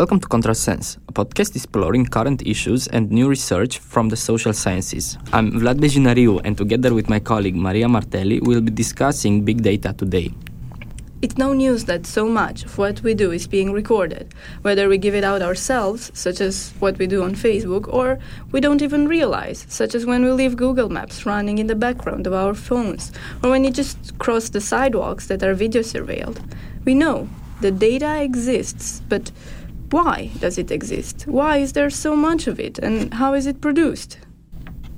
Welcome 0.00 0.20
to 0.20 0.28
Contrasense, 0.28 0.96
a 1.08 1.12
podcast 1.12 1.54
exploring 1.54 2.06
current 2.06 2.40
issues 2.46 2.88
and 2.88 3.10
new 3.10 3.28
research 3.28 3.80
from 3.80 4.08
the 4.08 4.16
social 4.16 4.54
sciences. 4.54 5.18
I'm 5.30 5.52
Vlad 5.52 5.78
Bejinariu, 5.78 6.40
and 6.42 6.56
together 6.56 6.94
with 6.94 7.10
my 7.10 7.20
colleague 7.20 7.54
Maria 7.54 7.86
Martelli, 7.86 8.40
we'll 8.40 8.62
be 8.62 8.70
discussing 8.70 9.44
big 9.44 9.62
data 9.62 9.92
today. 9.92 10.32
It's 11.20 11.36
no 11.36 11.52
news 11.52 11.84
that 11.84 12.06
so 12.06 12.26
much 12.26 12.64
of 12.64 12.78
what 12.78 13.02
we 13.02 13.12
do 13.12 13.30
is 13.30 13.46
being 13.46 13.72
recorded, 13.72 14.34
whether 14.62 14.88
we 14.88 14.96
give 14.96 15.14
it 15.14 15.22
out 15.22 15.42
ourselves, 15.42 16.10
such 16.14 16.40
as 16.40 16.72
what 16.78 16.96
we 16.96 17.06
do 17.06 17.22
on 17.22 17.34
Facebook, 17.34 17.92
or 17.92 18.18
we 18.52 18.60
don't 18.60 18.80
even 18.80 19.06
realize, 19.06 19.66
such 19.68 19.94
as 19.94 20.06
when 20.06 20.24
we 20.24 20.30
leave 20.30 20.56
Google 20.56 20.88
Maps 20.88 21.26
running 21.26 21.58
in 21.58 21.66
the 21.66 21.74
background 21.74 22.26
of 22.26 22.32
our 22.32 22.54
phones, 22.54 23.12
or 23.44 23.50
when 23.50 23.64
you 23.64 23.70
just 23.70 24.18
cross 24.18 24.48
the 24.48 24.62
sidewalks 24.62 25.26
that 25.26 25.42
are 25.42 25.52
video 25.52 25.82
surveilled. 25.82 26.38
We 26.86 26.94
know 26.94 27.28
the 27.60 27.70
data 27.70 28.22
exists, 28.22 29.02
but 29.10 29.30
why 29.90 30.30
does 30.38 30.56
it 30.58 30.70
exist? 30.70 31.24
Why 31.26 31.58
is 31.58 31.72
there 31.72 31.90
so 31.90 32.14
much 32.14 32.46
of 32.46 32.60
it? 32.60 32.78
And 32.78 33.12
how 33.14 33.34
is 33.34 33.46
it 33.46 33.60
produced? 33.60 34.18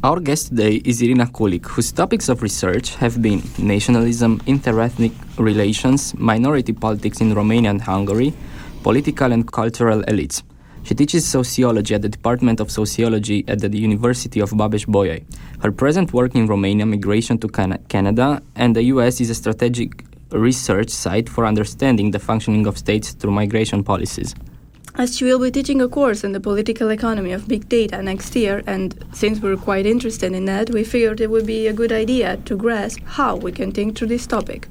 Our 0.05 0.21
guest 0.21 0.49
today 0.49 0.83
is 0.85 1.01
Irina 1.01 1.27
Culic, 1.27 1.67
whose 1.67 1.93
topics 1.93 2.29
of 2.29 2.43
research 2.43 2.97
have 2.97 3.23
been 3.23 3.43
nationalism, 3.57 4.41
interethnic 4.41 5.13
relations, 5.39 6.13
minority 6.19 6.73
politics 6.73 7.21
in 7.21 7.33
Romania 7.35 7.71
and 7.71 7.81
Hungary, 7.81 8.35
political 8.83 9.33
and 9.33 9.51
cultural 9.51 10.03
elites. 10.03 10.43
She 10.83 10.95
teaches 10.97 11.25
sociology 11.25 11.95
at 11.95 12.03
the 12.03 12.09
Department 12.09 12.59
of 12.59 12.71
Sociology 12.71 13.45
at 13.47 13.61
the 13.61 13.69
University 13.79 14.41
of 14.41 14.51
Babeș-Bolyai. 14.51 15.25
Her 15.61 15.71
present 15.71 16.13
work 16.13 16.35
in 16.35 16.49
Romania, 16.49 16.85
migration 16.85 17.39
to 17.39 17.49
Can- 17.49 17.79
Canada, 17.89 18.43
and 18.57 18.75
the 18.75 18.83
US 18.95 19.21
is 19.21 19.31
a 19.31 19.35
strategic 19.37 20.05
research 20.33 20.91
site 20.91 21.29
for 21.29 21.47
understanding 21.47 22.11
the 22.11 22.19
functioning 22.19 22.67
of 22.67 22.77
states 22.77 23.13
through 23.13 23.33
migration 23.33 23.85
policies 23.85 24.35
as 24.97 25.17
she 25.17 25.25
will 25.25 25.39
be 25.39 25.51
teaching 25.51 25.81
a 25.81 25.89
course 25.89 26.23
in 26.23 26.33
the 26.33 26.41
political 26.41 26.91
economy 26.91 27.33
of 27.33 27.49
big 27.49 27.69
data 27.69 28.03
next 28.03 28.37
year, 28.37 28.63
and 28.67 28.95
since 29.13 29.41
we're 29.41 29.57
quite 29.57 29.87
interested 29.87 30.33
in 30.33 30.45
that, 30.45 30.71
we 30.71 30.85
figured 30.85 31.21
it 31.21 31.31
would 31.31 31.47
be 31.47 31.67
a 31.67 31.73
good 31.73 31.93
idea 31.93 32.37
to 32.45 32.57
grasp 32.57 33.01
how 33.05 33.37
we 33.37 33.53
can 33.53 33.73
think 33.73 33.97
through 33.97 34.09
this 34.09 34.27
topic. 34.27 34.69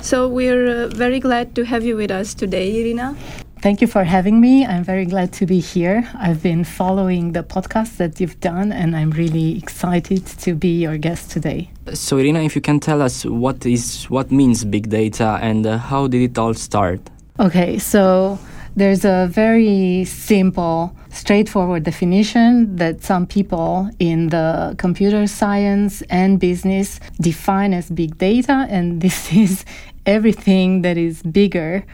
So 0.00 0.28
we're 0.28 0.84
uh, 0.84 0.88
very 0.88 1.20
glad 1.20 1.54
to 1.54 1.64
have 1.64 1.84
you 1.84 1.96
with 1.96 2.10
us 2.10 2.34
today, 2.34 2.80
Irina. 2.80 3.16
Thank 3.62 3.82
you 3.82 3.86
for 3.86 4.04
having 4.04 4.40
me. 4.40 4.64
I'm 4.64 4.82
very 4.82 5.04
glad 5.04 5.34
to 5.34 5.44
be 5.44 5.60
here. 5.60 6.08
I've 6.18 6.42
been 6.42 6.64
following 6.64 7.32
the 7.32 7.42
podcast 7.42 7.98
that 7.98 8.18
you've 8.18 8.40
done, 8.40 8.72
and 8.72 8.96
I'm 8.96 9.10
really 9.10 9.58
excited 9.58 10.26
to 10.26 10.54
be 10.54 10.80
your 10.80 10.96
guest 10.96 11.30
today. 11.30 11.70
So, 11.92 12.16
Irina, 12.16 12.40
if 12.40 12.56
you 12.56 12.62
can 12.62 12.80
tell 12.80 13.02
us 13.02 13.26
what 13.26 13.66
is 13.66 14.04
what 14.04 14.32
means 14.32 14.64
big 14.64 14.88
data 14.88 15.38
and 15.42 15.66
uh, 15.66 15.76
how 15.76 16.06
did 16.06 16.22
it 16.22 16.38
all 16.38 16.54
start? 16.54 17.00
Okay, 17.38 17.78
so 17.78 18.38
there's 18.76 19.04
a 19.04 19.28
very 19.30 20.04
simple, 20.04 20.94
straightforward 21.10 21.82
definition 21.82 22.76
that 22.76 23.02
some 23.02 23.26
people 23.26 23.90
in 23.98 24.28
the 24.28 24.74
computer 24.78 25.26
science 25.26 26.02
and 26.02 26.38
business 26.38 27.00
define 27.20 27.74
as 27.74 27.90
big 27.90 28.16
data, 28.18 28.66
and 28.70 29.00
this 29.04 29.32
is 29.32 29.64
everything 30.06 30.82
that 30.82 30.96
is 30.96 31.22
bigger 31.22 31.84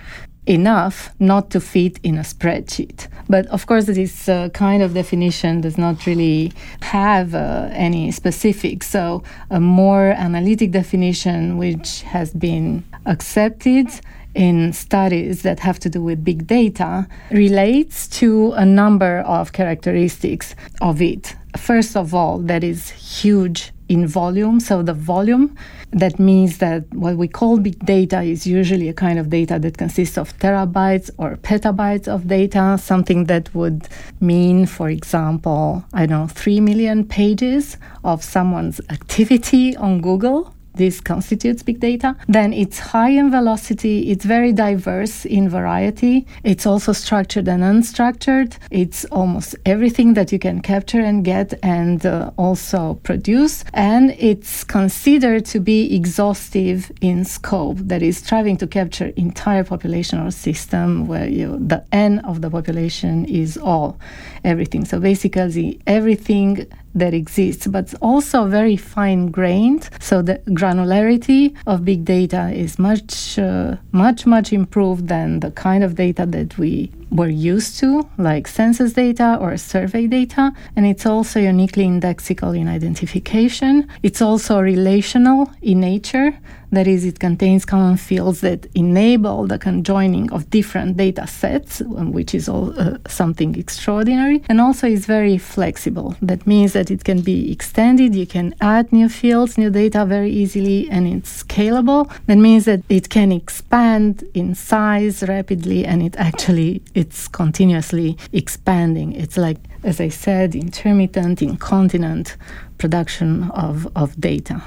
enough 0.46 1.10
not 1.18 1.50
to 1.50 1.60
fit 1.60 1.98
in 2.02 2.16
a 2.16 2.20
spreadsheet. 2.20 3.08
But 3.28 3.46
of 3.48 3.66
course, 3.66 3.86
this 3.86 4.28
uh, 4.28 4.48
kind 4.50 4.82
of 4.82 4.94
definition 4.94 5.60
does 5.60 5.76
not 5.76 6.06
really 6.06 6.52
have 6.82 7.34
uh, 7.34 7.68
any 7.72 8.12
specifics. 8.12 8.88
So, 8.88 9.24
a 9.50 9.58
more 9.60 10.10
analytic 10.10 10.70
definition, 10.70 11.58
which 11.58 12.02
has 12.02 12.32
been 12.32 12.84
accepted 13.06 13.88
in 14.36 14.72
studies 14.72 15.42
that 15.42 15.58
have 15.60 15.78
to 15.80 15.88
do 15.88 16.02
with 16.02 16.22
big 16.22 16.46
data 16.46 17.08
relates 17.30 18.06
to 18.06 18.52
a 18.52 18.64
number 18.64 19.20
of 19.20 19.52
characteristics 19.52 20.54
of 20.82 21.00
it. 21.00 21.34
First 21.56 21.96
of 21.96 22.14
all, 22.14 22.38
that 22.40 22.62
is 22.62 22.90
huge 22.90 23.72
in 23.88 24.06
volume. 24.06 24.60
So 24.60 24.82
the 24.82 24.92
volume, 24.92 25.56
that 25.92 26.18
means 26.18 26.58
that 26.58 26.84
what 26.92 27.16
we 27.16 27.28
call 27.28 27.56
big 27.56 27.78
data 27.86 28.20
is 28.20 28.46
usually 28.46 28.88
a 28.90 28.92
kind 28.92 29.18
of 29.18 29.30
data 29.30 29.58
that 29.58 29.78
consists 29.78 30.18
of 30.18 30.36
terabytes 30.38 31.08
or 31.16 31.36
petabytes 31.36 32.06
of 32.06 32.28
data, 32.28 32.76
something 32.78 33.24
that 33.24 33.54
would 33.54 33.88
mean, 34.20 34.66
for 34.66 34.90
example, 34.90 35.82
I 35.94 36.04
don't 36.04 36.20
know, 36.20 36.26
3 36.26 36.60
million 36.60 37.06
pages 37.06 37.78
of 38.04 38.22
someone's 38.22 38.80
activity 38.90 39.76
on 39.76 40.02
Google 40.02 40.52
this 40.76 41.00
constitutes 41.00 41.62
big 41.62 41.80
data. 41.80 42.16
Then 42.28 42.52
it's 42.52 42.78
high 42.78 43.10
in 43.10 43.30
velocity, 43.30 44.10
it's 44.10 44.24
very 44.24 44.52
diverse 44.52 45.24
in 45.24 45.48
variety, 45.48 46.26
it's 46.44 46.66
also 46.66 46.92
structured 46.92 47.48
and 47.48 47.62
unstructured, 47.62 48.56
it's 48.70 49.04
almost 49.06 49.56
everything 49.64 50.14
that 50.14 50.32
you 50.32 50.38
can 50.38 50.60
capture 50.60 51.00
and 51.00 51.24
get 51.24 51.54
and 51.62 52.04
uh, 52.06 52.30
also 52.36 52.94
produce, 53.02 53.64
and 53.74 54.14
it's 54.18 54.64
considered 54.64 55.44
to 55.46 55.60
be 55.60 55.94
exhaustive 55.94 56.92
in 57.00 57.24
scope, 57.24 57.78
that 57.78 58.02
is, 58.02 58.18
striving 58.18 58.56
to 58.58 58.66
capture 58.66 59.06
entire 59.16 59.64
population 59.64 60.20
or 60.20 60.30
system 60.30 61.06
where 61.06 61.28
you, 61.28 61.56
the 61.58 61.84
N 61.92 62.20
of 62.20 62.40
the 62.42 62.50
population 62.50 63.24
is 63.24 63.56
all, 63.56 63.98
everything. 64.46 64.84
So 64.84 65.00
basically, 65.00 65.80
everything 65.86 66.66
that 66.94 67.12
exists, 67.12 67.66
but 67.66 67.94
also 68.00 68.46
very 68.46 68.76
fine 68.76 69.26
grained. 69.26 69.90
So 70.00 70.22
the 70.22 70.38
granularity 70.48 71.54
of 71.66 71.84
big 71.84 72.04
data 72.04 72.50
is 72.52 72.78
much, 72.78 73.38
uh, 73.38 73.76
much, 73.92 74.24
much 74.24 74.52
improved 74.52 75.08
than 75.08 75.40
the 75.40 75.50
kind 75.50 75.84
of 75.84 75.94
data 75.94 76.24
that 76.24 76.56
we 76.56 76.90
were 77.10 77.28
used 77.28 77.78
to, 77.80 78.08
like 78.18 78.48
census 78.48 78.92
data 78.92 79.38
or 79.40 79.56
survey 79.56 80.06
data. 80.06 80.52
And 80.74 80.86
it's 80.86 81.06
also 81.06 81.40
uniquely 81.40 81.84
indexical 81.84 82.58
in 82.58 82.68
identification. 82.68 83.88
It's 84.02 84.20
also 84.20 84.60
relational 84.60 85.50
in 85.62 85.80
nature. 85.80 86.38
That 86.72 86.88
is, 86.88 87.04
it 87.04 87.20
contains 87.20 87.64
common 87.64 87.96
fields 87.96 88.40
that 88.40 88.66
enable 88.74 89.46
the 89.46 89.56
conjoining 89.56 90.32
of 90.32 90.50
different 90.50 90.96
data 90.96 91.26
sets, 91.26 91.80
um, 91.80 92.12
which 92.12 92.34
is 92.34 92.48
all, 92.48 92.78
uh, 92.78 92.98
something 93.06 93.56
extraordinary, 93.56 94.42
and 94.48 94.60
also 94.60 94.88
is 94.88 95.06
very 95.06 95.38
flexible. 95.38 96.16
That 96.20 96.44
means 96.44 96.72
that 96.72 96.90
it 96.90 97.04
can 97.04 97.20
be 97.20 97.52
extended, 97.52 98.16
you 98.16 98.26
can 98.26 98.52
add 98.60 98.92
new 98.92 99.08
fields, 99.08 99.56
new 99.56 99.70
data 99.70 100.04
very 100.04 100.30
easily, 100.30 100.90
and 100.90 101.06
it's 101.06 101.44
scalable. 101.44 102.10
That 102.26 102.38
means 102.38 102.64
that 102.64 102.82
it 102.88 103.10
can 103.10 103.30
expand 103.30 104.24
in 104.34 104.56
size 104.56 105.22
rapidly, 105.22 105.86
and 105.86 106.02
it 106.02 106.16
actually 106.16 106.82
it's 106.96 107.28
continuously 107.28 108.16
expanding. 108.32 109.12
It's 109.12 109.36
like, 109.36 109.58
as 109.84 110.00
I 110.00 110.08
said, 110.08 110.54
intermittent, 110.54 111.42
incontinent 111.42 112.36
production 112.78 113.50
of, 113.50 113.86
of 113.94 114.18
data. 114.18 114.62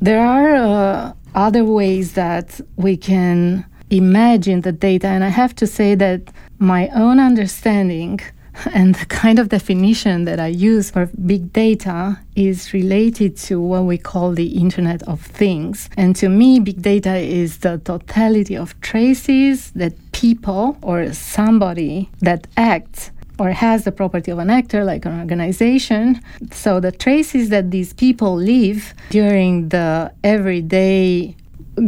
There 0.00 0.24
are 0.24 0.54
uh, 0.54 1.12
other 1.34 1.64
ways 1.64 2.12
that 2.12 2.60
we 2.76 2.96
can 2.96 3.66
imagine 3.90 4.60
the 4.60 4.70
data, 4.70 5.08
and 5.08 5.24
I 5.24 5.28
have 5.28 5.54
to 5.56 5.66
say 5.66 5.96
that 5.96 6.20
my 6.60 6.88
own 6.94 7.18
understanding 7.18 8.20
and 8.74 8.94
the 8.94 9.06
kind 9.06 9.38
of 9.38 9.48
definition 9.48 10.24
that 10.24 10.40
I 10.40 10.48
use 10.48 10.90
for 10.90 11.06
big 11.26 11.52
data 11.52 12.18
is 12.36 12.72
related 12.72 13.36
to 13.48 13.60
what 13.60 13.84
we 13.84 13.98
call 13.98 14.32
the 14.32 14.58
Internet 14.58 15.02
of 15.04 15.20
Things. 15.20 15.88
And 15.96 16.14
to 16.16 16.28
me, 16.28 16.60
big 16.60 16.82
data 16.82 17.16
is 17.16 17.58
the 17.58 17.78
totality 17.78 18.56
of 18.56 18.80
traces 18.80 19.70
that 19.72 20.07
people 20.18 20.76
or 20.82 21.12
somebody 21.12 22.10
that 22.20 22.48
acts 22.56 23.12
or 23.38 23.52
has 23.52 23.84
the 23.84 23.92
property 23.92 24.32
of 24.32 24.38
an 24.40 24.50
actor, 24.50 24.84
like 24.84 25.04
an 25.04 25.16
organization. 25.20 26.20
So 26.50 26.80
the 26.80 26.90
traces 26.90 27.50
that 27.50 27.70
these 27.70 27.92
people 27.92 28.34
leave 28.34 28.94
during 29.10 29.68
the 29.68 30.12
everyday 30.24 31.36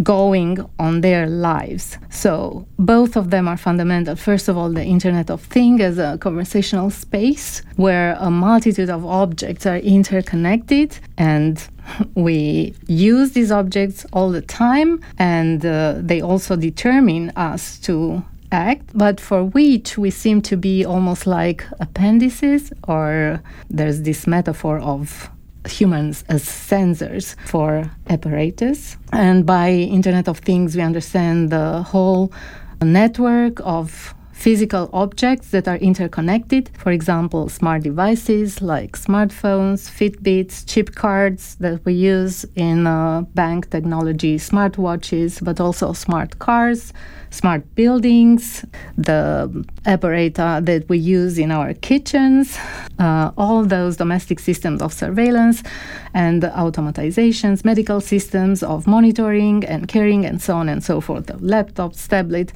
going 0.03 0.59
on 0.79 1.01
their 1.01 1.27
lives. 1.27 1.99
So 2.11 2.67
both 2.79 3.17
of 3.17 3.31
them 3.31 3.49
are 3.49 3.57
fundamental. 3.57 4.17
First 4.17 4.49
of 4.49 4.57
all, 4.57 4.71
the 4.71 4.85
Internet 4.85 5.31
of 5.31 5.43
Things 5.43 5.81
as 5.81 5.99
a 5.99 6.19
conversational 6.19 6.91
space 6.91 7.63
where 7.77 8.17
a 8.21 8.31
multitude 8.31 8.91
of 8.91 9.05
objects 9.05 9.67
are 9.67 9.79
interconnected 9.79 10.99
and 11.19 11.67
we 12.15 12.75
use 12.87 13.33
these 13.33 13.51
objects 13.51 14.07
all 14.13 14.31
the 14.31 14.43
time 14.43 15.01
and 15.19 15.65
uh, 15.65 15.95
they 15.99 16.21
also 16.21 16.57
determine 16.57 17.31
us 17.31 17.79
to 17.81 18.23
act, 18.53 18.91
but 18.95 19.21
for 19.21 19.45
which 19.45 19.97
we 19.97 20.11
seem 20.11 20.43
to 20.43 20.57
be 20.57 20.85
almost 20.85 21.27
like 21.27 21.65
appendices, 21.79 22.73
or 22.89 23.41
there's 23.69 24.03
this 24.03 24.27
metaphor 24.27 24.79
of 24.81 25.31
humans 25.67 26.25
as 26.29 26.45
sensors 26.45 27.37
for 27.47 27.91
apparatus. 28.09 28.97
And 29.13 29.45
by 29.45 29.71
Internet 29.71 30.29
of 30.29 30.39
Things, 30.39 30.77
we 30.77 30.83
understand 30.83 31.51
the 31.51 31.83
whole 31.83 32.33
network 32.83 33.61
of 33.61 34.15
physical 34.41 34.89
objects 34.95 35.51
that 35.51 35.69
are 35.69 35.77
interconnected. 35.77 36.71
For 36.79 36.93
example, 36.93 37.51
smart 37.51 37.83
devices 37.83 38.63
like 38.63 38.93
smartphones, 38.93 39.81
Fitbits, 39.91 40.65
chip 40.67 40.95
cards 40.95 41.57
that 41.57 41.85
we 41.85 41.93
use 41.93 42.47
in 42.55 42.87
uh, 42.87 43.21
bank 43.35 43.69
technology, 43.69 44.39
smartwatches, 44.39 45.45
but 45.45 45.61
also 45.61 45.93
smart 45.93 46.39
cars 46.39 46.95
smart 47.31 47.75
buildings, 47.75 48.65
the 48.99 49.65
apparatus 49.87 50.65
that 50.65 50.85
we 50.89 50.99
use 50.99 51.39
in 51.39 51.51
our 51.51 51.75
kitchens, 51.75 52.59
uh, 52.99 53.31
all 53.39 53.65
those 53.65 53.97
domestic 53.97 54.41
systems 54.41 54.83
of 54.83 54.93
surveillance 54.93 55.63
and 56.13 56.43
automatizations, 56.43 57.65
medical 57.65 58.01
systems 58.01 58.63
of 58.63 58.87
monitoring 58.87 59.65
and 59.65 59.87
caring, 59.89 60.27
and 60.27 60.43
so 60.43 60.57
on 60.57 60.69
and 60.69 60.83
so 60.83 61.01
forth, 61.01 61.27
laptops, 61.41 62.09
tablet, 62.09 62.53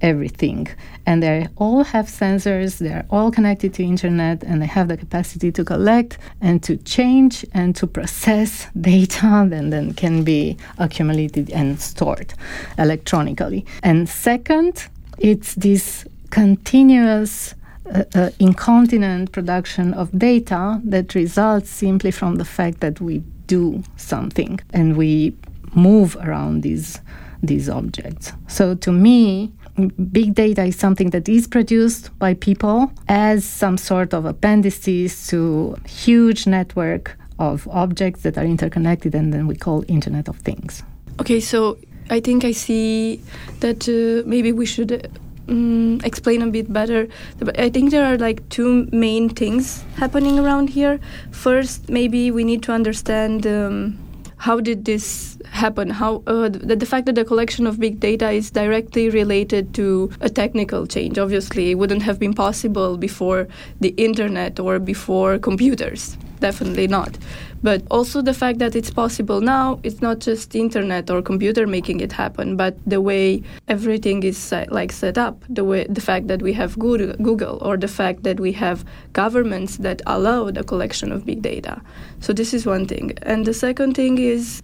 everything 0.00 0.68
and 1.06 1.22
they 1.22 1.46
all 1.56 1.82
have 1.82 2.06
sensors 2.06 2.78
they're 2.78 3.06
all 3.10 3.30
connected 3.30 3.74
to 3.74 3.82
internet 3.82 4.42
and 4.44 4.62
they 4.62 4.66
have 4.66 4.88
the 4.88 4.96
capacity 4.96 5.50
to 5.50 5.64
collect 5.64 6.18
and 6.40 6.62
to 6.62 6.76
change 6.78 7.44
and 7.52 7.74
to 7.74 7.86
process 7.86 8.66
data 8.80 9.46
that 9.48 9.70
then 9.70 9.92
can 9.94 10.22
be 10.22 10.56
accumulated 10.78 11.50
and 11.50 11.80
stored 11.80 12.32
electronically 12.78 13.64
and 13.82 14.08
second 14.08 14.88
it's 15.18 15.54
this 15.56 16.04
continuous 16.30 17.54
uh, 17.92 18.04
uh, 18.14 18.30
incontinent 18.38 19.32
production 19.32 19.94
of 19.94 20.16
data 20.16 20.80
that 20.84 21.14
results 21.14 21.70
simply 21.70 22.10
from 22.10 22.36
the 22.36 22.44
fact 22.44 22.80
that 22.80 23.00
we 23.00 23.18
do 23.46 23.82
something 23.96 24.60
and 24.74 24.96
we 24.96 25.34
move 25.74 26.16
around 26.16 26.62
these 26.62 27.00
these 27.42 27.68
objects. 27.68 28.32
So 28.48 28.74
to 28.74 28.92
me, 28.92 29.52
big 29.86 30.34
data 30.34 30.64
is 30.64 30.76
something 30.76 31.10
that 31.10 31.28
is 31.28 31.46
produced 31.46 32.16
by 32.18 32.34
people 32.34 32.90
as 33.08 33.44
some 33.44 33.78
sort 33.78 34.12
of 34.12 34.24
appendices 34.24 35.26
to 35.28 35.76
huge 35.86 36.46
network 36.46 37.16
of 37.38 37.68
objects 37.68 38.22
that 38.22 38.36
are 38.36 38.44
interconnected 38.44 39.14
and 39.14 39.32
then 39.32 39.46
we 39.46 39.54
call 39.54 39.84
internet 39.88 40.28
of 40.28 40.36
things. 40.38 40.82
Okay 41.20 41.40
so 41.40 41.78
i 42.10 42.20
think 42.20 42.42
i 42.42 42.52
see 42.52 43.20
that 43.60 43.86
uh, 43.86 44.26
maybe 44.26 44.50
we 44.50 44.64
should 44.64 45.10
um, 45.48 46.00
explain 46.04 46.42
a 46.42 46.46
bit 46.46 46.72
better. 46.72 47.08
I 47.56 47.70
think 47.70 47.90
there 47.90 48.04
are 48.04 48.18
like 48.18 48.46
two 48.50 48.88
main 48.92 49.28
things 49.28 49.82
happening 49.96 50.38
around 50.38 50.68
here. 50.70 51.00
First 51.30 51.88
maybe 51.88 52.30
we 52.30 52.44
need 52.44 52.62
to 52.64 52.72
understand 52.72 53.46
um, 53.46 53.98
how 54.38 54.60
did 54.60 54.84
this 54.84 55.36
happen? 55.50 55.90
How 55.90 56.22
uh, 56.26 56.48
the, 56.48 56.76
the, 56.76 56.86
fact 56.86 57.06
that 57.06 57.16
the 57.16 57.24
collection 57.24 57.66
of 57.66 57.78
big 57.80 58.00
data 58.00 58.30
is 58.30 58.50
directly 58.50 59.10
related 59.10 59.74
to 59.74 60.10
a 60.20 60.28
technical 60.28 60.86
change. 60.86 61.18
Obviously, 61.18 61.72
it 61.72 61.74
wouldn't 61.74 62.02
have 62.02 62.18
been 62.18 62.34
possible 62.34 62.96
before 62.96 63.48
the 63.80 63.90
internet 63.96 64.60
or 64.60 64.78
before 64.78 65.38
computers. 65.38 66.16
Definitely 66.40 66.86
not 66.86 67.18
but 67.62 67.82
also 67.90 68.22
the 68.22 68.34
fact 68.34 68.58
that 68.58 68.74
it's 68.76 68.90
possible 68.90 69.40
now 69.40 69.80
it's 69.82 70.00
not 70.00 70.18
just 70.18 70.54
internet 70.54 71.10
or 71.10 71.22
computer 71.22 71.66
making 71.66 72.00
it 72.00 72.12
happen 72.12 72.56
but 72.56 72.76
the 72.86 73.00
way 73.00 73.42
everything 73.68 74.22
is 74.22 74.36
set, 74.36 74.70
like 74.72 74.92
set 74.92 75.18
up 75.18 75.42
the 75.48 75.64
way 75.64 75.84
the 75.88 76.00
fact 76.00 76.28
that 76.28 76.42
we 76.42 76.52
have 76.52 76.78
google 76.78 77.58
or 77.62 77.76
the 77.76 77.88
fact 77.88 78.22
that 78.22 78.38
we 78.40 78.52
have 78.52 78.84
governments 79.12 79.78
that 79.78 80.00
allow 80.06 80.50
the 80.50 80.64
collection 80.64 81.12
of 81.12 81.24
big 81.26 81.42
data 81.42 81.80
so 82.20 82.32
this 82.32 82.54
is 82.54 82.66
one 82.66 82.86
thing 82.86 83.12
and 83.22 83.46
the 83.46 83.54
second 83.54 83.94
thing 83.94 84.18
is 84.18 84.62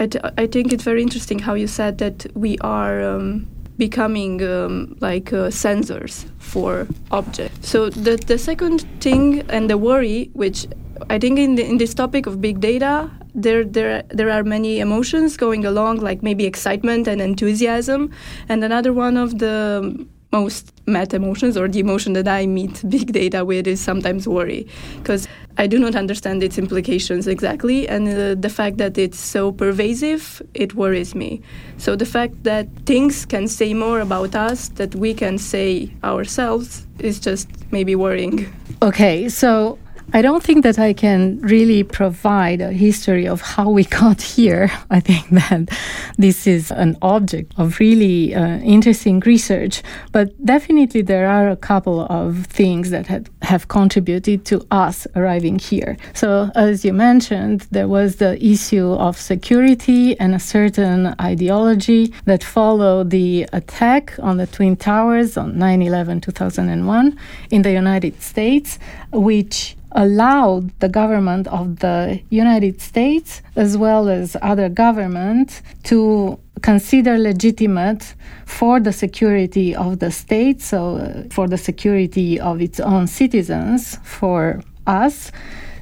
I, 0.00 0.06
t- 0.06 0.20
I 0.36 0.46
think 0.46 0.72
it's 0.72 0.84
very 0.84 1.02
interesting 1.02 1.40
how 1.40 1.54
you 1.54 1.66
said 1.66 1.98
that 1.98 2.26
we 2.34 2.56
are 2.58 3.02
um, 3.02 3.48
becoming 3.78 4.42
um, 4.44 4.96
like 5.00 5.32
uh, 5.32 5.48
sensors 5.48 6.24
for 6.38 6.86
objects. 7.10 7.68
So 7.68 7.90
the 7.90 8.16
the 8.16 8.38
second 8.38 8.86
thing 9.00 9.42
and 9.48 9.68
the 9.68 9.78
worry, 9.78 10.30
which 10.34 10.66
I 11.10 11.18
think 11.18 11.38
in, 11.38 11.54
the, 11.56 11.64
in 11.64 11.78
this 11.78 11.94
topic 11.94 12.26
of 12.26 12.40
big 12.40 12.60
data, 12.60 13.10
there 13.34 13.64
there 13.64 14.02
there 14.08 14.30
are 14.30 14.42
many 14.42 14.80
emotions 14.80 15.36
going 15.36 15.64
along, 15.64 15.98
like 15.98 16.22
maybe 16.22 16.44
excitement 16.44 17.06
and 17.06 17.20
enthusiasm, 17.20 18.10
and 18.48 18.64
another 18.64 18.92
one 18.92 19.16
of 19.16 19.38
the 19.38 20.06
most 20.32 20.72
met 20.86 21.14
emotions 21.14 21.56
or 21.56 21.68
the 21.68 21.80
emotion 21.80 22.12
that 22.12 22.28
I 22.28 22.46
meet 22.46 22.82
big 22.88 23.12
data 23.12 23.44
with 23.44 23.66
is 23.66 23.80
sometimes 23.80 24.28
worry. 24.28 24.66
Because 24.98 25.26
I 25.56 25.66
do 25.66 25.78
not 25.78 25.94
understand 25.94 26.42
its 26.42 26.58
implications 26.58 27.26
exactly. 27.26 27.88
And 27.88 28.08
uh, 28.08 28.34
the 28.34 28.50
fact 28.50 28.76
that 28.78 28.98
it's 28.98 29.18
so 29.18 29.52
pervasive 29.52 30.42
it 30.54 30.74
worries 30.74 31.14
me. 31.14 31.40
So 31.78 31.96
the 31.96 32.06
fact 32.06 32.44
that 32.44 32.68
things 32.84 33.24
can 33.24 33.48
say 33.48 33.74
more 33.74 34.00
about 34.00 34.34
us 34.34 34.68
that 34.70 34.94
we 34.94 35.14
can 35.14 35.38
say 35.38 35.90
ourselves 36.04 36.86
is 36.98 37.18
just 37.18 37.48
maybe 37.72 37.94
worrying. 37.94 38.52
Okay 38.82 39.28
so 39.28 39.78
I 40.10 40.22
don't 40.22 40.42
think 40.42 40.62
that 40.64 40.78
I 40.78 40.94
can 40.94 41.38
really 41.42 41.82
provide 41.82 42.62
a 42.62 42.72
history 42.72 43.28
of 43.28 43.42
how 43.42 43.68
we 43.68 43.84
got 43.84 44.22
here. 44.22 44.70
I 44.90 45.00
think 45.00 45.28
that 45.30 45.68
this 46.16 46.46
is 46.46 46.70
an 46.70 46.96
object 47.02 47.52
of 47.58 47.78
really 47.78 48.34
uh, 48.34 48.58
interesting 48.60 49.20
research, 49.20 49.82
but 50.10 50.32
definitely 50.44 51.02
there 51.02 51.28
are 51.28 51.50
a 51.50 51.56
couple 51.56 52.00
of 52.00 52.46
things 52.46 52.88
that 52.88 53.06
have, 53.08 53.30
have 53.42 53.68
contributed 53.68 54.46
to 54.46 54.66
us 54.70 55.06
arriving 55.14 55.58
here. 55.58 55.98
So, 56.14 56.50
as 56.54 56.86
you 56.86 56.94
mentioned, 56.94 57.66
there 57.70 57.88
was 57.88 58.16
the 58.16 58.42
issue 58.42 58.92
of 58.92 59.18
security 59.18 60.18
and 60.18 60.34
a 60.34 60.40
certain 60.40 61.14
ideology 61.20 62.14
that 62.24 62.42
followed 62.42 63.10
the 63.10 63.46
attack 63.52 64.14
on 64.20 64.38
the 64.38 64.46
Twin 64.46 64.76
Towers 64.76 65.36
on 65.36 65.58
9 65.58 65.82
11 65.82 66.22
2001 66.22 67.18
in 67.50 67.62
the 67.62 67.72
United 67.72 68.22
States, 68.22 68.78
which 69.12 69.76
allowed 69.92 70.78
the 70.80 70.88
government 70.88 71.46
of 71.48 71.78
the 71.80 72.20
United 72.30 72.80
States 72.80 73.42
as 73.56 73.76
well 73.76 74.08
as 74.08 74.36
other 74.42 74.68
governments 74.68 75.62
to 75.84 76.38
consider 76.62 77.16
legitimate 77.18 78.14
for 78.44 78.80
the 78.80 78.92
security 78.92 79.74
of 79.74 80.00
the 80.00 80.10
state, 80.10 80.60
so 80.60 80.96
uh, 80.96 81.22
for 81.30 81.48
the 81.48 81.58
security 81.58 82.38
of 82.40 82.60
its 82.60 82.80
own 82.80 83.06
citizens, 83.06 83.96
for 84.02 84.60
us, 84.86 85.30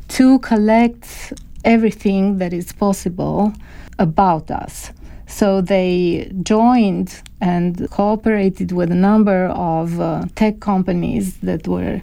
to 0.09 0.39
collect 0.41 1.33
everything 1.65 2.39
that 2.39 2.53
is 2.53 2.73
possible 2.73 3.53
about 3.99 4.51
us. 4.51 4.93
So 5.27 5.61
they 5.61 6.31
joined 6.43 7.21
and 7.41 7.91
cooperated 7.91 8.73
with 8.73 8.93
a 8.93 8.95
number 8.95 9.47
of 9.47 10.01
uh, 10.01 10.25
tech 10.37 10.61
companies 10.61 11.39
that 11.39 11.67
were 11.67 12.01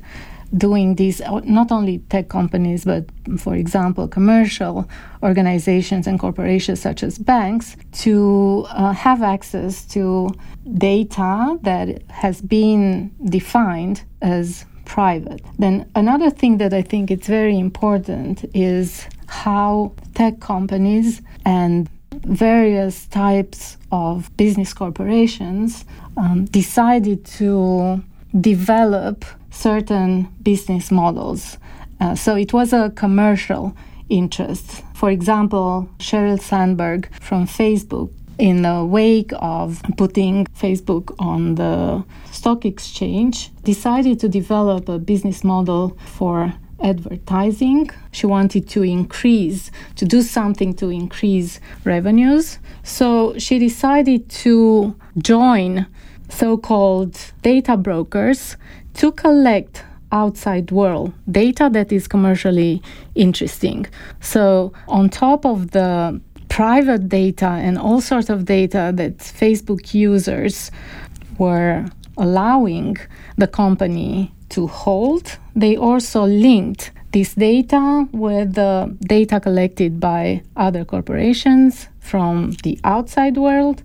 doing 0.58 0.96
this, 0.96 1.22
uh, 1.22 1.40
not 1.44 1.72
only 1.72 2.00
tech 2.10 2.30
companies, 2.30 2.86
but 2.86 3.06
for 3.38 3.56
example, 3.56 4.08
commercial 4.08 4.88
organizations 5.22 6.08
and 6.08 6.20
corporations 6.20 6.80
such 6.82 7.04
as 7.04 7.18
banks, 7.18 7.76
to 7.92 8.66
uh, 8.70 8.92
have 8.92 9.22
access 9.22 9.86
to 9.86 10.30
data 10.78 11.58
that 11.64 12.02
has 12.10 12.42
been 12.42 13.12
defined 13.26 14.04
as 14.22 14.66
private. 14.86 15.42
Then 15.58 15.90
another 15.96 16.30
thing 16.30 16.58
that 16.58 16.74
I 16.74 16.82
think 16.82 17.10
it's 17.10 17.28
very 17.28 17.58
important 17.58 18.46
is 18.54 19.08
how 19.28 19.94
tech 20.14 20.40
companies 20.40 21.22
and 21.46 21.90
various 22.12 23.08
types 23.08 23.78
of 23.92 24.36
business 24.38 24.74
corporations 24.74 25.86
um, 26.18 26.46
decided 26.46 27.26
to 27.26 28.04
develop 28.40 29.26
certain 29.54 30.28
business 30.42 30.92
models. 30.92 31.58
Uh, 32.00 32.16
so 32.16 32.36
it 32.36 32.52
was 32.52 32.74
a 32.74 32.92
commercial 32.96 33.76
interest. 34.10 34.84
For 34.94 35.10
example, 35.10 35.90
Sheryl 36.00 36.40
Sandberg 36.40 37.08
from 37.22 37.48
Facebook, 37.48 38.12
in 38.40 38.64
the 38.64 38.84
wake 38.84 39.32
of 39.36 39.82
putting 39.96 40.46
Facebook 40.48 41.16
on 41.20 41.56
the 41.56 42.04
stock 42.32 42.66
exchange, 42.66 43.52
decided 43.64 44.20
to 44.20 44.28
develop 44.28 44.90
a 44.90 44.98
business 44.98 45.44
model 45.44 45.98
for 46.06 46.54
advertising. 46.82 47.90
She 48.12 48.26
wanted 48.26 48.68
to 48.70 48.82
increase, 48.82 49.72
to 49.96 50.06
do 50.06 50.22
something 50.22 50.74
to 50.76 50.90
increase 50.90 51.60
revenues. 51.86 52.60
So 52.84 53.38
she 53.38 53.60
decided 53.60 54.30
to 54.30 54.96
join 55.18 55.86
so 56.28 56.58
called 56.58 57.18
data 57.44 57.78
brokers 57.78 58.58
to 58.96 59.12
collect 59.12 59.84
outside 60.12 60.72
world 60.72 61.12
data 61.30 61.70
that 61.74 61.92
is 61.92 62.08
commercially 62.08 62.82
interesting. 63.16 63.86
So 64.22 64.72
on 64.88 65.10
top 65.10 65.46
of 65.46 65.72
the 65.72 66.22
private 66.50 67.10
data 67.10 67.48
and 67.48 67.80
all 67.80 68.00
sorts 68.00 68.30
of 68.30 68.46
data 68.46 68.94
that 68.96 69.18
Facebook 69.18 69.94
users 69.94 70.70
were 71.40 71.86
allowing 72.18 72.96
the 73.38 73.48
company 73.48 74.32
to 74.50 74.68
hold, 74.68 75.40
they 75.56 75.76
also 75.76 76.26
linked 76.26 76.92
this 77.12 77.34
data 77.34 78.08
with 78.12 78.54
the 78.54 78.96
data 79.02 79.40
collected 79.40 80.00
by 80.00 80.44
other 80.56 80.86
corporations 80.86 81.88
from 82.00 82.52
the 82.64 82.80
outside 82.84 83.38
world 83.38 83.82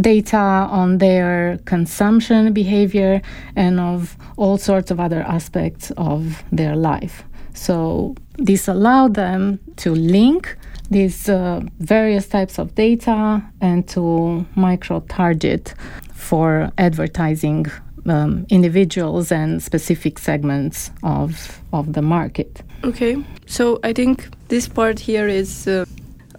data 0.00 0.36
on 0.36 0.98
their 0.98 1.58
consumption 1.64 2.52
behavior 2.52 3.20
and 3.54 3.78
of 3.80 4.16
all 4.36 4.56
sorts 4.58 4.90
of 4.90 5.00
other 5.00 5.22
aspects 5.22 5.90
of 5.96 6.42
their 6.50 6.76
life. 6.76 7.24
So 7.54 8.14
this 8.38 8.68
allowed 8.68 9.14
them 9.14 9.58
to 9.76 9.94
link 9.94 10.56
these 10.90 11.28
uh, 11.28 11.62
various 11.80 12.28
types 12.28 12.58
of 12.58 12.74
data 12.74 13.42
and 13.60 13.86
to 13.88 14.46
micro 14.54 15.00
target 15.00 15.74
for 16.12 16.70
advertising 16.78 17.66
um, 18.06 18.46
individuals 18.50 19.32
and 19.32 19.62
specific 19.62 20.18
segments 20.18 20.90
of 21.02 21.60
of 21.72 21.92
the 21.94 22.02
market. 22.02 22.62
Okay, 22.84 23.16
so 23.46 23.80
I 23.82 23.92
think 23.92 24.28
this 24.48 24.68
part 24.68 25.00
here 25.00 25.26
is 25.26 25.66
uh, 25.66 25.84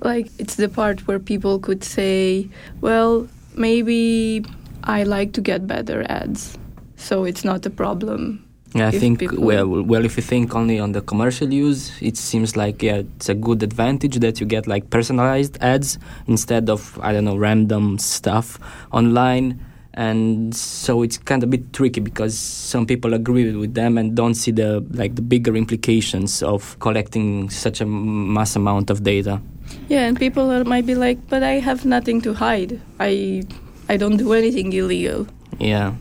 like 0.01 0.27
it's 0.37 0.55
the 0.55 0.69
part 0.69 1.07
where 1.07 1.19
people 1.19 1.59
could 1.59 1.83
say, 1.83 2.47
well, 2.81 3.27
maybe 3.55 4.45
I 4.83 5.03
like 5.03 5.33
to 5.33 5.41
get 5.41 5.67
better 5.67 6.05
ads, 6.09 6.57
so 6.95 7.23
it's 7.25 7.43
not 7.43 7.65
a 7.65 7.69
problem. 7.69 8.43
Yeah, 8.75 8.89
I 8.89 8.91
think 8.91 9.19
people- 9.19 9.43
well, 9.43 9.81
well, 9.83 10.03
if 10.05 10.17
you 10.17 10.23
think 10.23 10.53
only 10.53 10.77
on 10.79 10.91
the 10.91 11.01
commercial 11.01 11.51
use, 11.51 11.91
it 12.01 12.17
seems 12.17 12.55
like 12.57 12.83
yeah, 12.83 12.97
it's 13.15 13.29
a 13.29 13.33
good 13.33 13.63
advantage 13.63 14.19
that 14.19 14.39
you 14.39 14.45
get 14.45 14.67
like 14.67 14.89
personalized 14.89 15.57
ads 15.61 15.97
instead 16.27 16.69
of 16.69 16.99
I 17.01 17.13
don't 17.13 17.23
know 17.25 17.37
random 17.37 17.97
stuff 17.97 18.59
online, 18.91 19.59
and 19.93 20.53
so 20.53 21.01
it's 21.01 21.17
kind 21.17 21.41
of 21.43 21.47
a 21.47 21.51
bit 21.57 21.73
tricky 21.73 22.01
because 22.01 22.37
some 22.37 22.85
people 22.85 23.13
agree 23.13 23.51
with 23.55 23.73
them 23.73 23.97
and 23.97 24.15
don't 24.15 24.35
see 24.35 24.51
the 24.51 24.85
like 24.91 25.15
the 25.15 25.21
bigger 25.23 25.55
implications 25.55 26.43
of 26.43 26.77
collecting 26.79 27.49
such 27.49 27.81
a 27.81 27.85
mass 27.85 28.55
amount 28.55 28.89
of 28.89 29.01
data. 29.03 29.41
Yeah, 29.89 30.05
and 30.05 30.19
people 30.19 30.51
are, 30.51 30.63
might 30.63 30.85
be 30.85 30.95
like, 30.95 31.17
but 31.29 31.43
I 31.43 31.59
have 31.59 31.85
nothing 31.85 32.21
to 32.21 32.33
hide. 32.33 32.79
I 32.99 33.43
I 33.89 33.97
don't 33.97 34.17
do 34.17 34.33
anything 34.33 34.73
illegal. 34.73 35.27
Yeah. 35.59 35.93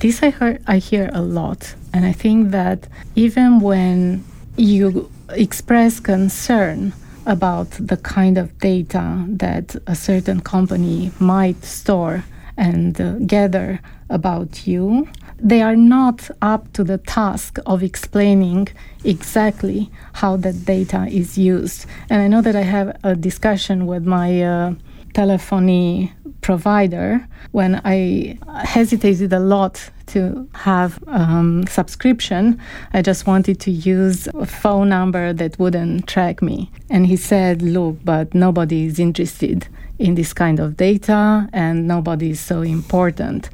This 0.00 0.22
I 0.22 0.30
heard 0.30 0.62
I 0.66 0.78
hear 0.78 1.10
a 1.12 1.20
lot, 1.20 1.74
and 1.92 2.04
I 2.04 2.12
think 2.12 2.50
that 2.50 2.88
even 3.14 3.60
when 3.60 4.24
you 4.56 5.10
express 5.30 6.00
concern 6.00 6.92
about 7.26 7.70
the 7.72 7.96
kind 7.96 8.38
of 8.38 8.58
data 8.58 9.24
that 9.28 9.76
a 9.86 9.94
certain 9.94 10.40
company 10.40 11.10
might 11.18 11.64
store 11.64 12.24
and 12.56 13.00
uh, 13.00 13.14
gather 13.26 13.80
about 14.10 14.66
you, 14.66 15.08
they 15.38 15.62
are 15.62 15.76
not 15.76 16.30
up 16.42 16.72
to 16.72 16.84
the 16.84 16.98
task 16.98 17.58
of 17.66 17.82
explaining 17.82 18.68
exactly 19.04 19.90
how 20.14 20.36
that 20.36 20.64
data 20.64 21.06
is 21.08 21.36
used. 21.36 21.86
And 22.10 22.22
I 22.22 22.28
know 22.28 22.42
that 22.42 22.56
I 22.56 22.62
have 22.62 22.96
a 23.04 23.14
discussion 23.14 23.86
with 23.86 24.06
my 24.06 24.42
uh, 24.42 24.74
telephony 25.12 26.12
provider 26.40 27.26
when 27.52 27.80
I 27.84 28.38
hesitated 28.64 29.32
a 29.32 29.38
lot 29.38 29.90
to 30.06 30.46
have 30.52 31.02
um, 31.06 31.66
subscription. 31.66 32.60
I 32.92 33.00
just 33.00 33.26
wanted 33.26 33.60
to 33.60 33.70
use 33.70 34.28
a 34.28 34.44
phone 34.44 34.90
number 34.90 35.32
that 35.32 35.58
wouldn't 35.58 36.06
track 36.06 36.42
me. 36.42 36.70
And 36.90 37.06
he 37.06 37.16
said, 37.16 37.62
Look, 37.62 37.96
but 38.04 38.34
nobody 38.34 38.84
is 38.84 38.98
interested 38.98 39.66
in 39.98 40.16
this 40.16 40.32
kind 40.32 40.60
of 40.60 40.76
data 40.76 41.48
and 41.52 41.86
nobody 41.86 42.30
is 42.30 42.40
so 42.40 42.62
important 42.62 43.48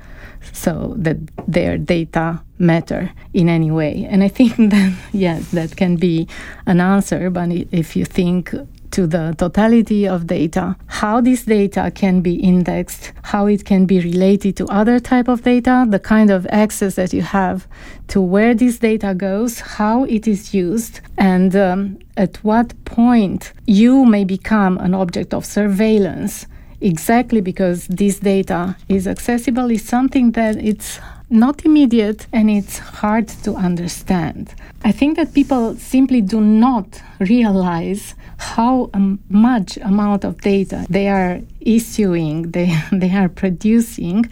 so 0.53 0.95
that 0.99 1.17
their 1.47 1.79
data 1.79 2.41
matter 2.59 3.11
in 3.33 3.49
any 3.49 3.71
way. 3.71 4.07
And 4.11 4.23
I 4.23 4.29
think 4.29 4.57
that, 4.71 4.97
yes, 5.13 5.51
that 5.53 5.77
can 5.77 5.97
be 5.97 6.29
an 6.67 6.81
answer, 6.81 7.31
but 7.31 7.51
if 7.51 7.97
you 7.97 8.05
think 8.05 8.55
to 8.91 9.07
the 9.07 9.35
totality 9.39 10.07
of 10.07 10.27
data, 10.27 10.77
how 10.87 11.21
this 11.21 11.45
data 11.45 11.93
can 11.95 12.21
be 12.21 12.35
indexed, 12.35 13.13
how 13.23 13.47
it 13.47 13.65
can 13.65 13.87
be 13.87 14.01
related 14.01 14.57
to 14.57 14.67
other 14.67 14.99
type 14.99 15.29
of 15.29 15.43
data, 15.43 15.87
the 15.89 15.99
kind 15.99 16.31
of 16.31 16.47
access 16.51 16.97
that 16.97 17.13
you 17.13 17.23
have 17.23 17.67
to 18.09 18.21
where 18.21 18.55
this 18.55 18.79
data 18.79 19.15
goes, 19.15 19.61
how 19.61 20.05
it 20.05 20.27
is 20.27 20.53
used, 20.53 21.01
and 21.19 21.55
um, 21.55 21.99
at 22.17 22.37
what 22.39 22.75
point 22.85 23.53
you 23.67 24.05
may 24.05 24.25
become 24.25 24.77
an 24.79 24.95
object 24.95 25.33
of 25.33 25.45
surveillance 25.45 26.47
exactly 26.81 27.41
because 27.41 27.87
this 27.89 28.19
data 28.19 28.77
is 28.89 29.07
accessible 29.07 29.71
is 29.71 29.85
something 29.85 30.33
that 30.33 30.57
it's 30.57 30.99
not 31.29 31.65
immediate 31.65 32.27
and 32.33 32.51
it's 32.51 32.79
hard 32.79 33.29
to 33.29 33.55
understand. 33.55 34.55
I 34.85 34.93
think 34.93 35.17
that 35.17 35.33
people 35.33 35.77
simply 35.77 36.21
do 36.21 36.41
not 36.41 37.01
realize 37.21 38.15
how 38.41 38.89
um, 38.95 39.21
much 39.29 39.77
amount 39.83 40.25
of 40.25 40.41
data 40.41 40.87
they 40.89 41.09
are 41.09 41.41
issuing, 41.61 42.51
they, 42.53 42.75
they 42.91 43.15
are 43.15 43.29
producing, 43.29 44.25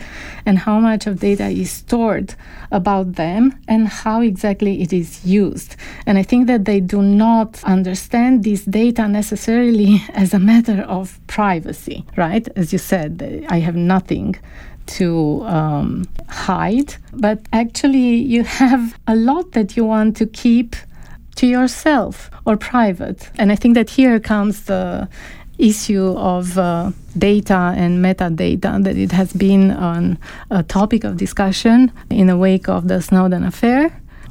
and 0.47 0.59
how 0.59 0.81
much 0.81 1.07
of 1.07 1.21
data 1.21 1.47
is 1.47 1.71
stored 1.71 2.35
about 2.73 3.15
them 3.15 3.59
and 3.69 3.87
how 3.87 4.23
exactly 4.23 4.81
it 4.81 4.93
is 4.93 5.25
used. 5.27 5.77
And 6.07 6.17
I 6.17 6.23
think 6.23 6.47
that 6.47 6.65
they 6.65 6.81
do 6.81 7.03
not 7.03 7.63
understand 7.65 8.45
this 8.45 8.65
data 8.65 9.07
necessarily 9.09 10.03
as 10.15 10.33
a 10.33 10.39
matter 10.39 10.83
of 10.83 11.21
privacy, 11.27 12.07
right? 12.17 12.49
As 12.57 12.73
you 12.73 12.79
said, 12.79 13.47
I 13.51 13.59
have 13.59 13.77
nothing 13.77 14.37
to 14.87 15.43
um, 15.45 16.09
hide, 16.29 16.95
but 17.13 17.41
actually, 17.53 18.17
you 18.17 18.43
have 18.63 18.99
a 19.07 19.15
lot 19.15 19.53
that 19.53 19.77
you 19.77 19.85
want 19.85 20.17
to 20.17 20.27
keep 20.27 20.77
to 21.39 21.47
yourself 21.47 22.31
or 22.45 22.57
private. 22.57 23.21
And 23.39 23.51
I 23.53 23.57
think 23.57 23.75
that 23.75 23.91
here 23.99 24.21
comes 24.21 24.55
the 24.65 25.09
issue 25.59 26.09
of 26.35 26.57
uh, 26.59 26.93
data 27.17 27.63
and 27.83 27.93
metadata, 28.05 28.73
that 28.85 28.97
it 28.97 29.13
has 29.13 29.33
been 29.33 29.71
on 29.93 30.19
a 30.51 30.63
topic 30.63 31.05
of 31.05 31.17
discussion 31.17 31.91
in 32.11 32.27
the 32.27 32.37
wake 32.37 32.69
of 32.69 32.83
the 32.91 33.01
Snowden 33.01 33.45
affair, 33.45 33.83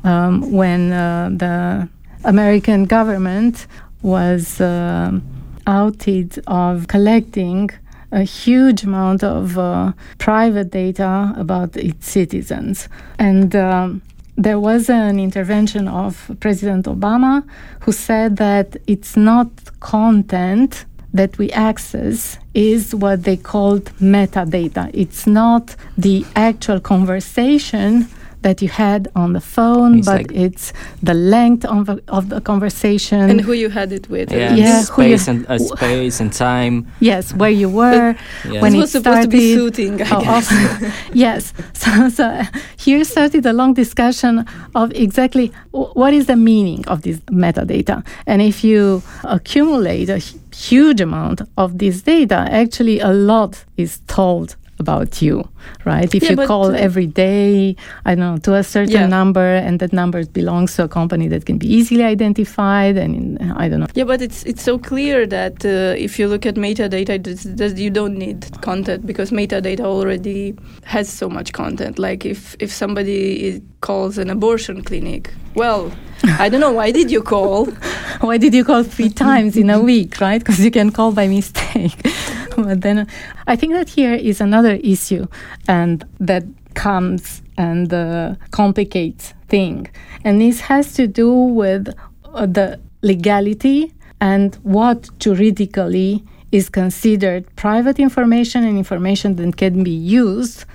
um, 0.03 0.33
when 0.59 0.81
uh, 0.91 1.29
the 1.43 1.87
American 2.23 2.85
government 2.85 3.67
was 4.01 4.61
um 4.61 5.21
outed 5.67 6.29
of 6.47 6.87
collecting 6.87 7.69
a 8.11 8.23
huge 8.23 8.83
amount 8.83 9.21
of 9.21 9.57
uh, 9.57 9.91
private 10.17 10.69
data 10.71 11.33
about 11.35 11.75
its 11.75 12.07
citizens. 12.07 12.87
And 13.19 13.53
um, 13.53 14.01
there 14.37 14.59
was 14.59 14.89
an 14.89 15.19
intervention 15.19 15.87
of 15.87 16.31
President 16.39 16.85
Obama 16.85 17.43
who 17.81 17.91
said 17.91 18.37
that 18.37 18.77
it's 18.85 19.17
not 19.17 19.49
content 19.79 20.85
that 21.13 21.37
we 21.39 21.51
access 21.51 22.37
is 22.53 22.93
what 22.93 23.23
they 23.23 23.35
called 23.35 23.85
metadata. 23.99 24.91
It's 24.93 25.25
not 25.25 25.75
the 25.97 26.23
actual 26.35 26.79
conversation 26.79 28.07
that 28.43 28.61
you 28.61 28.69
had 28.69 29.07
on 29.15 29.33
the 29.33 29.41
phone, 29.41 29.97
It's 29.99 30.05
but 30.07 30.17
like- 30.17 30.31
it's 30.33 30.71
the 31.03 31.13
length 31.13 31.65
of, 31.65 31.89
of 32.07 32.29
the 32.29 32.39
conversation. 32.41 33.29
And 33.29 33.41
who 33.41 33.53
you 33.53 33.69
had 33.69 33.91
it 33.91 34.09
with. 34.09 34.31
Yeah, 34.31 34.53
Yeah, 34.55 34.83
who 34.85 35.03
you- 35.03 35.17
space 35.17 35.27
and 35.27 35.45
uh, 35.49 35.57
space 35.57 36.19
and 36.21 36.31
time. 36.31 36.85
Yes, 36.99 37.33
where 37.33 37.49
you 37.49 37.69
were 37.69 38.15
Yeah. 38.45 38.61
when 38.61 38.73
It 38.73 38.77
it 38.77 38.81
was 38.81 38.91
supposed 38.91 39.23
to 39.23 39.27
be 39.27 39.53
started, 39.53 39.75
suiting, 39.75 40.01
I 40.01 40.05
how 40.05 40.21
guess. 40.21 40.51
often- 40.51 40.91
yes. 41.13 41.53
So, 41.73 42.09
so 42.09 42.41
here 42.77 43.03
started 43.03 43.45
a 43.45 43.53
long 43.53 43.73
discussion 43.73 44.45
of 44.75 44.91
exactly 44.93 45.51
w- 45.73 45.91
what 45.93 46.13
is 46.13 46.25
the 46.27 46.35
meaning 46.35 46.87
of 46.87 47.01
this 47.01 47.17
metadata, 47.31 48.03
and 48.27 48.41
if 48.41 48.63
you 48.63 49.01
accumulate 49.23 50.09
a 50.09 50.19
huge 50.55 51.01
amount 51.01 51.41
of 51.57 51.77
this 51.79 52.01
data, 52.03 52.47
actually 52.51 52.99
a 52.99 53.11
lot 53.11 53.65
is 53.77 53.99
told 54.07 54.55
about 54.79 55.21
you, 55.21 55.43
right? 55.85 56.13
If 56.13 56.23
Yeah, 56.23 56.31
you 56.31 56.47
call 56.47 56.67
uh, 56.67 56.77
every 56.87 57.07
day, 57.07 57.75
I 58.05 58.15
don't 58.15 58.19
know, 58.19 58.37
to 58.37 58.53
a 58.55 58.63
certain 58.63 58.93
Yeah. 58.93 59.07
number, 59.07 59.55
and 59.55 59.79
that 59.79 59.91
number 59.93 60.23
belongs 60.25 60.75
to 60.75 60.83
a 60.83 60.87
company 60.87 61.27
that 61.29 61.45
can 61.45 61.57
be 61.57 61.67
easily 61.67 62.03
identified, 62.03 62.97
and 62.97 63.37
I 63.57 63.69
don't 63.69 63.79
know. 63.79 63.87
Yeah, 63.95 64.05
but 64.05 64.21
it's 64.21 64.43
it's 64.43 64.63
so 64.63 64.77
clear 64.77 65.25
that 65.27 65.65
uh, 65.65 65.95
if 66.05 66.19
you 66.19 66.27
look 66.27 66.45
at 66.45 66.55
metadata, 66.55 67.17
that, 67.57 67.77
you 67.77 67.89
don't 67.89 68.17
need 68.17 68.45
content 68.61 69.05
because 69.05 69.31
metadata 69.31 69.81
already 69.85 70.53
has 70.83 71.07
so 71.09 71.29
much 71.29 71.51
content. 71.53 71.97
Like 71.99 72.25
if 72.25 72.55
if 72.59 72.71
somebody 72.71 73.17
i- 73.49 73.61
calls 73.81 74.17
an 74.17 74.29
abortion 74.29 74.83
clinic, 74.83 75.33
well, 75.55 75.91
I 76.23 76.49
don't 76.49 76.61
know 76.61 76.71
why 76.71 76.91
did 76.91 77.11
you 77.11 77.21
call? 77.21 77.65
Why 78.21 78.37
did 78.37 78.55
you 78.55 78.65
call 78.65 78.81
three 78.81 79.09
times 79.09 79.55
in 79.55 79.69
a 79.69 79.79
week, 79.79 80.19
right? 80.19 80.39
Because 80.39 80.59
you 80.59 80.71
can 80.71 80.91
call 80.91 81.11
by 81.11 81.27
mistake. 81.27 81.95
but 82.57 82.81
then 82.81 83.07
I 83.45 83.55
think 83.55 83.73
that 83.73 83.89
here 83.89 84.15
is 84.15 84.41
another 84.41 84.79
issue, 84.83 85.27
and 85.67 86.03
that 86.19 86.43
comes 86.73 87.43
and 87.57 87.93
uh, 87.93 88.33
complicates 88.49 89.35
thing, 89.49 89.87
and 90.23 90.41
this 90.41 90.61
has 90.61 90.93
to 90.93 91.07
do 91.07 91.31
with 91.31 91.93
uh, 92.25 92.47
the 92.47 92.79
legality 93.03 93.93
and 94.19 94.55
what 94.63 95.09
juridically 95.19 96.23
is 96.51 96.69
considered 96.69 97.45
private 97.55 97.99
information 97.99 98.63
and 98.63 98.77
information 98.77 99.35
that 99.35 99.57
can 99.57 99.83
be 99.83 99.91
used 99.91 100.65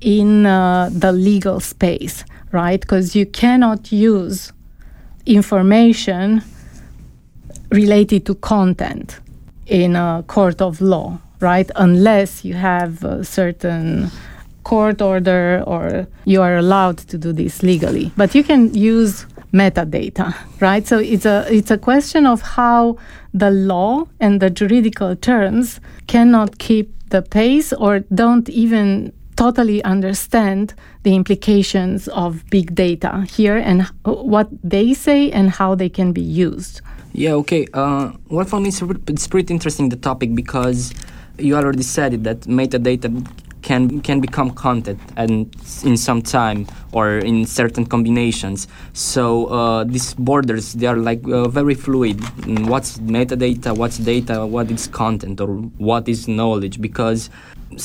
in 0.00 0.46
uh, 0.46 0.90
the 0.92 1.12
legal 1.12 1.60
space, 1.60 2.24
right? 2.52 2.80
Because 2.80 3.16
you 3.16 3.26
cannot 3.26 3.90
use 3.90 4.52
information 5.26 6.42
related 7.70 8.26
to 8.26 8.34
content 8.36 9.20
in 9.66 9.96
a 9.96 10.24
court 10.26 10.60
of 10.60 10.80
law, 10.80 11.18
right? 11.40 11.70
Unless 11.76 12.44
you 12.44 12.54
have 12.54 13.02
a 13.02 13.24
certain 13.24 14.10
court 14.64 15.02
order 15.02 15.64
or 15.66 16.06
you 16.24 16.40
are 16.42 16.56
allowed 16.56 16.98
to 16.98 17.18
do 17.18 17.32
this 17.32 17.62
legally. 17.62 18.12
But 18.16 18.34
you 18.34 18.44
can 18.44 18.74
use 18.74 19.26
metadata, 19.52 20.34
right? 20.60 20.86
So 20.86 20.98
it's 20.98 21.24
a 21.26 21.46
it's 21.50 21.70
a 21.70 21.78
question 21.78 22.26
of 22.26 22.42
how 22.42 22.96
the 23.34 23.50
law 23.50 24.06
and 24.20 24.40
the 24.40 24.50
juridical 24.50 25.16
terms 25.16 25.80
cannot 26.06 26.58
keep 26.58 26.92
the 27.10 27.22
pace 27.22 27.72
or 27.72 28.00
don't 28.14 28.48
even 28.48 29.12
totally 29.36 29.82
understand 29.84 30.74
the 31.02 31.14
implications 31.14 32.08
of 32.08 32.44
big 32.50 32.74
data 32.74 33.26
here 33.28 33.56
and 33.56 33.82
what 34.04 34.48
they 34.62 34.94
say 34.94 35.30
and 35.30 35.50
how 35.50 35.74
they 35.74 35.88
can 35.88 36.12
be 36.12 36.20
used. 36.20 36.80
Yeah, 37.12 37.32
okay. 37.32 37.66
Uh, 37.74 38.12
well, 38.28 38.46
for 38.46 38.60
me, 38.60 38.68
it's, 38.68 38.82
it's 39.08 39.26
pretty 39.26 39.52
interesting 39.52 39.88
the 39.88 39.96
topic 39.96 40.34
because 40.34 40.94
you 41.38 41.56
already 41.56 41.82
said 41.82 42.14
it 42.14 42.24
that 42.24 42.40
metadata 42.42 43.26
can 43.62 44.00
can 44.00 44.20
become 44.20 44.50
content 44.50 45.00
and 45.16 45.54
in 45.84 45.96
some 45.96 46.20
time 46.20 46.66
or 46.92 47.18
in 47.18 47.46
certain 47.46 47.86
combinations. 47.86 48.68
So 48.92 49.46
uh, 49.46 49.84
these 49.84 50.14
borders 50.14 50.74
they 50.74 50.86
are 50.86 50.96
like 50.96 51.26
uh, 51.26 51.48
very 51.48 51.74
fluid. 51.74 52.20
What's 52.68 52.98
metadata? 52.98 53.76
What's 53.76 53.98
data? 53.98 54.44
What 54.46 54.70
is 54.70 54.86
content 54.88 55.40
or 55.40 55.48
what 55.78 56.08
is 56.08 56.28
knowledge? 56.28 56.80
Because 56.80 57.30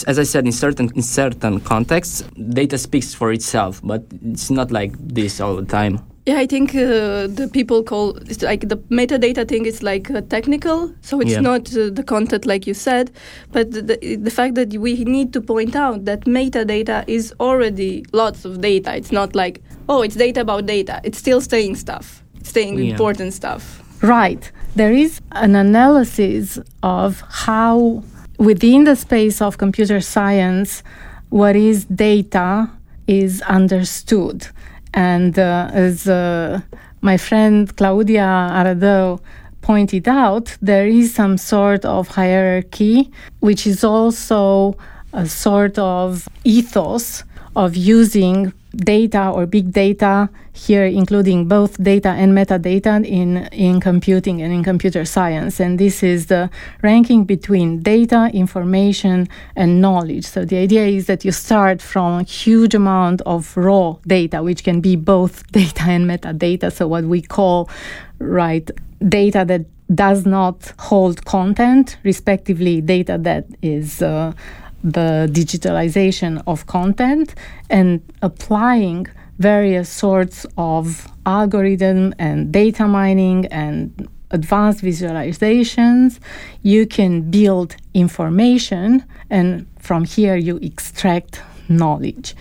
as 0.06 0.20
I 0.20 0.24
said, 0.24 0.46
in 0.46 0.52
certain 0.52 0.92
in 0.96 1.02
certain 1.02 1.60
contexts, 1.62 2.24
data 2.54 2.78
speaks 2.78 3.14
for 3.14 3.32
itself, 3.32 3.82
but 3.84 4.04
it's 4.26 4.50
not 4.50 4.72
like 4.72 4.92
this 4.98 5.40
all 5.40 5.56
the 5.56 5.66
time. 5.66 6.00
Yeah, 6.28 6.40
I 6.40 6.46
think 6.46 6.76
uh, 6.76 7.28
the 7.28 7.50
people 7.54 7.84
call 7.84 8.18
it's 8.18 8.42
like 8.42 8.68
the 8.68 8.76
metadata 8.90 9.48
thing 9.48 9.66
is 9.66 9.82
like 9.82 10.12
uh, 10.12 10.20
technical, 10.20 10.94
so 11.00 11.22
it's 11.22 11.32
yeah. 11.32 11.40
not 11.40 11.74
uh, 11.74 11.90
the 11.90 12.04
content 12.04 12.46
like 12.46 12.68
you 12.68 12.74
said, 12.74 13.12
but 13.54 13.72
the, 13.72 14.18
the 14.22 14.30
fact 14.30 14.56
that 14.56 14.74
we 14.74 15.06
need 15.06 15.32
to 15.32 15.40
point 15.40 15.74
out 15.74 16.04
that 16.04 16.26
metadata 16.26 17.06
is 17.08 17.34
already 17.40 18.06
lots 18.12 18.44
of 18.44 18.60
data. 18.60 18.94
It's 18.94 19.14
not 19.14 19.36
like 19.36 19.62
oh, 19.88 20.02
it's 20.02 20.16
data 20.16 20.42
about 20.42 20.66
data. 20.66 21.00
It's 21.06 21.18
still 21.18 21.40
staying 21.40 21.78
stuff, 21.78 22.22
staying 22.44 22.78
yeah. 22.78 22.92
important 22.92 23.34
stuff. 23.34 23.82
Right. 24.04 24.52
There 24.76 24.92
is 24.92 25.22
an 25.32 25.56
analysis 25.56 26.60
of 26.84 27.24
how 27.30 28.04
within 28.38 28.84
the 28.84 28.98
space 28.98 29.42
of 29.42 29.58
computer 29.60 30.02
science, 30.02 30.84
what 31.30 31.56
is 31.56 31.86
data 31.86 32.70
is 33.08 33.42
understood. 33.44 34.48
And 34.94 35.38
uh, 35.38 35.70
as 35.74 36.08
uh, 36.08 36.62
my 37.02 37.18
friend 37.18 37.76
Claudia 37.76 38.50
Aradau 38.52 39.20
pointed 39.62 40.08
out, 40.08 40.56
there 40.62 40.88
is 40.88 41.14
some 41.14 41.38
sort 41.38 41.86
of 41.86 42.08
hierarchy, 42.08 43.12
which 43.40 43.68
is 43.68 43.84
also 43.84 44.78
a 45.14 45.26
sort 45.26 45.78
of 45.78 46.28
ethos 46.44 47.24
of 47.56 47.76
using 47.76 48.54
data 48.78 49.30
or 49.30 49.46
big 49.46 49.72
data 49.72 50.30
here 50.54 50.86
including 50.86 51.48
both 51.48 51.82
data 51.82 52.10
and 52.10 52.34
metadata 52.34 53.06
in, 53.06 53.38
in 53.48 53.80
computing 53.80 54.42
and 54.42 54.52
in 54.52 54.64
computer 54.64 55.06
science. 55.06 55.60
And 55.60 55.80
this 55.80 56.04
is 56.04 56.28
the 56.28 56.50
ranking 56.82 57.26
between 57.26 57.82
data 57.82 58.30
information 58.34 59.28
and 59.56 59.82
knowledge. 59.82 60.26
So 60.26 60.46
the 60.46 60.58
idea 60.58 60.86
is 60.86 61.06
that 61.08 61.24
you 61.24 61.32
start 61.32 61.82
from 61.82 62.22
a 62.22 62.24
huge 62.24 62.74
amount 62.74 63.22
of 63.22 63.56
raw 63.56 63.98
data 64.08 64.42
which 64.42 64.64
can 64.64 64.82
be 64.82 64.96
both 64.96 65.46
data 65.52 65.84
and 65.84 66.10
metadata. 66.10 66.72
So 66.72 66.88
what 66.88 67.04
we 67.04 67.22
call 67.22 67.70
right 68.20 68.70
data 69.08 69.46
that 69.48 69.66
does 69.94 70.26
not 70.26 70.74
hold 70.80 71.24
content 71.24 71.98
respectively 72.04 72.82
data 72.82 73.18
that 73.18 73.46
is 73.62 74.02
uh, 74.02 74.34
the 74.84 75.30
digitalization 75.32 76.42
of 76.48 76.68
content 76.68 77.34
and 77.70 78.02
applying 78.22 79.08
various 79.40 79.90
sorts 79.90 80.46
of 80.58 81.08
algorithm 81.26 82.14
and 82.18 82.52
data 82.52 82.88
mining 82.88 83.46
and 83.48 84.08
advanced 84.32 84.84
visualizations 84.84 86.20
you 86.62 86.86
can 86.86 87.22
build 87.32 87.76
information 87.94 89.04
and 89.30 89.66
from 89.80 90.04
here 90.04 90.36
you 90.36 90.58
extract 90.58 91.42
knowledge. 91.70 92.36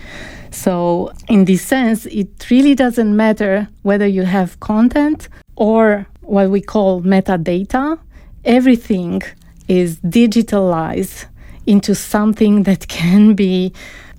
So 0.51 1.11
in 1.29 1.45
this 1.45 1.61
sense 1.61 2.05
it 2.07 2.49
really 2.49 2.75
doesn't 2.75 3.15
matter 3.15 3.67
whether 3.83 4.07
you 4.07 4.23
have 4.23 4.59
content 4.59 5.29
or 5.55 6.07
what 6.21 6.49
we 6.49 6.61
call 6.61 7.01
metadata. 7.01 7.99
Everything 8.43 9.21
is 9.67 9.97
digitalized 9.99 11.25
into 11.67 11.93
something 11.93 12.63
that 12.63 12.87
can 12.87 13.35
be 13.35 13.73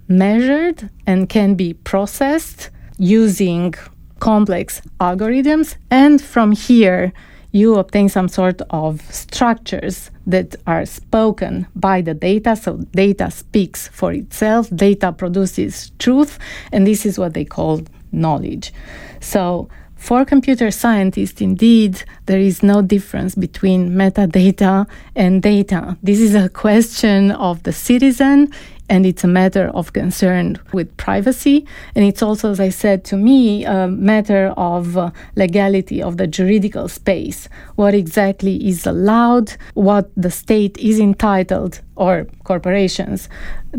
measured 0.07 0.89
and 1.07 1.29
can 1.29 1.55
be 1.55 1.75
processed 1.75 2.71
using 2.99 3.75
complex 4.21 4.81
algorithms. 5.01 5.77
And 5.91 6.21
from 6.21 6.53
here, 6.53 7.13
you 7.53 7.77
obtain 7.77 8.09
some 8.09 8.29
sort 8.29 8.61
of 8.71 9.01
structures 9.13 10.11
that 10.27 10.55
are 10.67 10.85
spoken 10.85 11.67
by 11.75 12.03
the 12.03 12.15
data. 12.15 12.55
So, 12.57 12.77
data 12.93 13.31
speaks 13.31 13.89
for 13.89 14.13
itself, 14.13 14.69
data 14.75 15.13
produces 15.13 15.91
truth, 15.99 16.39
and 16.73 16.87
this 16.87 17.07
is 17.07 17.19
what 17.19 17.35
they 17.35 17.45
call 17.45 17.83
knowledge. 18.13 18.73
So, 19.21 19.69
for 19.99 20.25
computer 20.25 20.71
scientists, 20.71 21.41
indeed, 21.41 22.03
there 22.27 22.39
is 22.39 22.63
no 22.63 22.81
difference 22.81 23.35
between 23.35 23.91
metadata 23.91 24.87
and 25.15 25.43
data. 25.43 25.99
This 26.03 26.21
is 26.21 26.35
a 26.35 26.49
question 26.49 27.33
of 27.33 27.65
the 27.65 27.73
citizen 27.73 28.51
and 28.89 29.05
it's 29.05 29.25
a 29.25 29.29
matter 29.29 29.69
of 29.75 29.93
concern 29.93 30.59
with 30.73 30.97
privacy. 30.97 31.67
And 31.95 32.05
it's 32.05 32.23
also, 32.23 32.51
as 32.51 32.61
I 32.61 32.71
said, 32.71 33.05
to 33.07 33.17
me, 33.17 33.65
a 33.65 33.89
matter 33.89 34.55
of 34.57 34.97
uh, 34.97 35.11
legality 35.37 36.03
of 36.03 36.17
the 36.17 36.27
juridical 36.27 36.89
space. 36.89 37.49
What 37.77 37.95
exactly 37.95 38.67
is 38.67 38.87
allowed, 38.87 39.53
what 39.75 40.11
the 40.17 40.31
state 40.31 40.79
is 40.79 40.99
entitled, 40.99 41.81
or 41.97 42.27
corporations, 42.45 43.29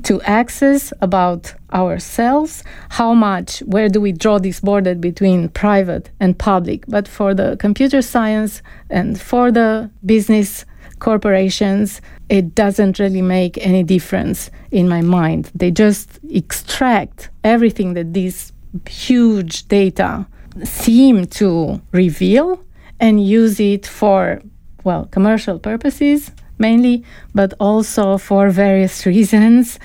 to 0.04 0.22
access 0.22 0.94
about 1.02 1.54
ourselves, 1.74 2.64
how 2.90 3.14
much, 3.14 3.60
where 3.60 3.90
do 3.90 4.02
we 4.02 4.12
draw 4.12 4.38
this 4.38 4.60
border 4.60 4.96
between 4.96 5.50
private 5.50 6.10
and 6.20 6.38
public. 6.38 6.86
But 6.88 7.08
for 7.08 7.34
the 7.34 7.58
computer 7.58 8.02
science 8.02 8.62
and 8.90 9.20
for 9.20 9.52
the 9.52 9.90
business 10.06 10.66
corporations, 11.00 12.02
it 12.30 12.56
doesn't 12.56 13.00
really 13.00 13.22
make 13.22 13.58
any 13.66 13.84
difference 13.84 14.52
in 14.72 14.88
my 14.88 15.02
mind. 15.02 15.52
They 15.56 15.72
just 15.72 16.20
extract 16.30 17.30
everything 17.44 17.94
that 17.94 18.14
these 18.14 18.54
huge 18.88 19.68
data 19.68 20.28
seem 20.64 21.26
to 21.26 21.82
reveal 21.92 22.64
and 23.00 23.26
use 23.26 23.60
it 23.60 23.88
for, 23.88 24.42
well, 24.84 25.06
commercial 25.06 25.60
purposes 25.60 26.32
mainly, 26.60 27.04
but 27.34 27.54
also 27.60 28.18
for 28.18 28.50
various 28.50 29.06
reasons, 29.14 29.80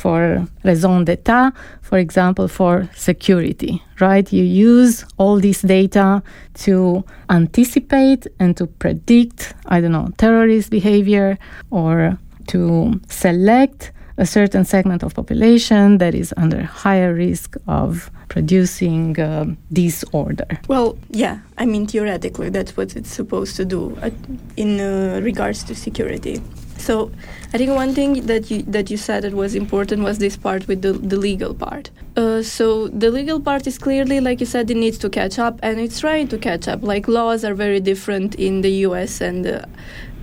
for 0.00 0.46
raison 0.64 1.04
d'etat, 1.04 1.52
for 1.82 1.98
example, 1.98 2.48
for 2.48 2.88
security, 2.94 3.82
right? 4.00 4.32
You 4.32 4.44
use 4.44 5.04
all 5.18 5.38
this 5.38 5.60
data 5.60 6.22
to 6.64 7.04
anticipate 7.28 8.26
and 8.38 8.56
to 8.56 8.66
predict, 8.66 9.54
I 9.66 9.80
don't 9.82 9.92
know, 9.92 10.08
terrorist 10.16 10.70
behavior 10.70 11.38
or 11.70 12.18
to 12.46 13.00
select 13.08 13.92
a 14.16 14.26
certain 14.26 14.64
segment 14.64 15.02
of 15.02 15.14
population 15.14 15.98
that 15.98 16.14
is 16.14 16.32
under 16.36 16.62
higher 16.62 17.14
risk 17.14 17.56
of 17.66 18.10
producing 18.28 19.18
uh, 19.18 19.46
disorder. 19.72 20.46
Well, 20.68 20.98
yeah, 21.10 21.38
I 21.58 21.66
mean 21.66 21.86
theoretically 21.86 22.50
that's 22.50 22.76
what 22.76 22.96
it's 22.96 23.12
supposed 23.12 23.56
to 23.56 23.64
do 23.64 23.96
uh, 24.02 24.10
in 24.56 24.80
uh, 24.80 25.20
regards 25.22 25.64
to 25.64 25.74
security. 25.74 26.40
So 26.80 27.12
I 27.52 27.58
think 27.58 27.72
one 27.72 27.94
thing 27.94 28.26
that 28.26 28.50
you 28.50 28.62
that 28.62 28.90
you 28.90 28.96
said 28.96 29.22
that 29.24 29.34
was 29.34 29.54
important 29.54 30.02
was 30.02 30.18
this 30.18 30.36
part 30.36 30.66
with 30.66 30.82
the, 30.82 30.92
the 30.92 31.16
legal 31.16 31.54
part. 31.54 31.90
Uh, 32.16 32.42
so 32.42 32.88
the 32.88 33.10
legal 33.10 33.40
part 33.40 33.66
is 33.66 33.78
clearly, 33.78 34.20
like 34.20 34.40
you 34.40 34.46
said, 34.46 34.70
it 34.70 34.76
needs 34.76 34.98
to 34.98 35.10
catch 35.10 35.38
up, 35.38 35.60
and 35.62 35.78
it's 35.78 36.00
trying 36.00 36.28
to 36.28 36.38
catch 36.38 36.66
up. 36.68 36.82
Like 36.82 37.06
laws 37.06 37.44
are 37.44 37.54
very 37.54 37.80
different 37.80 38.34
in 38.34 38.62
the 38.62 38.72
U.S. 38.88 39.20
and 39.20 39.46
uh, 39.46 39.64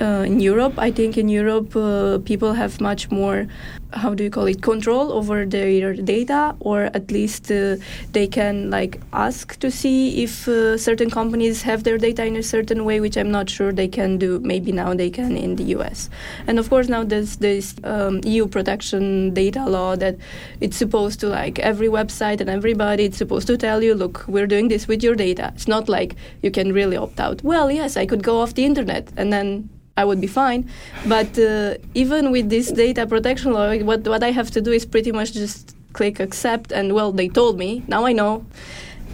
uh, 0.01 0.23
in 0.25 0.39
Europe. 0.39 0.73
I 0.77 0.91
think 0.91 1.17
in 1.17 1.29
Europe 1.29 1.75
uh, 1.75 2.19
people 2.19 2.53
have 2.53 2.79
much 2.81 3.09
more 3.11 3.47
how 3.93 4.13
do 4.13 4.23
you 4.23 4.29
call 4.29 4.45
it 4.45 4.61
control 4.61 5.11
over 5.13 5.45
their 5.45 5.93
data 5.93 6.55
or 6.59 6.83
at 6.93 7.09
least 7.09 7.49
uh, 7.51 7.77
they 8.11 8.27
can 8.27 8.69
like 8.69 8.99
ask 9.13 9.57
to 9.59 9.71
see 9.71 10.23
if 10.23 10.47
uh, 10.47 10.77
certain 10.77 11.09
companies 11.09 11.61
have 11.61 11.83
their 11.83 11.97
data 11.97 12.25
in 12.25 12.35
a 12.35 12.43
certain 12.43 12.83
way 12.83 12.99
which 12.99 13.15
i'm 13.15 13.31
not 13.31 13.49
sure 13.49 13.71
they 13.71 13.87
can 13.87 14.17
do. 14.17 14.39
Maybe 14.39 14.71
now 14.71 14.93
they 14.93 15.09
can 15.09 15.37
in 15.37 15.55
the 15.55 15.63
us 15.75 16.09
and 16.47 16.59
of 16.59 16.69
course 16.69 16.89
now 16.89 17.03
there's 17.03 17.37
this 17.37 17.75
um, 17.83 18.19
eu 18.23 18.47
protection 18.47 19.33
data 19.33 19.65
law 19.65 19.95
that 19.95 20.17
it's 20.59 20.77
supposed 20.77 21.19
to 21.21 21.27
like 21.27 21.59
every 21.59 21.87
website 21.87 22.41
and 22.41 22.49
everybody 22.49 23.05
it's 23.05 23.17
supposed 23.17 23.47
to 23.47 23.57
tell 23.57 23.81
you 23.81 23.95
look 23.95 24.25
we're 24.27 24.47
doing 24.47 24.67
this 24.67 24.87
with 24.87 25.01
your 25.03 25.15
data. 25.15 25.51
It's 25.55 25.67
not 25.67 25.87
like 25.87 26.15
you 26.41 26.51
can 26.51 26.73
really 26.73 26.97
opt 26.97 27.19
out. 27.19 27.41
Well 27.43 27.71
yes 27.71 27.95
i 27.95 28.05
could 28.05 28.23
go 28.23 28.39
off 28.41 28.53
the 28.53 28.65
internet 28.65 29.09
and 29.15 29.31
then 29.31 29.69
I 29.97 30.05
would 30.05 30.21
be 30.21 30.27
fine. 30.27 30.69
But 31.05 31.37
uh, 31.37 31.75
even 31.93 32.31
with 32.31 32.49
this 32.49 32.71
data 32.71 33.05
protection 33.07 33.51
law, 33.51 33.75
what 33.79 34.07
what 34.07 34.23
I 34.23 34.31
have 34.31 34.49
to 34.51 34.61
do 34.61 34.71
is 34.71 34.85
pretty 34.85 35.11
much 35.11 35.33
just 35.33 35.75
click 35.93 36.19
accept, 36.19 36.71
and 36.71 36.93
well, 36.93 37.11
they 37.11 37.27
told 37.27 37.57
me. 37.57 37.83
Now 37.87 38.05
I 38.05 38.13
know. 38.13 38.45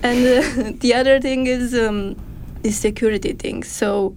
And 0.04 0.20
uh, 0.28 0.72
the 0.84 0.94
other 0.94 1.20
thing 1.20 1.48
is 1.48 1.74
um, 1.74 2.16
is 2.64 2.78
security 2.78 3.34
things. 3.34 3.68
So 3.70 4.16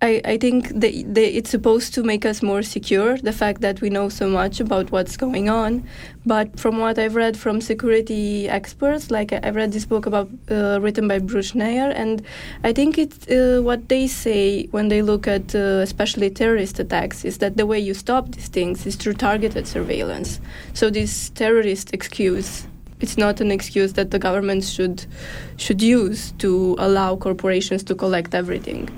I, 0.00 0.20
I 0.24 0.36
think 0.38 0.68
they, 0.68 1.02
they, 1.02 1.26
it's 1.26 1.50
supposed 1.50 1.92
to 1.94 2.04
make 2.04 2.24
us 2.24 2.40
more 2.40 2.62
secure, 2.62 3.18
the 3.18 3.32
fact 3.32 3.62
that 3.62 3.80
we 3.80 3.90
know 3.90 4.08
so 4.08 4.28
much 4.28 4.60
about 4.60 4.92
what's 4.92 5.16
going 5.16 5.48
on. 5.48 5.84
But 6.24 6.60
from 6.60 6.78
what 6.78 7.00
I've 7.00 7.16
read 7.16 7.36
from 7.36 7.60
security 7.60 8.48
experts, 8.48 9.10
like 9.10 9.32
I've 9.32 9.56
read 9.56 9.72
this 9.72 9.86
book 9.86 10.06
about 10.06 10.30
uh, 10.50 10.78
written 10.80 11.08
by 11.08 11.18
Bruce 11.18 11.52
Schneier, 11.52 11.92
and 11.96 12.22
I 12.62 12.72
think 12.72 12.96
it's 12.96 13.26
uh, 13.26 13.60
what 13.60 13.88
they 13.88 14.06
say 14.06 14.66
when 14.66 14.86
they 14.86 15.02
look 15.02 15.26
at 15.26 15.52
uh, 15.54 15.80
especially 15.82 16.30
terrorist 16.30 16.78
attacks 16.78 17.24
is 17.24 17.38
that 17.38 17.56
the 17.56 17.66
way 17.66 17.80
you 17.80 17.94
stop 17.94 18.30
these 18.30 18.48
things 18.48 18.86
is 18.86 18.94
through 18.94 19.14
targeted 19.14 19.66
surveillance. 19.66 20.40
So 20.74 20.90
this 20.90 21.30
terrorist 21.30 21.92
excuse 21.92 22.68
it's 23.00 23.16
not 23.16 23.40
an 23.40 23.52
excuse 23.52 23.92
that 23.92 24.10
the 24.10 24.18
government 24.18 24.64
should 24.64 25.06
should 25.56 25.80
use 25.80 26.32
to 26.38 26.74
allow 26.78 27.16
corporations 27.16 27.84
to 27.84 27.94
collect 27.94 28.34
everything. 28.34 28.88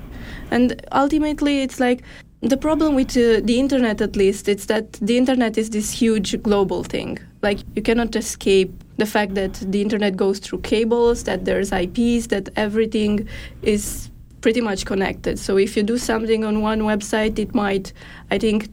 And 0.51 0.85
ultimately, 0.91 1.61
it's 1.61 1.79
like 1.79 2.03
the 2.41 2.57
problem 2.57 2.95
with 2.95 3.11
uh, 3.11 3.41
the 3.43 3.59
internet, 3.59 4.01
at 4.01 4.15
least, 4.15 4.49
it's 4.49 4.65
that 4.65 4.93
the 4.93 5.17
internet 5.17 5.57
is 5.57 5.69
this 5.69 5.91
huge 5.91 6.41
global 6.43 6.83
thing. 6.83 7.17
Like, 7.41 7.59
you 7.75 7.81
cannot 7.81 8.15
escape 8.15 8.71
the 8.97 9.05
fact 9.05 9.33
that 9.35 9.53
the 9.53 9.81
internet 9.81 10.15
goes 10.15 10.39
through 10.39 10.59
cables, 10.59 11.23
that 11.23 11.45
there's 11.45 11.71
IPs, 11.71 12.27
that 12.27 12.49
everything 12.55 13.27
is 13.61 14.09
pretty 14.41 14.61
much 14.61 14.85
connected. 14.85 15.39
So, 15.39 15.57
if 15.57 15.77
you 15.77 15.83
do 15.83 15.97
something 15.97 16.43
on 16.43 16.61
one 16.61 16.81
website, 16.81 17.39
it 17.39 17.55
might, 17.55 17.93
I 18.29 18.37
think, 18.37 18.69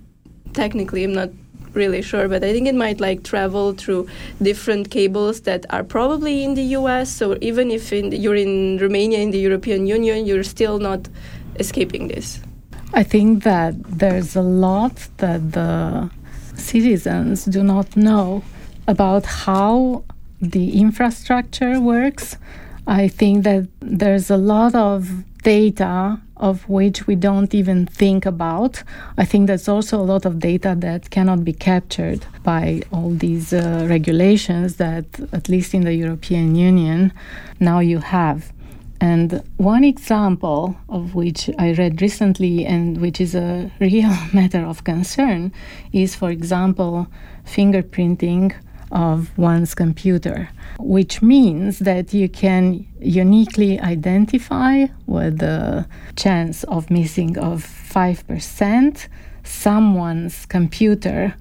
technically, 0.55 1.05
I'm 1.05 1.15
not 1.15 1.31
really 1.75 2.03
sure, 2.03 2.29
but 2.29 2.43
I 2.43 2.53
think 2.53 2.67
it 2.67 2.75
might 2.75 3.01
like 3.01 3.23
travel 3.23 3.73
through 3.73 4.09
different 4.43 4.91
cables 4.91 5.43
that 5.43 5.67
are 5.71 5.85
probably 5.85 6.43
in 6.43 6.55
the 6.55 6.63
US. 6.79 7.11
So 7.11 7.37
even 7.41 7.71
if 7.71 7.93
in, 7.93 8.13
you're 8.13 8.35
in 8.35 8.79
Romania 8.79 9.19
in 9.19 9.31
the 9.31 9.39
European 9.39 9.87
Union, 9.87 10.27
you're 10.27 10.45
still 10.45 10.79
not 10.79 11.09
escaping 11.59 12.09
this? 12.09 12.41
I 12.95 13.03
think 13.03 13.45
that 13.45 13.75
there's 13.85 14.35
a 14.37 14.43
lot 14.43 15.09
that 15.19 15.53
the 15.53 16.11
citizens 16.55 17.45
do 17.45 17.63
not 17.63 17.97
know 17.97 18.43
about 18.87 19.27
how 19.27 20.05
the 20.41 20.81
infrastructure 20.81 21.81
works. 21.81 22.37
I 22.87 23.09
think 23.09 23.45
that 23.45 23.69
there's 23.81 24.31
a 24.31 24.37
lot 24.37 24.75
of 24.75 25.25
data 25.43 26.21
of 26.39 26.69
which 26.69 27.07
we 27.07 27.15
don't 27.15 27.55
even 27.55 27.87
think 27.87 28.25
about. 28.25 28.83
I 29.17 29.25
think 29.25 29.47
there's 29.47 29.69
also 29.69 30.01
a 30.01 30.09
lot 30.13 30.25
of 30.25 30.39
data 30.39 30.75
that 30.79 31.11
cannot 31.11 31.45
be 31.45 31.53
captured 31.53 32.25
by 32.43 32.83
all 32.93 33.11
these 33.11 33.53
uh, 33.53 33.87
regulations 33.89 34.77
that, 34.77 35.05
at 35.33 35.49
least 35.49 35.75
in 35.75 35.83
the 35.83 35.95
European 35.95 36.55
Union, 36.55 37.13
now 37.61 37.81
you 37.81 37.99
have. 37.99 38.53
And 39.01 39.43
one 39.57 39.85
example 39.85 40.77
of 40.89 41.15
which 41.15 41.49
I 41.59 41.73
read 41.73 42.03
recently 42.03 42.67
and 42.67 43.01
which 43.01 43.21
is 43.21 43.35
a 43.35 43.71
real 43.81 44.15
matter 44.33 44.65
of 44.65 44.85
concern 44.85 45.53
is, 45.93 46.15
for 46.15 46.31
example, 46.31 47.07
fingerprinting 47.47 48.55
of 48.91 49.37
one's 49.37 49.75
computer, 49.75 50.49
which 50.79 51.21
means 51.23 51.79
that 51.81 52.15
you 52.15 52.29
can 52.29 52.87
uniquely 53.01 53.79
identify 53.81 54.87
with 55.07 55.39
the 55.39 55.87
chance 56.17 56.65
of 56.65 56.91
missing 56.91 57.39
of 57.39 57.65
5% 57.65 59.09
someone's 59.45 60.47
computer 60.47 61.35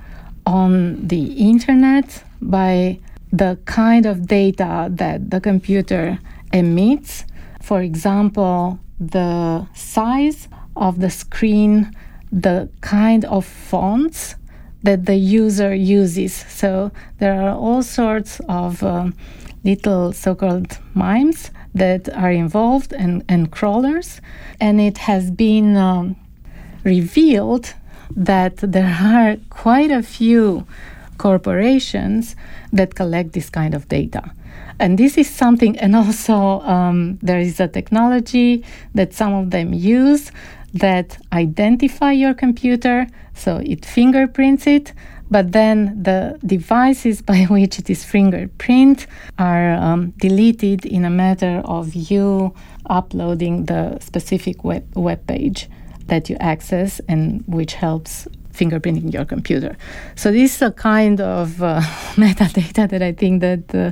on 0.46 1.08
the 1.08 1.34
internet 1.34 2.24
by 2.42 3.00
the 3.32 3.58
kind 3.66 4.06
of 4.06 4.28
data 4.28 4.88
that 4.92 5.30
the 5.30 5.42
computer 5.42 6.20
emits 6.54 7.26
for 7.68 7.82
example, 7.82 8.80
the 8.98 9.68
size 9.76 10.48
of 10.78 11.02
the 11.02 11.10
screen, 11.10 11.92
the 12.32 12.70
kind 12.80 13.26
of 13.26 13.44
fonts 13.44 14.36
that 14.84 15.06
the 15.06 15.18
user 15.18 15.76
uses. 15.76 16.34
So 16.34 16.92
there 17.20 17.34
are 17.42 17.54
all 17.54 17.84
sorts 17.84 18.40
of 18.48 18.82
um, 18.84 19.14
little 19.66 20.14
so 20.14 20.34
called 20.34 20.78
mimes 20.94 21.52
that 21.76 22.08
are 22.16 22.32
involved 22.32 22.94
and, 22.94 23.26
and 23.28 23.52
crawlers. 23.52 24.22
And 24.62 24.80
it 24.80 25.00
has 25.00 25.30
been 25.30 25.76
um, 25.76 26.16
revealed 26.86 27.74
that 28.16 28.56
there 28.58 28.96
are 29.02 29.36
quite 29.50 29.92
a 29.92 30.02
few 30.02 30.66
corporations 31.18 32.38
that 32.72 32.96
collect 32.96 33.34
this 33.34 33.50
kind 33.50 33.74
of 33.74 33.90
data. 33.90 34.32
And 34.80 34.98
this 34.98 35.18
is 35.18 35.30
something, 35.30 35.78
and 35.80 35.96
also 35.96 36.62
um, 36.62 37.18
there 37.22 37.40
is 37.40 37.60
a 37.60 37.68
technology 37.68 38.64
that 38.94 39.14
some 39.14 39.34
of 39.34 39.52
them 39.52 39.74
use 39.74 40.32
that 40.74 41.18
identify 41.34 42.12
your 42.12 42.34
computer, 42.34 43.08
so 43.34 43.58
it 43.58 43.86
fingerprints 43.86 44.68
it, 44.68 44.94
but 45.30 45.52
then 45.52 46.02
the 46.02 46.40
devices 46.46 47.22
by 47.32 47.44
which 47.46 47.80
it 47.80 47.90
is 47.90 48.04
fingerprint 48.04 49.08
are 49.40 49.74
um, 49.74 50.12
deleted 50.18 50.86
in 50.86 51.06
a 51.06 51.10
matter 51.10 51.62
of 51.66 51.94
you 51.96 52.54
uploading 52.90 53.66
the 53.66 54.00
specific 54.00 54.64
web, 54.64 54.86
web 54.96 55.26
page 55.28 55.70
that 56.06 56.30
you 56.30 56.38
access 56.40 57.02
and 57.10 57.44
which 57.48 57.74
helps 57.74 58.28
fingerprinting 58.58 59.14
your 59.14 59.26
computer. 59.26 59.78
So 60.16 60.32
this 60.32 60.56
is 60.56 60.62
a 60.62 60.72
kind 60.72 61.22
of 61.22 61.62
uh, 61.62 61.82
metadata 62.16 62.90
that 62.90 63.02
I 63.02 63.12
think 63.12 63.42
that 63.42 63.76
uh, 63.76 63.92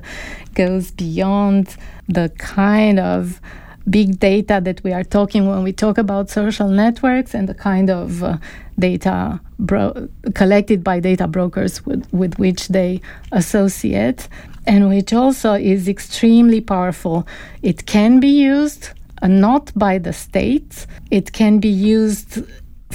goes 0.53 0.91
beyond 0.91 1.75
the 2.07 2.29
kind 2.37 2.99
of 2.99 3.39
big 3.87 4.19
data 4.19 4.59
that 4.63 4.83
we 4.83 4.91
are 4.91 5.03
talking 5.03 5.47
when 5.47 5.63
we 5.63 5.71
talk 5.71 5.97
about 5.97 6.29
social 6.29 6.67
networks 6.67 7.35
and 7.35 7.47
the 7.47 7.53
kind 7.53 7.89
of 7.89 8.23
uh, 8.23 8.37
data 8.79 9.39
bro- 9.59 10.09
collected 10.33 10.83
by 10.83 10.99
data 10.99 11.27
brokers 11.27 11.85
with, 11.85 12.11
with 12.11 12.37
which 12.39 12.67
they 12.69 12.99
associate 13.31 14.27
and 14.65 14.89
which 14.89 15.13
also 15.13 15.53
is 15.53 15.87
extremely 15.87 16.61
powerful. 16.61 17.27
It 17.61 17.85
can 17.85 18.19
be 18.19 18.29
used 18.29 18.89
uh, 19.21 19.27
not 19.27 19.71
by 19.75 19.99
the 19.99 20.13
states, 20.13 20.87
it 21.11 21.31
can 21.31 21.59
be 21.59 21.69
used 21.69 22.43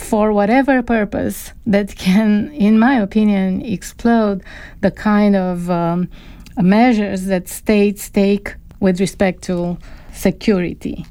for 0.00 0.32
whatever 0.32 0.82
purpose 0.82 1.52
that 1.66 1.94
can, 1.94 2.52
in 2.52 2.78
my 2.78 2.94
opinion, 2.98 3.62
explode 3.62 4.42
the 4.80 4.90
kind 4.90 5.36
of 5.36 5.70
um, 5.70 6.08
measures 6.56 7.26
that 7.26 7.48
states 7.48 8.10
take 8.10 8.54
with 8.80 9.00
respect 9.00 9.42
to 9.42 9.78
security. 10.12 11.04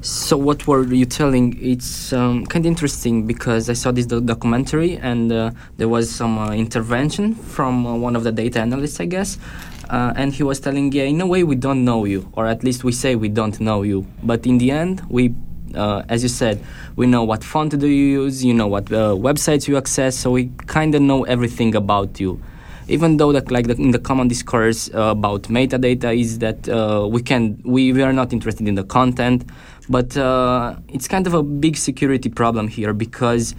So 0.00 0.36
what 0.36 0.66
were 0.66 0.84
you 0.84 1.04
telling? 1.04 1.58
It's 1.60 2.12
um, 2.12 2.46
kind 2.46 2.64
of 2.64 2.68
interesting 2.68 3.26
because 3.26 3.68
I 3.68 3.72
saw 3.72 3.90
this 3.90 4.06
documentary 4.06 4.96
and 4.98 5.32
uh, 5.32 5.50
there 5.78 5.88
was 5.88 6.10
some 6.10 6.38
uh, 6.38 6.52
intervention 6.52 7.34
from 7.34 7.86
uh, 7.86 7.96
one 7.96 8.14
of 8.14 8.22
the 8.22 8.30
data 8.30 8.60
analysts, 8.60 9.00
I 9.00 9.06
guess, 9.06 9.38
uh, 9.90 10.12
and 10.14 10.32
he 10.32 10.42
was 10.42 10.60
telling, 10.60 10.92
yeah, 10.92 11.04
in 11.04 11.20
a 11.20 11.26
way 11.26 11.42
we 11.42 11.56
don't 11.56 11.84
know 11.84 12.04
you, 12.04 12.30
or 12.34 12.46
at 12.46 12.62
least 12.62 12.84
we 12.84 12.92
say 12.92 13.16
we 13.16 13.28
don't 13.28 13.58
know 13.60 13.82
you, 13.82 14.06
but 14.22 14.46
in 14.46 14.58
the 14.58 14.70
end 14.70 15.02
we 15.08 15.34
uh, 15.74 16.02
as 16.08 16.22
you 16.22 16.28
said, 16.28 16.62
we 16.96 17.06
know 17.06 17.24
what 17.24 17.42
font 17.42 17.78
do 17.78 17.86
you 17.86 18.22
use, 18.22 18.44
you 18.44 18.54
know 18.54 18.66
what 18.66 18.92
uh, 18.92 19.10
websites 19.14 19.68
you 19.68 19.76
access, 19.76 20.16
so 20.16 20.30
we 20.30 20.50
kind 20.66 20.94
of 20.94 21.02
know 21.02 21.24
everything 21.24 21.74
about 21.74 22.20
you. 22.20 22.40
Even 22.88 23.16
though, 23.16 23.32
that, 23.32 23.50
like 23.50 23.66
the, 23.66 23.74
in 23.74 23.90
the 23.90 23.98
common 23.98 24.28
discourse 24.28 24.88
uh, 24.94 25.10
about 25.10 25.42
metadata, 25.44 26.16
is 26.16 26.38
that 26.38 26.68
uh, 26.68 27.06
we 27.10 27.20
can 27.20 27.60
we, 27.64 27.92
we 27.92 28.02
are 28.02 28.12
not 28.12 28.32
interested 28.32 28.68
in 28.68 28.76
the 28.76 28.84
content, 28.84 29.44
but 29.88 30.16
uh, 30.16 30.76
it's 30.88 31.08
kind 31.08 31.26
of 31.26 31.34
a 31.34 31.42
big 31.42 31.76
security 31.76 32.28
problem 32.28 32.68
here 32.68 32.92
because 32.92 33.54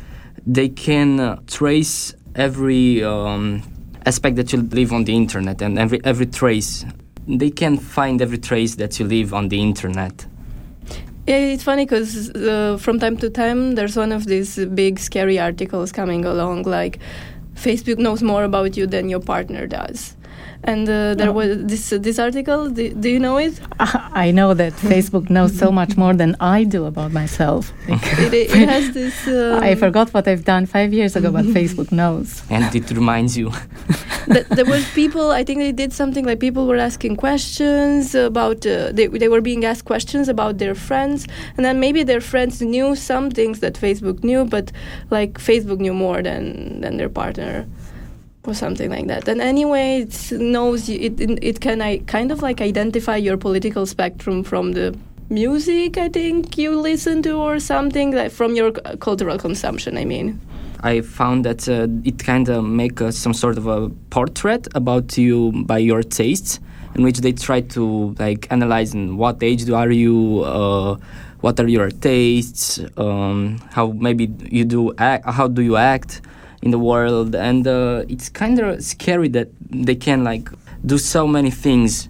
they 0.45 0.69
can 0.69 1.19
uh, 1.19 1.39
trace 1.47 2.15
every 2.35 3.03
um, 3.03 3.61
aspect 4.05 4.37
that 4.37 4.53
you 4.53 4.61
live 4.61 4.93
on 4.93 5.03
the 5.03 5.13
internet 5.13 5.61
and 5.61 5.77
every 5.77 5.99
every 6.05 6.25
trace. 6.25 6.85
They 7.27 7.49
can 7.49 7.77
find 7.77 8.21
every 8.21 8.37
trace 8.37 8.75
that 8.75 8.97
you 8.97 9.05
live 9.05 9.33
on 9.33 9.49
the 9.49 9.61
internet. 9.61 10.25
Yeah, 11.27 11.37
it's 11.37 11.63
funny 11.63 11.85
because 11.85 12.29
uh, 12.31 12.77
from 12.79 12.99
time 12.99 13.17
to 13.17 13.29
time 13.29 13.75
there's 13.75 13.97
one 13.97 14.13
of 14.13 14.25
these 14.25 14.65
big 14.67 14.97
scary 14.97 15.37
articles 15.37 15.91
coming 15.91 16.23
along 16.25 16.63
like 16.63 16.99
Facebook 17.55 17.97
knows 17.97 18.23
more 18.23 18.43
about 18.45 18.77
you 18.77 18.87
than 18.87 19.09
your 19.09 19.19
partner 19.19 19.67
does. 19.67 20.16
And 20.63 20.89
uh, 20.89 21.15
there 21.15 21.29
oh. 21.29 21.33
was 21.33 21.65
this 21.65 21.93
uh, 21.93 21.97
this 21.97 22.19
article. 22.19 22.69
Do, 22.69 22.93
do, 22.93 23.09
you 23.09 23.19
know 23.19 23.37
it? 23.37 23.59
I 24.25 24.31
know 24.31 24.53
that 24.53 24.73
Facebook 24.73 25.29
knows 25.29 25.57
so 25.57 25.71
much 25.71 25.97
more 25.97 26.13
than 26.13 26.35
I 26.39 26.63
do 26.63 26.85
about 26.85 27.11
myself. 27.11 27.71
it, 27.87 28.33
it, 28.33 28.49
has 28.67 28.93
this. 28.93 29.15
Um, 29.37 29.61
I 29.61 29.75
forgot 29.75 30.13
what 30.13 30.27
I've 30.27 30.45
done 30.45 30.65
five 30.65 30.93
years 30.93 31.15
ago, 31.15 31.31
but 31.31 31.45
Facebook 31.45 31.91
knows. 31.91 32.41
And 32.49 32.73
it 32.75 32.89
reminds 32.91 33.37
you. 33.37 33.51
that 34.27 34.45
there 34.49 34.65
was 34.65 34.87
people. 34.91 35.31
I 35.31 35.43
think 35.43 35.59
they 35.59 35.71
did 35.71 35.93
something 35.93 36.25
like 36.25 36.39
people 36.39 36.65
were 36.65 36.77
asking 36.77 37.17
questions 37.17 38.15
about. 38.15 38.65
Uh, 38.65 38.91
they 38.91 39.07
they 39.07 39.29
were 39.29 39.41
being 39.41 39.63
asked 39.65 39.85
questions 39.85 40.27
about 40.27 40.57
their 40.57 40.75
friends, 40.75 41.27
and 41.55 41.65
then 41.65 41.79
maybe 41.79 42.03
their 42.03 42.21
friends 42.21 42.61
knew 42.61 42.95
some 42.95 43.29
things 43.29 43.59
that 43.59 43.73
Facebook 43.75 44.23
knew, 44.23 44.45
but 44.45 44.71
like 45.11 45.33
Facebook 45.39 45.79
knew 45.79 45.93
more 45.93 46.21
than 46.21 46.81
than 46.81 46.97
their 46.97 47.09
partner 47.09 47.67
or 48.47 48.53
something 48.53 48.89
like 48.89 49.07
that. 49.07 49.27
And 49.27 49.41
anyway, 49.41 50.01
it 50.01 50.31
knows 50.31 50.89
it 50.89 51.19
it, 51.19 51.39
it 51.41 51.59
can 51.59 51.81
I 51.81 51.99
kind 51.99 52.31
of 52.31 52.41
like 52.41 52.61
identify 52.61 53.17
your 53.17 53.37
political 53.37 53.85
spectrum 53.85 54.43
from 54.43 54.71
the 54.71 54.97
music 55.29 55.97
I 55.97 56.07
think 56.07 56.57
you 56.57 56.79
listen 56.79 57.21
to 57.23 57.33
or 57.33 57.59
something 57.59 58.15
like 58.15 58.31
from 58.31 58.55
your 58.55 58.71
cultural 58.71 59.37
consumption. 59.37 59.97
I 59.97 60.05
mean. 60.05 60.39
I 60.81 61.01
found 61.01 61.43
that 61.45 61.67
uh, 61.67 61.87
it 62.03 62.19
kind 62.19 62.47
of 62.49 62.63
make 62.63 63.01
uh, 63.01 63.11
some 63.11 63.33
sort 63.33 63.57
of 63.57 63.65
a 63.65 63.89
portrait 64.11 64.67
about 64.75 65.17
you 65.17 65.51
by 65.65 65.79
your 65.79 66.03
tastes, 66.03 66.59
in 66.93 67.03
which 67.03 67.21
they 67.21 67.31
try 67.31 67.61
to 67.61 68.15
like 68.19 68.47
analyze 68.51 68.93
in 68.93 69.17
what 69.17 69.41
age 69.41 69.65
do 69.65 69.73
are 69.73 69.89
you, 69.89 70.43
uh, 70.45 70.95
what 71.41 71.59
are 71.59 71.67
your 71.67 71.89
tastes, 71.89 72.79
um, 72.95 73.59
how 73.71 73.87
maybe 73.87 74.31
you 74.51 74.65
do 74.65 74.93
act, 74.99 75.25
how 75.25 75.47
do 75.47 75.63
you 75.63 75.77
act 75.77 76.21
in 76.61 76.71
the 76.71 76.79
world, 76.79 77.35
and 77.35 77.67
uh, 77.67 78.03
it's 78.07 78.29
kind 78.29 78.59
of 78.59 78.83
scary 78.83 79.27
that 79.29 79.49
they 79.69 79.95
can 79.95 80.23
like 80.23 80.49
do 80.85 80.97
so 80.97 81.27
many 81.27 81.51
things 81.51 82.07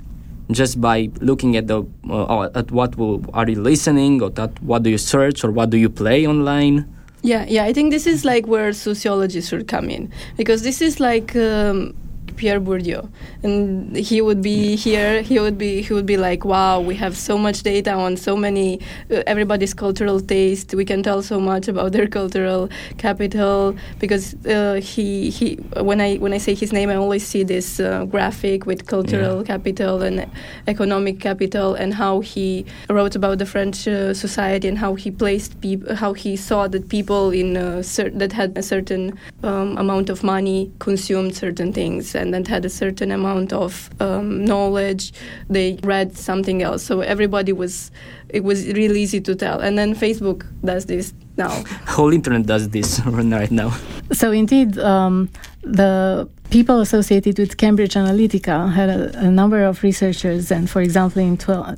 just 0.51 0.79
by 0.79 1.09
looking 1.19 1.57
at 1.57 1.67
the 1.67 1.85
uh, 2.09 2.49
at 2.55 2.71
what 2.71 2.97
will, 2.97 3.23
are 3.33 3.49
you 3.49 3.61
listening 3.61 4.21
or 4.21 4.29
that 4.31 4.61
what 4.61 4.83
do 4.83 4.89
you 4.89 4.97
search 4.97 5.43
or 5.43 5.51
what 5.51 5.69
do 5.69 5.77
you 5.77 5.89
play 5.89 6.25
online 6.25 6.87
yeah, 7.23 7.45
yeah. 7.47 7.65
I 7.65 7.73
think 7.73 7.91
this 7.91 8.07
is 8.07 8.23
like 8.23 8.47
where 8.47 8.71
sociology 8.73 9.41
should 9.41 9.67
come 9.67 9.89
in 9.89 10.11
because 10.37 10.61
this 10.61 10.81
is 10.81 10.99
like 10.99 11.35
um, 11.35 11.95
Pierre 12.37 12.61
Bourdieu, 12.61 13.09
and 13.43 13.95
he 13.95 14.21
would 14.21 14.41
be 14.41 14.75
here. 14.75 15.21
He 15.21 15.39
would 15.39 15.57
be 15.57 15.81
he 15.81 15.93
would 15.93 16.05
be 16.05 16.17
like, 16.17 16.45
"Wow, 16.45 16.79
we 16.79 16.95
have 16.95 17.17
so 17.17 17.37
much 17.37 17.63
data 17.63 17.91
on 17.91 18.15
so 18.15 18.37
many 18.37 18.79
uh, 19.11 19.23
everybody's 19.27 19.73
cultural 19.73 20.19
taste. 20.21 20.73
We 20.73 20.85
can 20.85 21.03
tell 21.03 21.21
so 21.21 21.39
much 21.39 21.67
about 21.67 21.91
their 21.91 22.07
cultural 22.07 22.69
capital." 22.97 23.75
Because 23.99 24.35
uh, 24.45 24.75
he 24.75 25.29
he 25.29 25.55
when 25.89 25.99
I 25.99 26.15
when 26.17 26.33
I 26.33 26.37
say 26.37 26.53
his 26.53 26.71
name, 26.71 26.89
I 26.89 26.95
always 26.95 27.25
see 27.25 27.43
this 27.43 27.79
uh, 27.79 28.05
graphic 28.05 28.65
with 28.65 28.85
cultural 28.85 29.37
yeah. 29.39 29.43
capital 29.43 30.01
and 30.01 30.29
economic 30.67 31.19
capital, 31.19 31.73
and 31.73 31.93
how 31.93 32.21
he 32.21 32.65
wrote 32.89 33.15
about 33.15 33.39
the 33.39 33.45
French 33.45 33.87
uh, 33.87 34.13
society 34.13 34.67
and 34.67 34.77
how 34.77 34.95
he 34.95 35.09
placed 35.11 35.59
people, 35.61 35.95
how 35.95 36.13
he 36.13 36.35
saw 36.35 36.67
that 36.67 36.87
people 36.89 37.31
in 37.31 37.83
cer- 37.83 38.11
that 38.11 38.31
had 38.31 38.57
a 38.57 38.63
certain 38.63 39.17
um, 39.43 39.77
amount 39.77 40.09
of 40.09 40.23
money 40.23 40.71
consumed 40.79 41.35
certain 41.35 41.73
things 41.73 42.15
and 42.15 42.26
and 42.33 42.47
had 42.47 42.65
a 42.65 42.69
certain 42.69 43.11
amount 43.11 43.53
of 43.53 43.89
um, 43.99 44.45
knowledge. 44.45 45.13
They 45.49 45.79
read 45.83 46.17
something 46.17 46.61
else. 46.61 46.83
So 46.83 47.01
everybody 47.01 47.53
was, 47.53 47.91
it 48.29 48.43
was 48.43 48.67
really 48.67 49.01
easy 49.01 49.21
to 49.21 49.35
tell. 49.35 49.59
And 49.59 49.77
then 49.77 49.95
Facebook 49.95 50.45
does 50.63 50.85
this 50.85 51.13
now. 51.37 51.49
Whole 51.87 52.13
internet 52.13 52.45
does 52.45 52.69
this 52.69 52.99
right 53.05 53.51
now. 53.51 53.73
So 54.11 54.31
indeed, 54.31 54.77
um, 54.79 55.29
the 55.61 56.29
people 56.49 56.79
associated 56.79 57.39
with 57.39 57.57
Cambridge 57.57 57.93
Analytica 57.93 58.73
had 58.73 58.89
a, 58.89 59.17
a 59.19 59.31
number 59.31 59.63
of 59.63 59.83
researchers, 59.83 60.51
and 60.51 60.69
for 60.69 60.81
example, 60.81 61.21
in 61.21 61.33
uh, 61.33 61.75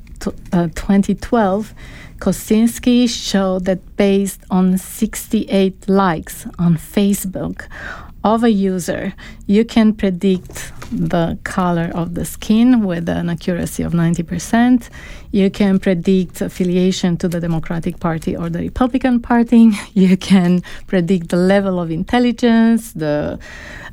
2012, 0.75 1.73
Kosinski 2.19 3.09
showed 3.09 3.65
that 3.65 3.95
based 3.95 4.41
on 4.51 4.77
68 4.77 5.87
likes 5.87 6.45
on 6.59 6.75
Facebook, 6.75 7.67
of 8.23 8.43
a 8.43 8.51
user, 8.51 9.13
you 9.47 9.65
can 9.65 9.93
predict 9.93 10.71
the 10.91 11.37
color 11.43 11.91
of 11.93 12.15
the 12.15 12.25
skin 12.25 12.83
with 12.83 13.07
an 13.09 13.29
accuracy 13.29 13.83
of 13.83 13.93
90%. 13.93 14.89
You 15.31 15.49
can 15.51 15.79
predict 15.79 16.41
affiliation 16.41 17.17
to 17.17 17.27
the 17.27 17.39
Democratic 17.39 17.99
Party 17.99 18.35
or 18.35 18.49
the 18.49 18.59
Republican 18.59 19.21
Party. 19.21 19.71
You 19.93 20.17
can 20.17 20.61
predict 20.87 21.29
the 21.29 21.37
level 21.37 21.79
of 21.79 21.91
intelligence, 21.91 22.93
the 22.93 23.37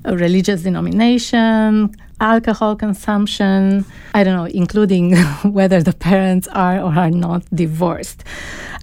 uh, 0.06 0.16
religious 0.16 0.62
denomination, 0.62 1.94
alcohol 2.20 2.76
consumption, 2.76 3.84
I 4.14 4.24
don't 4.24 4.36
know, 4.36 4.46
including 4.46 5.16
whether 5.42 5.82
the 5.82 5.92
parents 5.92 6.48
are 6.48 6.80
or 6.80 6.92
are 6.94 7.10
not 7.10 7.42
divorced. 7.54 8.24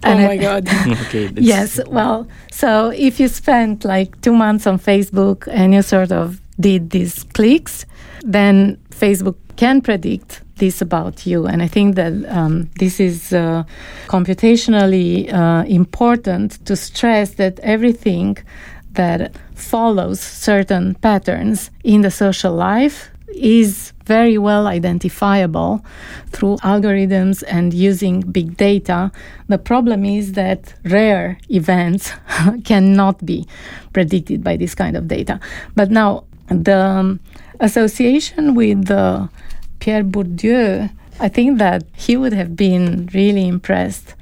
Oh 0.04 0.10
and 0.10 0.24
oh 0.24 0.26
my 0.26 0.36
God. 0.36 0.68
okay, 1.06 1.30
yes, 1.36 1.80
well, 1.88 2.28
so 2.52 2.90
if 2.90 3.18
you 3.18 3.28
spent 3.28 3.84
like 3.84 4.20
two 4.20 4.34
months 4.34 4.66
on 4.66 4.78
Facebook 4.78 5.48
and 5.50 5.74
you 5.74 5.82
sort 5.82 6.12
of 6.12 6.40
did 6.60 6.90
these 6.90 7.24
clicks, 7.34 7.86
then 8.22 8.78
Facebook 8.90 9.36
can 9.56 9.80
predict 9.80 10.43
this 10.56 10.80
about 10.80 11.26
you. 11.26 11.46
And 11.46 11.62
I 11.62 11.68
think 11.68 11.96
that 11.96 12.12
um, 12.28 12.70
this 12.78 13.00
is 13.00 13.32
uh, 13.32 13.64
computationally 14.06 15.32
uh, 15.32 15.64
important 15.66 16.64
to 16.66 16.76
stress 16.76 17.34
that 17.34 17.58
everything 17.60 18.38
that 18.92 19.34
follows 19.54 20.20
certain 20.20 20.94
patterns 20.94 21.70
in 21.82 22.02
the 22.02 22.10
social 22.10 22.54
life 22.54 23.10
is 23.34 23.92
very 24.04 24.38
well 24.38 24.66
identifiable 24.66 25.84
through 26.30 26.56
algorithms 26.58 27.42
and 27.48 27.74
using 27.74 28.20
big 28.20 28.56
data. 28.56 29.10
The 29.48 29.58
problem 29.58 30.04
is 30.04 30.32
that 30.32 30.74
rare 30.84 31.38
events 31.48 32.12
cannot 32.64 33.24
be 33.24 33.46
predicted 33.92 34.44
by 34.44 34.56
this 34.56 34.74
kind 34.74 34.96
of 34.96 35.08
data. 35.08 35.40
But 35.74 35.90
now, 35.90 36.24
the 36.48 36.78
um, 36.78 37.20
association 37.60 38.54
with 38.54 38.90
uh, 38.90 39.28
Pierre 39.84 40.02
Bourdieu, 40.02 40.88
I 41.20 41.28
think 41.28 41.58
that 41.58 41.84
he 41.92 42.16
would 42.16 42.32
have 42.32 42.56
been 42.56 43.10
really 43.12 43.46
impressed 43.46 44.14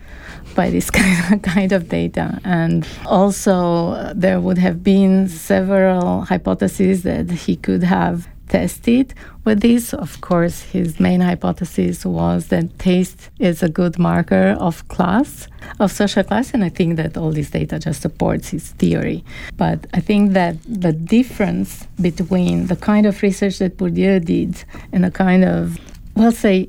by 0.57 0.71
this 0.71 0.91
kind 0.99 1.35
of, 1.35 1.43
kind 1.43 1.71
of 1.71 1.89
data. 1.89 2.41
And 2.43 2.85
also, 3.07 4.13
there 4.13 4.41
would 4.41 4.59
have 4.59 4.83
been 4.83 5.29
several 5.29 6.23
hypotheses 6.23 7.05
that 7.05 7.31
he 7.31 7.55
could 7.55 7.85
have 7.85 8.27
tested 8.53 9.15
with 9.47 9.61
this. 9.61 9.95
Of 9.95 10.21
course, 10.21 10.61
his 10.61 11.01
main 11.01 11.23
hypothesis 11.23 12.05
was 12.05 12.49
that 12.49 12.79
taste 12.79 13.31
is 13.39 13.63
a 13.63 13.69
good 13.69 13.99
marker 13.99 14.55
of 14.61 14.87
class, 14.89 15.49
of 15.81 15.91
social 15.91 16.23
class, 16.23 16.53
and 16.53 16.63
I 16.63 16.69
think 16.69 16.97
that 16.97 17.17
all 17.17 17.33
this 17.33 17.51
data 17.51 17.79
just 17.79 18.03
supports 18.03 18.51
his 18.51 18.73
theory. 18.73 19.25
But 19.57 19.87
I 19.95 20.01
think 20.01 20.35
that 20.35 20.57
the 20.69 20.93
difference 20.93 21.87
between 21.99 22.67
the 22.67 22.77
kind 22.77 23.07
of 23.07 23.23
research 23.23 23.59
that 23.59 23.79
Bourdieu 23.79 24.23
did 24.23 24.65
and 24.93 25.03
the 25.05 25.11
kind 25.11 25.45
of, 25.45 25.79
well, 26.15 26.33
say, 26.33 26.69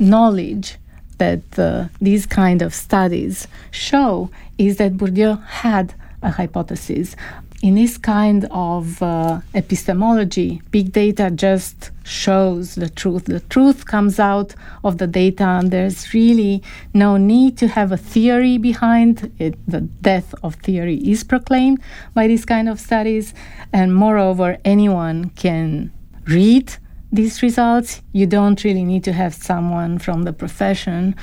knowledge 0.00 0.78
that 1.18 1.44
uh, 1.56 1.84
these 2.00 2.26
kind 2.26 2.60
of 2.60 2.74
studies 2.74 3.46
show 3.70 4.30
is 4.58 4.78
that 4.78 4.96
Bourdieu 4.96 5.40
had 5.46 5.94
a 6.22 6.30
hypothesis 6.30 7.14
in 7.62 7.74
this 7.74 7.98
kind 7.98 8.46
of 8.50 9.02
uh, 9.02 9.40
epistemology, 9.54 10.62
big 10.70 10.92
data 10.92 11.30
just 11.30 11.90
shows 12.04 12.74
the 12.74 12.88
truth. 12.88 13.26
The 13.26 13.40
truth 13.40 13.84
comes 13.84 14.18
out 14.18 14.54
of 14.82 14.96
the 14.96 15.06
data, 15.06 15.44
and 15.44 15.70
there's 15.70 16.14
really 16.14 16.62
no 16.94 17.18
need 17.18 17.58
to 17.58 17.68
have 17.68 17.92
a 17.92 17.98
theory 17.98 18.56
behind 18.56 19.30
it. 19.38 19.54
The 19.68 19.82
death 19.82 20.34
of 20.42 20.54
theory 20.56 20.96
is 20.96 21.22
proclaimed 21.22 21.80
by 22.14 22.28
these 22.28 22.46
kind 22.46 22.68
of 22.68 22.80
studies, 22.80 23.34
and 23.72 23.94
moreover, 23.94 24.56
anyone 24.64 25.30
can 25.30 25.92
read 26.24 26.72
these 27.12 27.42
results. 27.42 28.00
You 28.12 28.26
don't 28.26 28.64
really 28.64 28.84
need 28.84 29.04
to 29.04 29.12
have 29.12 29.34
someone 29.34 29.98
from 29.98 30.22
the 30.22 30.32
profession 30.32 31.14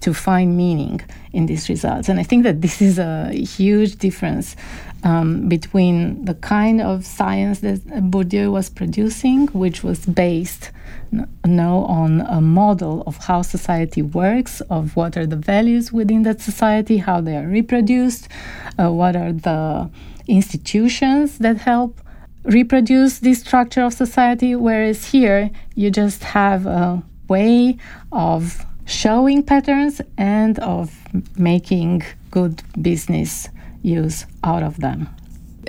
to 0.00 0.12
find 0.12 0.56
meaning 0.56 1.00
in 1.32 1.46
these 1.46 1.68
results. 1.68 2.08
And 2.08 2.20
I 2.20 2.24
think 2.24 2.42
that 2.42 2.60
this 2.60 2.82
is 2.82 2.98
a 2.98 3.30
huge 3.32 3.96
difference 3.96 4.54
um, 5.04 5.48
between 5.48 6.24
the 6.24 6.34
kind 6.34 6.80
of 6.80 7.04
science 7.04 7.60
that 7.60 7.86
Bourdieu 8.10 8.50
was 8.50 8.68
producing, 8.68 9.46
which 9.48 9.84
was 9.84 10.04
based 10.06 10.70
know, 11.44 11.84
on 11.84 12.22
a 12.22 12.40
model 12.40 13.02
of 13.06 13.16
how 13.18 13.42
society 13.42 14.02
works, 14.02 14.60
of 14.62 14.96
what 14.96 15.16
are 15.16 15.26
the 15.26 15.36
values 15.36 15.92
within 15.92 16.22
that 16.22 16.40
society, 16.40 16.96
how 16.96 17.20
they 17.20 17.36
are 17.36 17.46
reproduced, 17.46 18.28
uh, 18.78 18.90
what 18.90 19.14
are 19.14 19.32
the 19.32 19.90
institutions 20.26 21.38
that 21.38 21.58
help 21.58 22.00
reproduce 22.44 23.20
this 23.20 23.40
structure 23.40 23.82
of 23.82 23.92
society, 23.92 24.54
whereas 24.54 25.06
here 25.06 25.50
you 25.74 25.90
just 25.90 26.24
have 26.24 26.66
a 26.66 27.02
way 27.28 27.76
of 28.12 28.64
showing 28.86 29.42
patterns 29.42 30.00
and 30.18 30.58
of 30.58 30.92
making 31.38 32.02
good 32.30 32.62
business 32.80 33.48
use 33.84 34.26
out 34.42 34.62
of 34.62 34.80
them. 34.80 35.08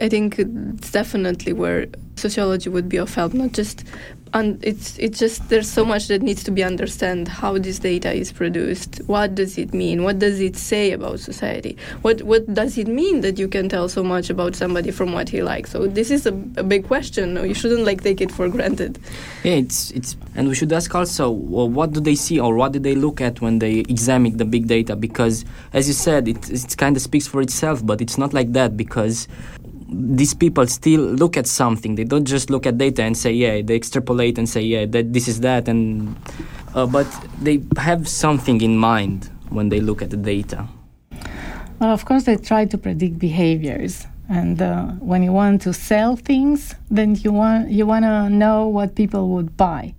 I 0.02 0.10
think 0.10 0.40
it's 0.40 0.92
definitely 0.92 1.54
where 1.54 1.88
sociology 2.16 2.70
would 2.70 2.90
be 2.90 2.98
of 2.98 3.14
help, 3.14 3.34
not 3.34 3.52
just 3.52 3.84
and 4.34 4.62
it's 4.64 4.98
it's 5.00 5.20
just 5.20 5.48
there's 5.50 5.70
so 5.70 5.86
much 5.86 6.08
that 6.08 6.22
needs 6.22 6.44
to 6.44 6.52
be 6.52 6.64
understand 6.64 7.28
how 7.28 7.58
this 7.58 7.80
data 7.80 8.12
is 8.12 8.32
produced. 8.32 8.98
What 9.08 9.36
does 9.36 9.58
it 9.58 9.74
mean? 9.74 10.04
What 10.04 10.20
does 10.20 10.40
it 10.42 10.58
say 10.58 10.92
about 10.92 11.20
society? 11.20 11.78
What 12.02 12.22
what 12.24 12.54
does 12.54 12.78
it 12.78 12.88
mean 12.88 13.22
that 13.22 13.40
you 13.40 13.48
can 13.48 13.70
tell 13.70 13.88
so 13.88 14.04
much 14.04 14.30
about 14.30 14.56
somebody 14.56 14.92
from 14.92 15.14
what 15.14 15.30
he 15.30 15.42
likes? 15.42 15.72
So 15.72 15.88
this 15.88 16.12
is 16.12 16.26
a, 16.26 16.34
a 16.58 16.64
big 16.64 16.88
question. 16.88 17.36
You 17.48 17.54
shouldn't 17.54 17.86
like 17.86 18.04
take 18.04 18.20
it 18.20 18.32
for 18.32 18.50
granted. 18.50 19.00
Yeah 19.44 19.54
it's 19.54 19.92
it's 19.92 20.18
and 20.36 20.50
we 20.50 20.56
should 20.56 20.74
ask 20.74 20.94
also 20.94 21.32
well, 21.32 21.70
what 21.70 21.94
do 21.94 22.00
they 22.02 22.16
see 22.16 22.40
or 22.40 22.56
what 22.56 22.74
do 22.74 22.80
they 22.80 22.96
look 22.96 23.22
at 23.22 23.42
when 23.42 23.60
they 23.60 23.80
examine 23.80 24.38
the 24.38 24.46
big 24.46 24.68
data? 24.68 24.96
Because 24.96 25.46
as 25.72 25.88
you 25.88 25.94
said 25.94 26.28
it, 26.28 26.50
it 26.50 26.76
kind 26.78 26.96
of 26.96 27.02
speaks 27.02 27.28
for 27.28 27.42
itself 27.42 27.86
but 27.86 28.02
it's 28.02 28.18
not 28.18 28.34
like 28.34 28.52
that 28.54 28.76
because 28.76 29.28
these 29.88 30.34
people 30.34 30.66
still 30.68 31.02
look 31.02 31.38
at 31.38 31.48
something. 31.48 31.96
They 31.96 32.04
don't 32.04 32.26
just 32.26 32.50
look 32.50 32.66
at 32.66 32.78
data 32.78 33.04
and 33.04 33.18
say, 33.18 33.32
yeah, 33.32 33.62
they 33.62 33.76
extrapolate 33.76 34.38
and 34.38 34.50
say, 34.50 34.62
yeah, 34.62 34.86
that 34.86 35.14
this 35.14 35.28
is 35.28 35.42
that, 35.42 35.68
and 35.68 36.16
uh, 36.74 36.86
but 36.86 37.08
they 37.42 37.64
have 37.78 38.08
something 38.08 38.62
in 38.62 38.78
mind 38.78 39.30
when 39.50 39.70
they 39.70 39.80
look 39.80 40.02
at 40.02 40.10
the 40.10 40.18
data. 40.18 40.68
Well, 41.80 41.92
of 41.92 42.06
course, 42.06 42.24
they 42.24 42.38
try 42.38 42.66
to 42.66 42.78
predict 42.78 43.20
behaviors. 43.20 44.08
And 44.28 44.60
uh, 44.60 44.86
when 44.94 45.22
you 45.22 45.32
want 45.32 45.62
to 45.64 45.74
sell 45.74 46.16
things, 46.16 46.74
then 46.90 47.16
you 47.16 47.32
want 47.32 47.70
you 47.70 47.86
want 47.86 48.06
to 48.06 48.30
know 48.30 48.68
what 48.68 48.96
people 48.96 49.30
would 49.30 49.56
buy. 49.56 49.94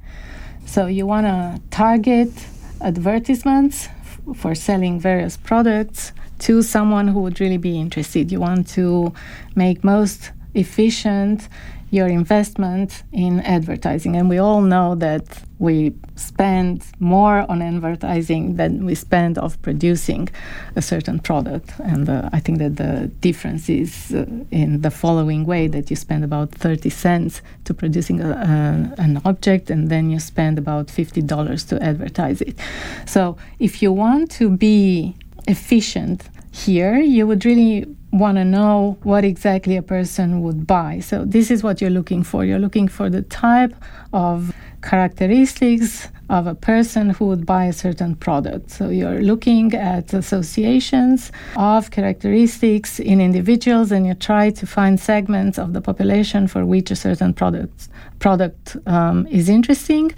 So 0.64 0.86
you 0.86 1.06
want 1.06 1.26
to 1.26 1.60
target 1.70 2.32
advertisements 2.80 3.88
for 4.34 4.56
selling 4.56 4.98
various 4.98 5.36
products 5.36 6.12
to 6.40 6.62
someone 6.62 7.08
who 7.08 7.20
would 7.20 7.40
really 7.40 7.58
be 7.58 7.78
interested. 7.78 8.30
You 8.30 8.40
want 8.40 8.68
to 8.68 9.12
make 9.54 9.84
most 9.84 10.32
efficient 10.54 11.48
your 11.90 12.08
investment 12.08 13.04
in 13.12 13.40
advertising. 13.40 14.16
And 14.16 14.28
we 14.28 14.38
all 14.38 14.60
know 14.60 14.96
that 14.96 15.24
we 15.58 15.94
spend 16.16 16.84
more 16.98 17.46
on 17.48 17.62
advertising 17.62 18.56
than 18.56 18.84
we 18.84 18.94
spend 18.94 19.38
of 19.38 19.60
producing 19.62 20.28
a 20.74 20.82
certain 20.82 21.20
product. 21.20 21.72
And 21.78 22.08
uh, 22.08 22.28
I 22.32 22.40
think 22.40 22.58
that 22.58 22.76
the 22.76 23.06
difference 23.20 23.68
is 23.68 24.12
uh, 24.12 24.26
in 24.50 24.82
the 24.82 24.90
following 24.90 25.46
way 25.46 25.68
that 25.68 25.88
you 25.88 25.96
spend 25.96 26.24
about 26.24 26.50
30 26.50 26.90
cents 26.90 27.40
to 27.64 27.72
producing 27.72 28.20
a, 28.20 28.30
a, 28.30 29.00
an 29.00 29.22
object 29.24 29.70
and 29.70 29.88
then 29.88 30.10
you 30.10 30.18
spend 30.18 30.58
about 30.58 30.88
$50 30.88 31.68
to 31.68 31.82
advertise 31.82 32.40
it. 32.42 32.58
So 33.06 33.36
if 33.58 33.80
you 33.80 33.92
want 33.92 34.30
to 34.32 34.50
be 34.50 35.14
efficient 35.46 36.28
here, 36.52 36.96
you 36.96 37.26
would 37.26 37.44
really 37.44 37.84
want 38.12 38.38
to 38.38 38.44
know 38.44 38.96
what 39.02 39.24
exactly 39.24 39.76
a 39.76 39.82
person 39.82 40.40
would 40.42 40.66
buy. 40.66 41.00
So, 41.00 41.24
this 41.24 41.50
is 41.50 41.62
what 41.62 41.80
you're 41.80 41.90
looking 41.90 42.22
for. 42.22 42.44
You're 42.44 42.58
looking 42.58 42.88
for 42.88 43.10
the 43.10 43.22
type 43.22 43.74
of 44.12 44.54
characteristics 44.82 46.08
of 46.30 46.46
a 46.46 46.54
person 46.54 47.10
who 47.10 47.26
would 47.26 47.44
buy 47.44 47.66
a 47.66 47.72
certain 47.72 48.14
product. 48.16 48.70
So, 48.70 48.88
you're 48.88 49.20
looking 49.20 49.74
at 49.74 50.14
associations 50.14 51.30
of 51.56 51.90
characteristics 51.90 52.98
in 52.98 53.20
individuals 53.20 53.92
and 53.92 54.06
you 54.06 54.14
try 54.14 54.50
to 54.50 54.66
find 54.66 54.98
segments 54.98 55.58
of 55.58 55.74
the 55.74 55.82
population 55.82 56.46
for 56.46 56.64
which 56.64 56.90
a 56.90 56.96
certain 56.96 57.34
product, 57.34 57.88
product 58.18 58.76
um, 58.86 59.26
is 59.26 59.48
interesting. 59.48 60.12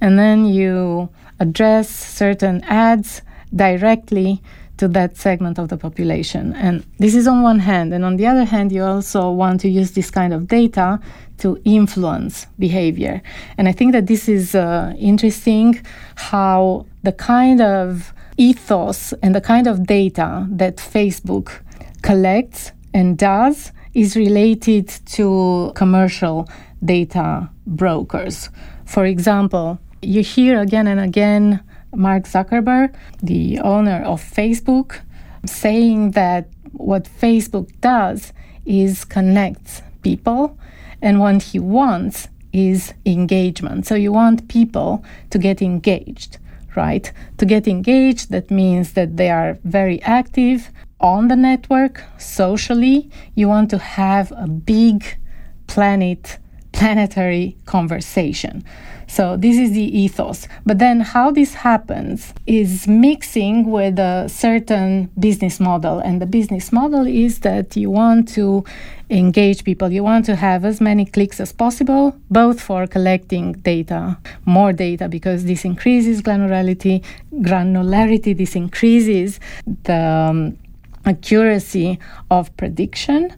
And 0.00 0.18
then 0.18 0.46
you 0.46 1.08
address 1.40 1.88
certain 1.88 2.62
ads 2.64 3.22
directly 3.54 4.40
to 4.80 4.88
that 4.88 5.16
segment 5.16 5.58
of 5.58 5.68
the 5.68 5.76
population. 5.76 6.54
And 6.54 6.84
this 6.98 7.14
is 7.14 7.26
on 7.26 7.42
one 7.42 7.58
hand. 7.58 7.92
And 7.92 8.02
on 8.02 8.16
the 8.16 8.26
other 8.26 8.44
hand, 8.44 8.72
you 8.72 8.82
also 8.82 9.30
want 9.30 9.60
to 9.60 9.68
use 9.68 9.90
this 9.92 10.10
kind 10.10 10.32
of 10.32 10.48
data 10.48 10.98
to 11.38 11.60
influence 11.64 12.46
behavior. 12.58 13.22
And 13.58 13.68
I 13.68 13.72
think 13.72 13.92
that 13.92 14.06
this 14.06 14.26
is 14.26 14.54
uh, 14.54 14.94
interesting 14.98 15.82
how 16.16 16.86
the 17.02 17.12
kind 17.12 17.60
of 17.60 18.14
ethos 18.38 19.12
and 19.22 19.34
the 19.34 19.40
kind 19.42 19.66
of 19.66 19.86
data 19.86 20.46
that 20.50 20.78
Facebook 20.78 21.60
collects 22.00 22.72
and 22.94 23.18
does 23.18 23.72
is 23.92 24.16
related 24.16 24.88
to 25.16 25.72
commercial 25.74 26.48
data 26.82 27.50
brokers. 27.66 28.48
For 28.86 29.04
example, 29.04 29.78
you 30.00 30.22
hear 30.22 30.58
again 30.58 30.86
and 30.86 31.00
again 31.00 31.60
Mark 31.94 32.24
Zuckerberg, 32.24 32.94
the 33.22 33.58
owner 33.60 34.02
of 34.02 34.22
Facebook, 34.22 35.00
saying 35.44 36.12
that 36.12 36.48
what 36.72 37.04
Facebook 37.04 37.70
does 37.80 38.32
is 38.64 39.04
connects 39.04 39.82
people 40.02 40.58
and 41.02 41.20
what 41.20 41.42
he 41.42 41.58
wants 41.58 42.28
is 42.52 42.92
engagement. 43.06 43.86
So 43.86 43.94
you 43.94 44.12
want 44.12 44.48
people 44.48 45.04
to 45.30 45.38
get 45.38 45.62
engaged, 45.62 46.38
right? 46.76 47.10
To 47.38 47.46
get 47.46 47.66
engaged, 47.66 48.30
that 48.30 48.50
means 48.50 48.92
that 48.94 49.16
they 49.16 49.30
are 49.30 49.58
very 49.64 50.02
active 50.02 50.70
on 51.00 51.28
the 51.28 51.36
network 51.36 52.02
socially. 52.18 53.10
You 53.34 53.48
want 53.48 53.70
to 53.70 53.78
have 53.78 54.32
a 54.36 54.46
big 54.46 55.16
planet 55.66 56.38
planetary 56.80 57.54
conversation. 57.66 58.64
So 59.06 59.36
this 59.36 59.58
is 59.58 59.72
the 59.72 59.88
ethos. 60.04 60.48
But 60.64 60.78
then 60.78 61.00
how 61.00 61.30
this 61.30 61.52
happens 61.52 62.32
is 62.46 62.88
mixing 62.88 63.70
with 63.70 63.98
a 63.98 64.28
certain 64.28 65.10
business 65.18 65.60
model. 65.60 65.98
And 65.98 66.22
the 66.22 66.26
business 66.26 66.72
model 66.72 67.06
is 67.06 67.40
that 67.40 67.76
you 67.76 67.90
want 67.90 68.28
to 68.38 68.64
engage 69.10 69.64
people. 69.64 69.92
You 69.92 70.04
want 70.04 70.24
to 70.26 70.36
have 70.36 70.64
as 70.64 70.80
many 70.80 71.04
clicks 71.04 71.38
as 71.38 71.52
possible, 71.52 72.16
both 72.30 72.60
for 72.62 72.86
collecting 72.86 73.52
data, 73.72 74.16
more 74.46 74.72
data, 74.72 75.06
because 75.08 75.44
this 75.44 75.66
increases 75.66 76.22
granularity, 76.22 77.04
granularity, 77.50 78.34
this 78.34 78.54
increases 78.56 79.38
the 79.84 80.02
um, 80.30 80.56
accuracy 81.04 81.98
of 82.30 82.56
prediction. 82.56 83.34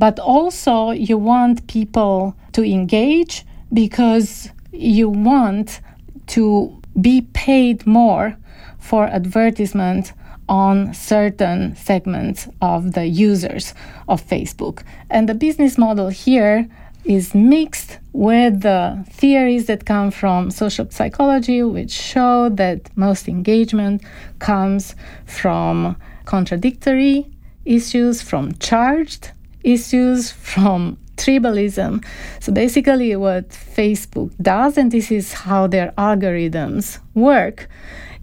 But 0.00 0.18
also 0.18 0.92
you 0.92 1.18
want 1.18 1.66
people 1.66 2.34
to 2.52 2.64
engage 2.64 3.44
because 3.70 4.48
you 4.72 5.10
want 5.10 5.82
to 6.28 6.80
be 6.98 7.20
paid 7.34 7.86
more 7.86 8.34
for 8.78 9.04
advertisement 9.04 10.14
on 10.48 10.94
certain 10.94 11.76
segments 11.76 12.48
of 12.62 12.94
the 12.94 13.06
users 13.08 13.74
of 14.08 14.26
Facebook. 14.26 14.82
And 15.10 15.28
the 15.28 15.34
business 15.34 15.76
model 15.76 16.08
here 16.08 16.66
is 17.04 17.34
mixed 17.34 17.98
with 18.14 18.62
the 18.62 19.04
theories 19.10 19.66
that 19.66 19.84
come 19.84 20.10
from 20.10 20.50
social 20.50 20.90
psychology, 20.90 21.62
which 21.62 21.90
show 21.90 22.48
that 22.48 22.88
most 22.96 23.28
engagement 23.28 24.02
comes 24.38 24.94
from 25.26 25.94
contradictory 26.24 27.26
issues, 27.66 28.22
from 28.22 28.54
charged 28.54 29.32
issues, 29.64 30.30
from 30.30 30.98
tribalism. 31.16 32.04
So 32.40 32.52
basically, 32.52 33.14
what 33.16 33.50
Facebook 33.50 34.32
does, 34.40 34.78
and 34.78 34.90
this 34.90 35.10
is 35.10 35.32
how 35.32 35.66
their 35.66 35.92
algorithms 35.98 36.98
work, 37.14 37.68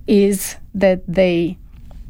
is 0.07 0.55
that 0.73 1.01
they 1.07 1.57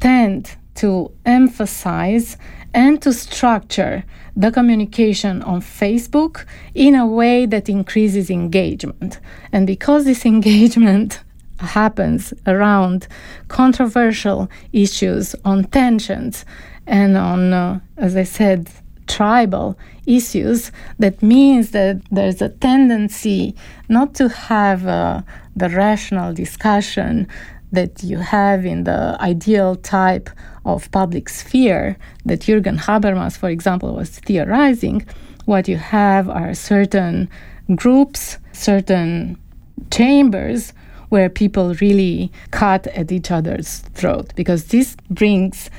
tend 0.00 0.56
to 0.76 1.10
emphasize 1.26 2.36
and 2.74 3.02
to 3.02 3.12
structure 3.12 4.04
the 4.36 4.52
communication 4.52 5.42
on 5.42 5.60
Facebook 5.60 6.44
in 6.74 6.94
a 6.94 7.06
way 7.06 7.44
that 7.46 7.68
increases 7.68 8.30
engagement. 8.30 9.18
And 9.52 9.66
because 9.66 10.04
this 10.04 10.24
engagement 10.34 11.20
happens 11.58 12.32
around 12.46 13.08
controversial 13.48 14.48
issues, 14.72 15.34
on 15.44 15.64
tensions, 15.64 16.44
and 16.86 17.16
on, 17.16 17.52
uh, 17.52 17.80
as 17.96 18.16
I 18.16 18.22
said, 18.22 18.70
tribal 19.08 19.78
issues, 20.06 20.70
that 20.98 21.22
means 21.22 21.70
that 21.70 22.00
there's 22.10 22.40
a 22.40 22.48
tendency 22.48 23.54
not 23.88 24.14
to 24.14 24.28
have 24.28 24.86
uh, 24.86 25.22
the 25.56 25.68
rational 25.70 26.32
discussion 26.32 27.26
that 27.72 28.02
you 28.02 28.18
have 28.18 28.64
in 28.64 28.84
the 28.84 29.16
ideal 29.20 29.76
type 29.76 30.30
of 30.64 30.90
public 30.90 31.28
sphere 31.28 31.96
that 32.24 32.40
Jürgen 32.40 32.78
Habermas, 32.78 33.36
for 33.36 33.48
example, 33.48 33.94
was 33.94 34.10
theorizing. 34.10 35.04
What 35.44 35.68
you 35.68 35.76
have 35.76 36.28
are 36.28 36.54
certain 36.54 37.28
groups, 37.74 38.38
certain 38.52 39.38
chambers 39.90 40.72
where 41.08 41.28
people 41.28 41.74
really 41.74 42.30
cut 42.50 42.86
at 42.88 43.10
each 43.10 43.30
other's 43.30 43.78
throat 43.94 44.32
because 44.36 44.66
this 44.66 44.96
brings 45.10 45.70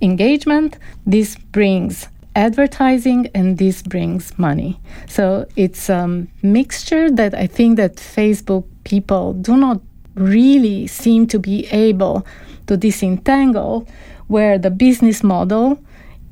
engagement, 0.00 0.78
this 1.06 1.36
brings 1.36 2.08
advertising 2.36 3.28
and 3.34 3.58
this 3.58 3.82
brings 3.82 4.38
money. 4.38 4.78
So 5.08 5.46
it's 5.56 5.88
a 5.88 6.26
mixture 6.42 7.10
that 7.10 7.34
I 7.34 7.46
think 7.48 7.76
that 7.78 7.96
Facebook 7.96 8.64
people 8.84 9.32
do 9.32 9.56
not 9.56 9.80
really 10.14 10.86
seem 10.86 11.26
to 11.28 11.38
be 11.38 11.66
able 11.72 12.26
to 12.66 12.76
disentangle 12.76 13.88
where 14.28 14.58
the 14.58 14.70
business 14.70 15.24
model 15.24 15.78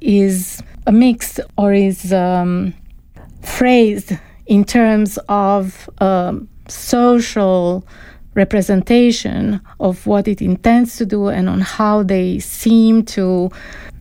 is 0.00 0.62
a 0.86 0.92
mix 0.92 1.40
or 1.57 1.72
is 1.72 2.12
um, 2.12 2.74
phrased 3.42 4.12
in 4.46 4.64
terms 4.64 5.18
of 5.28 5.88
um, 5.98 6.48
social 6.68 7.86
representation 8.34 9.61
of 9.80 10.07
what 10.07 10.28
it 10.28 10.42
intends 10.42 10.96
to 10.96 11.07
do 11.07 11.28
and 11.28 11.48
on 11.48 11.61
how 11.61 12.02
they 12.02 12.38
seem 12.40 13.05
to 13.05 13.50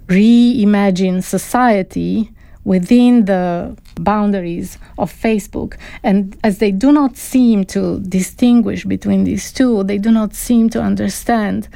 reimagine 0.07 1.23
society 1.23 2.31
within 2.63 3.25
the 3.25 3.75
boundaries 3.95 4.77
of 4.97 5.11
Facebook. 5.11 5.77
And 6.01 6.37
as 6.43 6.59
they 6.59 6.71
do 6.71 6.91
not 6.91 7.17
seem 7.17 7.65
to 7.65 7.99
distinguish 7.99 8.85
between 8.85 9.25
these 9.25 9.51
two, 9.51 9.83
they 9.83 9.97
do 9.97 10.11
not 10.11 10.33
seem 10.33 10.69
to 10.69 10.81
understand 10.81 11.67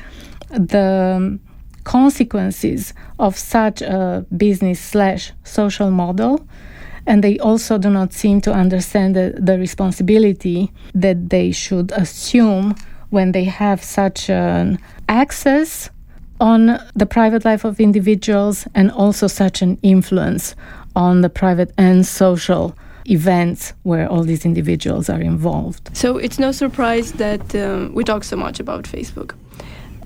the 0.50 1.40
consequences 1.84 2.94
of 3.20 3.38
such 3.38 3.82
a 3.82 4.26
business 4.36 4.80
slash 4.80 5.32
social 5.44 5.92
model. 5.92 6.48
And 7.06 7.24
they 7.24 7.40
also 7.40 7.78
do 7.78 7.90
not 7.90 8.12
seem 8.12 8.42
to 8.42 8.54
understand 8.54 9.16
the, 9.16 9.34
the 9.38 9.58
responsibility 9.58 10.72
that 10.94 11.30
they 11.30 11.52
should 11.52 11.92
assume 11.94 12.76
when 13.10 13.32
they 13.32 13.46
have 13.46 13.82
such 13.82 14.30
an 14.30 14.80
access 15.08 15.90
on 16.40 16.80
the 16.96 17.06
private 17.06 17.46
life 17.46 17.64
of 17.64 17.80
individuals 17.80 18.68
and 18.76 18.92
also 18.92 19.28
such 19.28 19.62
an 19.62 19.78
influence 19.82 20.56
on 20.96 21.22
the 21.22 21.30
private 21.30 21.72
and 21.78 22.06
social 22.06 22.76
events 23.10 23.74
where 23.84 24.08
all 24.10 24.24
these 24.24 24.46
individuals 24.46 25.10
are 25.10 25.22
involved. 25.22 25.96
So 25.96 26.18
it's 26.18 26.40
no 26.40 26.52
surprise 26.52 27.14
that 27.14 27.56
um, 27.56 27.94
we 27.94 28.04
talk 28.04 28.24
so 28.24 28.36
much 28.36 28.60
about 28.60 28.84
Facebook. 28.84 29.34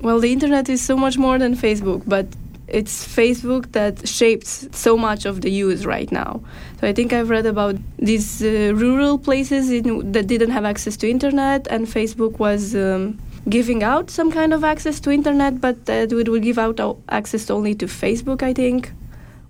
Well, 0.01 0.19
the 0.19 0.31
internet 0.31 0.69
is 0.69 0.81
so 0.81 0.95
much 0.95 1.17
more 1.17 1.37
than 1.37 1.55
Facebook, 1.55 2.03
but 2.07 2.27
it's 2.67 3.05
Facebook 3.05 3.71
that 3.73 4.07
shapes 4.07 4.67
so 4.71 4.97
much 4.97 5.25
of 5.25 5.41
the 5.41 5.51
use 5.51 5.85
right 5.85 6.11
now. 6.11 6.41
So 6.79 6.87
I 6.87 6.93
think 6.93 7.13
I've 7.13 7.29
read 7.29 7.45
about 7.45 7.75
these 7.99 8.41
uh, 8.41 8.73
rural 8.75 9.17
places 9.17 9.69
in, 9.69 10.11
that 10.11 10.27
didn't 10.27 10.51
have 10.51 10.65
access 10.65 10.97
to 10.97 11.09
internet, 11.09 11.67
and 11.67 11.85
Facebook 11.85 12.39
was 12.39 12.75
um, 12.75 13.19
giving 13.49 13.83
out 13.83 14.09
some 14.09 14.31
kind 14.31 14.53
of 14.53 14.63
access 14.63 14.99
to 15.01 15.11
internet, 15.11 15.59
but 15.61 15.85
that 15.85 16.11
it 16.11 16.29
would 16.29 16.43
give 16.43 16.59
out 16.59 16.79
access 17.09 17.49
only 17.49 17.75
to 17.75 17.85
Facebook, 17.85 18.43
I 18.43 18.53
think, 18.53 18.91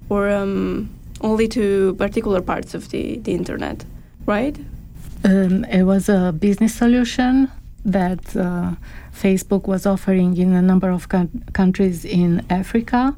or 0.09 0.29
um, 0.29 0.89
only 1.21 1.47
to 1.49 1.93
particular 1.95 2.41
parts 2.41 2.73
of 2.73 2.89
the, 2.89 3.17
the 3.19 3.33
internet, 3.33 3.85
right? 4.25 4.57
Um, 5.23 5.65
it 5.65 5.83
was 5.83 6.09
a 6.09 6.33
business 6.37 6.73
solution 6.73 7.51
that 7.85 8.35
uh, 8.35 8.71
Facebook 9.13 9.67
was 9.67 9.85
offering 9.85 10.37
in 10.37 10.53
a 10.53 10.61
number 10.61 10.89
of 10.89 11.07
countries 11.53 12.05
in 12.05 12.45
Africa. 12.49 13.15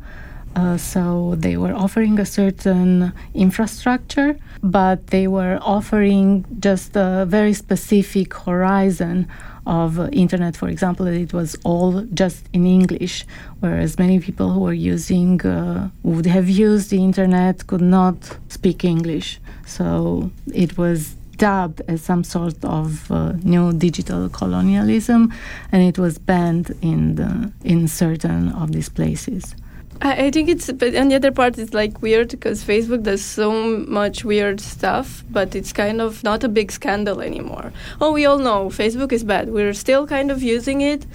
Uh, 0.56 0.78
so 0.78 1.34
they 1.38 1.58
were 1.58 1.74
offering 1.74 2.20
a 2.20 2.26
certain 2.26 3.12
infrastructure, 3.34 4.38
but 4.62 5.08
they 5.08 5.28
were 5.28 5.58
offering 5.62 6.46
just 6.60 6.96
a 6.96 7.26
very 7.28 7.54
specific 7.54 8.34
horizon 8.34 9.28
of 9.66 10.00
internet. 10.14 10.56
For 10.56 10.70
example, 10.70 11.08
it 11.08 11.34
was 11.34 11.56
all 11.64 12.02
just 12.14 12.46
in 12.54 12.66
English, 12.66 13.26
whereas 13.60 13.98
many 13.98 14.20
people 14.20 14.52
who 14.52 14.60
were 14.60 14.74
using 14.74 15.42
uh, 15.46 15.90
would 16.04 16.26
have 16.26 16.50
used 16.50 16.90
the 16.90 17.04
internet 17.04 17.68
could 17.68 17.82
not 17.82 18.38
speak 18.50 18.84
English. 18.84 19.40
So 19.66 20.32
it 20.54 20.78
was 20.78 21.16
dubbed 21.38 21.82
as 21.88 22.02
some 22.02 22.24
sort 22.24 22.64
of 22.64 23.12
uh, 23.12 23.34
new 23.44 23.74
digital 23.74 24.30
colonialism, 24.30 25.34
and 25.72 25.82
it 25.84 25.98
was 25.98 26.18
banned 26.18 26.76
in 26.82 27.16
the, 27.16 27.52
in 27.64 27.88
certain 27.88 28.50
of 28.50 28.72
these 28.72 28.90
places. 28.90 29.56
I, 30.04 30.26
I 30.26 30.32
think 30.32 30.50
it's, 30.50 30.70
but 30.72 30.96
on 30.96 31.08
the 31.08 31.16
other 31.16 31.32
part, 31.32 31.58
it's 31.58 31.74
like 31.74 32.02
weird 32.02 32.30
because 32.30 32.64
Facebook 32.64 33.04
does 33.04 33.24
so 33.24 33.78
much 33.88 34.26
weird 34.26 34.60
stuff, 34.60 35.24
but 35.32 35.56
it's 35.56 35.72
kind 35.72 36.02
of 36.02 36.24
not 36.24 36.44
a 36.44 36.50
big 36.50 36.72
scandal 36.72 37.22
anymore. 37.22 37.72
Oh, 38.02 38.12
we 38.12 38.26
all 38.26 38.38
know 38.38 38.68
Facebook 38.68 39.14
is 39.14 39.24
bad. 39.24 39.50
We're 39.50 39.74
still 39.74 40.06
kind 40.06 40.30
of 40.30 40.44
using 40.44 40.82
it, 40.82 41.06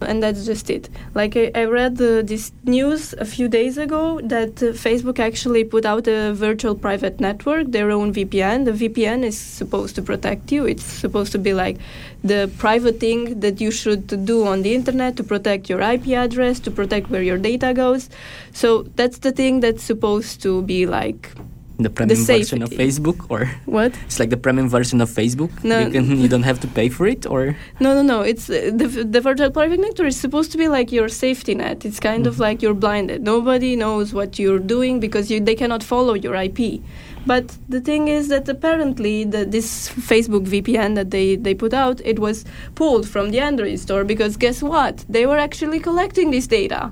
and 0.00 0.22
that's 0.22 0.44
just 0.44 0.70
it. 0.70 0.88
Like 1.14 1.36
I, 1.36 1.50
I 1.54 1.64
read 1.64 2.00
uh, 2.00 2.22
this 2.22 2.52
news 2.64 3.14
a 3.14 3.24
few 3.24 3.48
days 3.48 3.78
ago 3.78 4.20
that 4.24 4.62
uh, 4.62 4.72
Facebook 4.72 5.18
actually 5.18 5.64
put 5.64 5.84
out 5.84 6.06
a 6.06 6.32
virtual 6.32 6.74
private 6.74 7.20
network, 7.20 7.68
their 7.68 7.90
own 7.90 8.12
VPN. 8.12 8.64
The 8.64 8.72
VPN 8.72 9.24
is 9.24 9.38
supposed 9.38 9.94
to 9.96 10.02
protect 10.02 10.52
you. 10.52 10.66
It's 10.66 10.84
supposed 10.84 11.32
to 11.32 11.38
be 11.38 11.54
like 11.54 11.78
the 12.22 12.50
private 12.58 13.00
thing 13.00 13.40
that 13.40 13.60
you 13.60 13.70
should 13.70 14.06
do 14.24 14.46
on 14.46 14.62
the 14.62 14.74
internet 14.74 15.16
to 15.16 15.24
protect 15.24 15.68
your 15.68 15.80
IP 15.80 16.08
address, 16.08 16.60
to 16.60 16.70
protect 16.70 17.10
where 17.10 17.22
your 17.22 17.38
data 17.38 17.72
goes. 17.74 18.10
So 18.52 18.82
that's 18.96 19.18
the 19.18 19.32
thing 19.32 19.60
that's 19.60 19.82
supposed 19.82 20.42
to 20.42 20.62
be 20.62 20.86
like 20.86 21.30
the 21.78 21.90
premium 21.90 22.18
the 22.18 22.24
version 22.24 22.62
of 22.62 22.70
Facebook 22.70 23.26
or 23.28 23.46
what? 23.66 23.92
It's 24.06 24.18
like 24.18 24.30
the 24.30 24.36
premium 24.36 24.68
version 24.68 25.00
of 25.00 25.08
Facebook. 25.10 25.52
No, 25.62 25.78
you, 25.78 25.90
can, 25.90 26.20
you 26.20 26.28
don't 26.28 26.42
have 26.42 26.60
to 26.60 26.68
pay 26.68 26.88
for 26.88 27.06
it, 27.06 27.26
or 27.26 27.56
no, 27.80 27.94
no, 27.94 28.02
no. 28.02 28.22
It's 28.22 28.50
uh, 28.50 28.70
the 28.74 28.86
the 29.14 29.20
virtual 29.20 29.50
private 29.50 29.80
network 29.80 30.08
is 30.08 30.20
supposed 30.20 30.50
to 30.52 30.58
be 30.58 30.68
like 30.68 30.90
your 30.92 31.08
safety 31.08 31.54
net. 31.54 31.84
It's 31.84 32.00
kind 32.00 32.24
mm-hmm. 32.24 32.40
of 32.40 32.40
like 32.40 32.62
you're 32.62 32.74
blinded. 32.74 33.22
Nobody 33.22 33.76
knows 33.76 34.12
what 34.12 34.38
you're 34.38 34.58
doing 34.58 35.00
because 35.00 35.30
you, 35.30 35.40
they 35.40 35.54
cannot 35.54 35.82
follow 35.82 36.14
your 36.14 36.34
IP. 36.34 36.80
But 37.26 37.56
the 37.68 37.80
thing 37.80 38.08
is 38.08 38.28
that 38.28 38.48
apparently 38.48 39.24
the, 39.24 39.44
this 39.44 39.90
Facebook 39.90 40.46
VPN 40.46 40.94
that 40.94 41.10
they, 41.10 41.36
they 41.36 41.54
put 41.54 41.74
out, 41.74 42.00
it 42.04 42.18
was 42.18 42.44
pulled 42.74 43.06
from 43.06 43.30
the 43.30 43.40
Android 43.40 43.78
store 43.78 44.04
because 44.04 44.36
guess 44.38 44.62
what? 44.62 45.04
They 45.10 45.26
were 45.26 45.36
actually 45.36 45.78
collecting 45.78 46.30
this 46.30 46.46
data. 46.46 46.90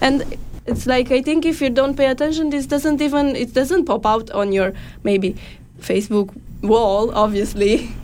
And 0.00 0.36
it's 0.66 0.86
like 0.86 1.10
I 1.10 1.22
think 1.22 1.44
if 1.44 1.60
you 1.60 1.70
don't 1.70 1.96
pay 1.96 2.06
attention, 2.06 2.50
this 2.50 2.66
doesn't 2.66 3.00
even 3.00 3.36
it 3.36 3.54
doesn't 3.54 3.84
pop 3.84 4.06
out 4.06 4.30
on 4.30 4.52
your 4.52 4.72
maybe 5.02 5.36
Facebook 5.80 6.34
wall, 6.62 7.14
obviously. 7.14 7.90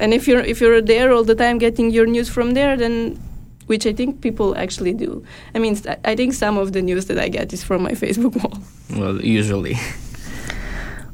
And 0.00 0.14
if 0.14 0.28
you're 0.28 0.44
if 0.44 0.60
you're 0.60 0.80
there 0.80 1.10
all 1.10 1.24
the 1.24 1.34
time 1.34 1.58
getting 1.58 1.90
your 1.90 2.06
news 2.06 2.28
from 2.28 2.54
there, 2.54 2.76
then 2.76 3.18
which 3.66 3.84
I 3.84 3.92
think 3.92 4.20
people 4.20 4.56
actually 4.56 4.94
do. 4.94 5.24
I 5.56 5.58
mean, 5.58 5.76
I 6.04 6.14
think 6.14 6.34
some 6.34 6.56
of 6.56 6.72
the 6.72 6.80
news 6.82 7.06
that 7.06 7.18
I 7.18 7.28
get 7.28 7.52
is 7.52 7.64
from 7.64 7.82
my 7.82 7.92
Facebook 8.02 8.34
wall. 8.40 8.62
Well, 8.96 9.20
usually. 9.20 9.76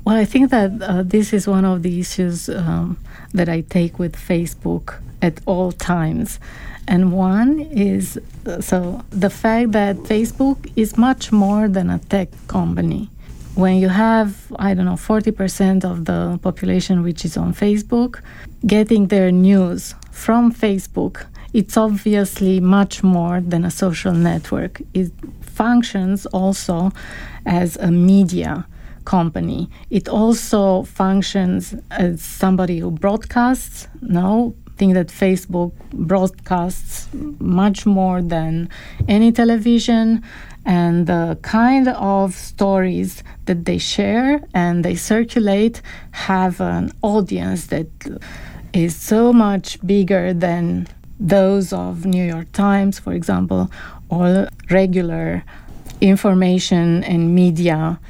Well, 0.05 0.17
I 0.17 0.27
think 0.27 0.51
that 0.51 0.71
uh, 0.83 1.03
this 1.03 1.33
is 1.33 1.49
one 1.49 1.65
of 1.65 1.83
the 1.83 1.99
issues 1.99 2.51
um, 2.51 2.99
that 3.33 3.49
I 3.49 3.63
take 3.63 3.99
with 3.99 4.17
Facebook 4.17 5.01
at 5.23 5.41
all 5.47 5.73
times. 5.73 6.39
And 6.87 7.13
one 7.13 7.61
is 7.61 8.21
so 8.61 9.03
the 9.11 9.31
fact 9.31 9.73
that 9.73 9.97
Facebook 9.97 10.71
is 10.77 10.99
much 10.99 11.33
more 11.33 11.69
than 11.69 11.91
a 11.91 11.99
tech 11.99 12.29
company. 12.47 13.11
When 13.55 13.77
you 13.77 13.89
have, 13.89 14.53
I 14.57 14.75
don't 14.75 14.85
know, 14.85 14.95
40% 14.95 15.85
of 15.85 16.05
the 16.07 16.39
population 16.43 17.03
which 17.03 17.25
is 17.25 17.37
on 17.37 17.55
Facebook, 17.55 18.21
getting 18.67 19.07
their 19.07 19.31
news 19.31 19.95
from 20.11 20.53
Facebook, 20.53 21.27
it's 21.53 21.77
obviously 21.77 22.59
much 22.59 23.05
more 23.05 23.41
than 23.41 23.65
a 23.65 23.71
social 23.71 24.13
network. 24.13 24.83
It 24.93 25.13
functions 25.41 26.27
also 26.27 26.91
as 27.47 27.77
a 27.77 27.91
media 27.91 28.67
company. 29.05 29.71
It 29.91 30.09
also 30.09 30.83
functions 30.83 31.75
as 31.93 32.21
somebody 32.23 32.79
who 32.81 32.91
broadcasts. 32.91 33.87
No, 34.01 34.55
think 34.77 34.95
that 34.95 35.09
Facebook 35.09 35.73
broadcasts 35.93 37.09
much 37.39 37.87
more 37.87 38.21
than 38.23 38.69
any 39.09 39.33
television 39.33 40.23
and 40.65 41.07
the 41.07 41.39
kind 41.43 41.89
of 41.89 42.35
stories 42.35 43.23
that 43.45 43.65
they 43.67 43.79
share 43.79 44.43
and 44.55 44.85
they 44.85 44.97
circulate 44.97 45.83
have 46.13 46.61
an 46.61 46.91
audience 47.03 47.67
that 47.67 47.89
is 48.73 48.97
so 48.97 49.33
much 49.33 49.85
bigger 49.87 50.33
than 50.35 50.89
those 51.21 51.73
of 51.73 52.05
New 52.05 52.25
York 52.25 52.51
Times, 52.53 52.99
for 52.99 53.13
example, 53.13 53.71
or 54.09 54.49
regular 54.71 55.45
information 56.01 57.05
and 57.05 57.35
media 57.35 58.01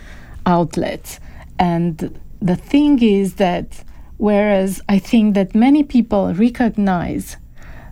outlets. 0.46 1.20
And 1.58 2.18
the 2.40 2.56
thing 2.56 3.02
is 3.02 3.34
that 3.34 3.83
whereas 4.18 4.80
I 4.88 4.98
think 4.98 5.34
that 5.34 5.54
many 5.54 5.82
people 5.82 6.32
recognize 6.34 7.36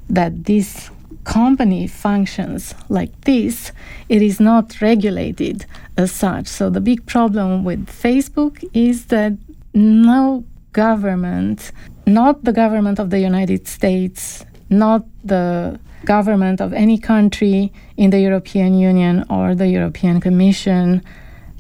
that 0.09 0.45
this 0.45 0.91
company 1.25 1.87
functions 1.87 2.75
like 2.89 3.21
this, 3.23 3.73
it 4.09 4.23
is 4.23 4.41
not 4.41 4.81
regulated 4.81 5.67
as 5.97 6.11
such. 6.13 6.47
So 6.47 6.71
the 6.71 6.81
big 6.81 7.07
problem 7.07 7.65
with 7.65 7.87
Facebook 7.87 8.65
is 8.75 9.07
that 9.07 9.33
no 9.75 10.45
government, 10.73 11.71
not 12.07 12.45
the 12.45 12.53
government 12.53 12.99
of 12.99 13.11
the 13.11 13.21
United 13.21 13.69
States, 13.69 14.45
not 14.69 15.05
the 15.25 15.79
government 16.05 16.61
of 16.61 16.73
any 16.73 16.99
country 16.99 17.73
in 17.97 18.11
the 18.11 18.21
European 18.21 18.75
Union 18.75 19.25
or 19.31 19.55
the 19.55 19.69
European 19.69 20.21
Commission 20.21 21.03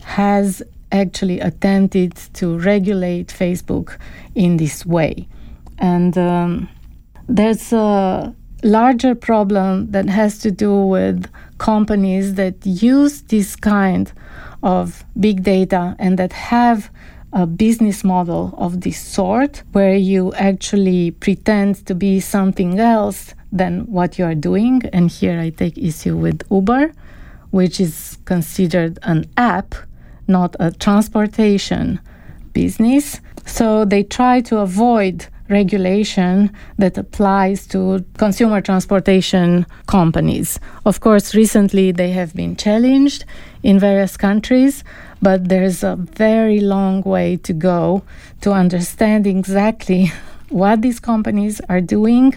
has 0.02 0.62
actually 0.92 1.40
attempted 1.40 2.14
to 2.34 2.58
regulate 2.58 3.28
Facebook 3.28 3.98
in 4.34 4.58
this 4.58 4.86
way. 4.86 5.26
And 5.78 6.16
um, 6.16 6.68
there's 7.28 7.72
a 7.72 8.34
larger 8.62 9.14
problem 9.14 9.90
that 9.90 10.08
has 10.08 10.38
to 10.38 10.50
do 10.50 10.74
with 10.86 11.28
companies 11.58 12.34
that 12.34 12.54
use 12.64 13.22
this 13.22 13.56
kind 13.56 14.12
of 14.62 15.04
big 15.18 15.42
data 15.42 15.96
and 15.98 16.18
that 16.18 16.32
have 16.32 16.90
a 17.32 17.46
business 17.46 18.04
model 18.04 18.54
of 18.58 18.82
this 18.82 19.00
sort 19.00 19.62
where 19.72 19.94
you 19.94 20.32
actually 20.34 21.10
pretend 21.12 21.84
to 21.86 21.94
be 21.94 22.20
something 22.20 22.78
else 22.78 23.34
than 23.50 23.80
what 23.86 24.18
you 24.18 24.24
are 24.24 24.34
doing. 24.34 24.82
And 24.92 25.10
here 25.10 25.40
I 25.40 25.50
take 25.50 25.78
issue 25.78 26.16
with 26.16 26.42
Uber, 26.50 26.92
which 27.50 27.80
is 27.80 28.18
considered 28.24 28.98
an 29.02 29.24
app, 29.36 29.74
not 30.32 30.56
a 30.58 30.72
transportation 30.72 32.00
business. 32.52 33.20
So 33.46 33.84
they 33.84 34.02
try 34.02 34.40
to 34.42 34.58
avoid 34.58 35.26
regulation 35.48 36.50
that 36.78 36.96
applies 36.98 37.66
to 37.68 38.04
consumer 38.16 38.60
transportation 38.60 39.66
companies. 39.86 40.58
Of 40.84 41.00
course, 41.00 41.34
recently 41.34 41.92
they 41.92 42.10
have 42.10 42.34
been 42.34 42.56
challenged 42.56 43.24
in 43.62 43.78
various 43.78 44.16
countries, 44.16 44.82
but 45.20 45.48
there's 45.48 45.84
a 45.84 45.96
very 45.96 46.60
long 46.60 47.02
way 47.02 47.36
to 47.38 47.52
go 47.52 48.02
to 48.40 48.52
understand 48.52 49.26
exactly 49.26 50.10
what 50.48 50.82
these 50.82 50.98
companies 50.98 51.60
are 51.68 51.80
doing, 51.80 52.34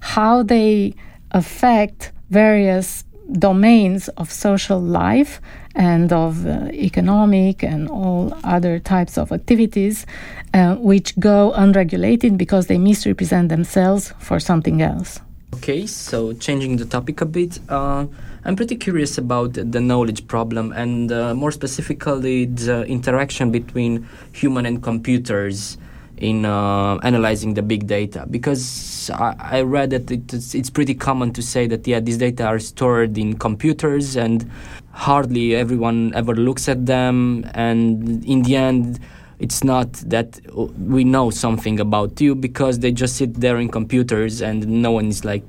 how 0.00 0.42
they 0.42 0.94
affect 1.32 2.12
various 2.30 3.04
domains 3.32 4.08
of 4.16 4.30
social 4.30 4.80
life 4.80 5.40
and 5.74 6.12
of 6.12 6.46
uh, 6.46 6.68
economic 6.72 7.62
and 7.62 7.88
all 7.88 8.36
other 8.44 8.78
types 8.78 9.18
of 9.18 9.32
activities 9.32 10.06
uh, 10.54 10.74
which 10.76 11.18
go 11.18 11.52
unregulated 11.52 12.36
because 12.36 12.66
they 12.66 12.78
misrepresent 12.78 13.48
themselves 13.48 14.12
for 14.18 14.40
something 14.40 14.82
else. 14.82 15.20
Okay, 15.54 15.86
so 15.86 16.32
changing 16.34 16.76
the 16.76 16.84
topic 16.84 17.20
a 17.20 17.26
bit, 17.26 17.58
uh, 17.68 18.06
I'm 18.44 18.56
pretty 18.56 18.76
curious 18.76 19.18
about 19.18 19.54
the 19.54 19.80
knowledge 19.80 20.26
problem 20.26 20.72
and 20.72 21.10
uh, 21.10 21.34
more 21.34 21.50
specifically 21.50 22.44
the 22.44 22.84
interaction 22.84 23.50
between 23.50 24.06
human 24.32 24.66
and 24.66 24.82
computers 24.82 25.78
in 26.20 26.44
uh, 26.44 26.98
analyzing 27.02 27.54
the 27.54 27.62
big 27.62 27.86
data. 27.86 28.26
Because 28.30 29.10
I, 29.10 29.34
I 29.38 29.62
read 29.62 29.90
that 29.90 30.10
it's, 30.10 30.54
it's 30.54 30.70
pretty 30.70 30.94
common 30.94 31.32
to 31.32 31.42
say 31.42 31.66
that 31.66 31.86
yeah 31.86 32.00
these 32.00 32.18
data 32.18 32.44
are 32.44 32.58
stored 32.58 33.16
in 33.18 33.38
computers 33.38 34.16
and 34.16 34.50
hardly 34.92 35.54
everyone 35.54 36.12
ever 36.14 36.34
looks 36.34 36.68
at 36.68 36.86
them. 36.86 37.44
And 37.54 38.24
in 38.24 38.42
the 38.42 38.56
end 38.56 39.00
it's 39.38 39.62
not 39.62 39.92
that 39.92 40.40
we 40.78 41.04
know 41.04 41.30
something 41.30 41.78
about 41.78 42.20
you 42.20 42.34
because 42.34 42.80
they 42.80 42.90
just 42.90 43.16
sit 43.16 43.34
there 43.34 43.58
in 43.58 43.68
computers 43.68 44.42
and 44.42 44.66
no 44.66 44.90
one 44.90 45.06
is 45.06 45.24
like 45.24 45.44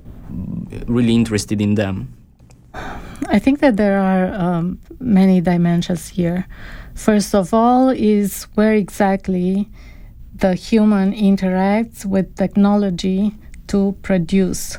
really 0.86 1.16
interested 1.16 1.60
in 1.60 1.76
them. 1.76 2.14
I 3.28 3.40
think 3.40 3.60
that 3.60 3.78
there 3.78 4.00
are 4.00 4.34
um, 4.34 4.80
many 5.00 5.42
dimensions 5.42 6.08
here. 6.10 6.48
First 6.94 7.34
of 7.34 7.54
all, 7.54 7.90
is 7.90 8.44
where 8.56 8.74
exactly 8.74 9.68
the 10.40 10.54
human 10.56 11.14
interacts 11.14 12.06
with 12.06 12.36
technology 12.36 13.34
to 13.68 13.96
produce 14.02 14.78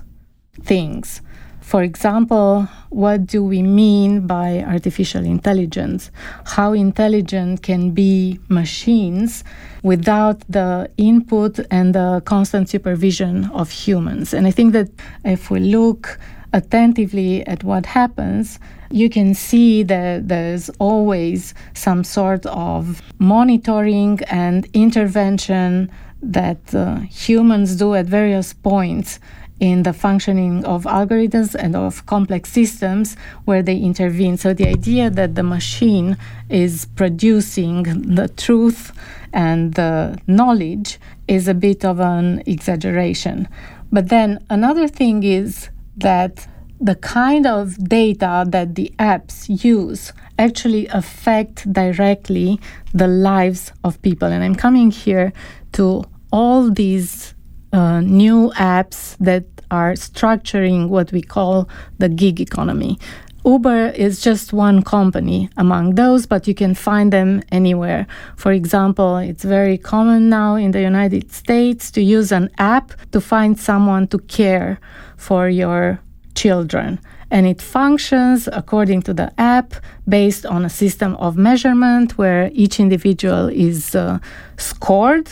things. 0.62 1.20
For 1.60 1.82
example, 1.82 2.66
what 2.88 3.26
do 3.26 3.44
we 3.44 3.62
mean 3.62 4.26
by 4.26 4.64
artificial 4.66 5.24
intelligence? 5.24 6.10
How 6.44 6.72
intelligent 6.72 7.62
can 7.62 7.92
be 7.92 8.40
machines 8.48 9.44
without 9.84 10.40
the 10.48 10.90
input 10.96 11.60
and 11.70 11.94
the 11.94 12.22
constant 12.24 12.68
supervision 12.68 13.44
of 13.52 13.70
humans? 13.70 14.34
And 14.34 14.48
I 14.48 14.50
think 14.50 14.72
that 14.72 14.88
if 15.24 15.50
we 15.50 15.60
look 15.60 16.18
attentively 16.52 17.46
at 17.46 17.62
what 17.62 17.86
happens, 17.86 18.58
you 18.90 19.08
can 19.08 19.34
see 19.34 19.82
that 19.84 20.28
there's 20.28 20.68
always 20.78 21.54
some 21.74 22.04
sort 22.04 22.44
of 22.46 23.00
monitoring 23.18 24.20
and 24.28 24.68
intervention 24.72 25.90
that 26.22 26.74
uh, 26.74 26.96
humans 27.00 27.76
do 27.76 27.94
at 27.94 28.06
various 28.06 28.52
points 28.52 29.20
in 29.60 29.82
the 29.82 29.92
functioning 29.92 30.64
of 30.64 30.84
algorithms 30.84 31.54
and 31.54 31.76
of 31.76 32.04
complex 32.06 32.50
systems 32.50 33.14
where 33.44 33.62
they 33.62 33.76
intervene. 33.76 34.36
So 34.36 34.54
the 34.54 34.66
idea 34.66 35.10
that 35.10 35.34
the 35.34 35.42
machine 35.42 36.16
is 36.48 36.86
producing 36.96 37.82
the 38.14 38.28
truth 38.28 38.92
and 39.32 39.74
the 39.74 40.18
knowledge 40.26 40.98
is 41.28 41.46
a 41.46 41.54
bit 41.54 41.84
of 41.84 42.00
an 42.00 42.42
exaggeration. 42.46 43.48
But 43.92 44.08
then 44.08 44.44
another 44.48 44.88
thing 44.88 45.22
is 45.22 45.68
that 45.98 46.48
the 46.80 46.94
kind 46.94 47.46
of 47.46 47.76
data 47.88 48.46
that 48.48 48.74
the 48.74 48.92
apps 48.98 49.62
use 49.62 50.12
actually 50.38 50.86
affect 50.88 51.70
directly 51.70 52.58
the 52.94 53.06
lives 53.06 53.72
of 53.84 54.00
people. 54.00 54.28
And 54.28 54.42
I'm 54.42 54.54
coming 54.54 54.90
here 54.90 55.32
to 55.72 56.04
all 56.32 56.70
these 56.70 57.34
uh, 57.72 58.00
new 58.00 58.50
apps 58.56 59.16
that 59.18 59.44
are 59.70 59.92
structuring 59.92 60.88
what 60.88 61.12
we 61.12 61.20
call 61.20 61.68
the 61.98 62.08
gig 62.08 62.40
economy. 62.40 62.98
Uber 63.44 63.88
is 63.88 64.20
just 64.20 64.52
one 64.52 64.82
company 64.82 65.48
among 65.56 65.94
those, 65.94 66.26
but 66.26 66.46
you 66.46 66.54
can 66.54 66.74
find 66.74 67.12
them 67.12 67.42
anywhere. 67.50 68.06
For 68.36 68.52
example, 68.52 69.16
it's 69.16 69.44
very 69.44 69.78
common 69.78 70.28
now 70.28 70.56
in 70.56 70.72
the 70.72 70.82
United 70.82 71.32
States 71.32 71.90
to 71.92 72.02
use 72.02 72.32
an 72.32 72.50
app 72.58 72.92
to 73.12 73.20
find 73.20 73.58
someone 73.58 74.08
to 74.08 74.18
care 74.18 74.78
for 75.16 75.48
your 75.48 76.00
children. 76.42 76.98
And 77.30 77.46
it 77.46 77.60
functions 77.62 78.48
according 78.60 79.02
to 79.02 79.12
the 79.14 79.28
app 79.38 79.74
based 80.08 80.44
on 80.46 80.64
a 80.64 80.70
system 80.82 81.14
of 81.16 81.36
measurement 81.36 82.18
where 82.18 82.50
each 82.52 82.80
individual 82.80 83.48
is 83.48 83.94
uh, 83.94 84.18
scored 84.56 85.28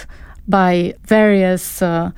by 0.47 0.95
various 1.07 1.83
uh, 1.83 2.11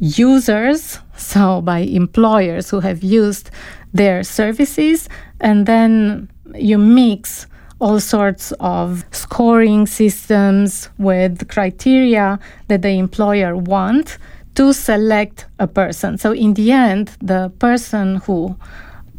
users, 0.00 0.98
so 1.16 1.60
by 1.62 1.80
employers 2.02 2.70
who 2.70 2.80
have 2.80 3.02
used 3.02 3.50
their 3.94 4.22
services, 4.22 5.08
and 5.40 5.66
then 5.66 6.28
you 6.54 6.78
mix 6.78 7.46
all 7.78 8.00
sorts 8.00 8.52
of 8.60 9.04
scoring 9.10 9.86
systems 9.86 10.88
with 10.98 11.48
criteria 11.48 12.38
that 12.68 12.82
the 12.82 12.90
employer 12.90 13.56
want 13.56 14.18
to 14.54 14.72
select 14.72 15.46
a 15.58 15.66
person. 15.66 16.18
So, 16.18 16.32
in 16.32 16.54
the 16.54 16.72
end, 16.72 17.16
the 17.20 17.50
person 17.58 18.16
who 18.16 18.56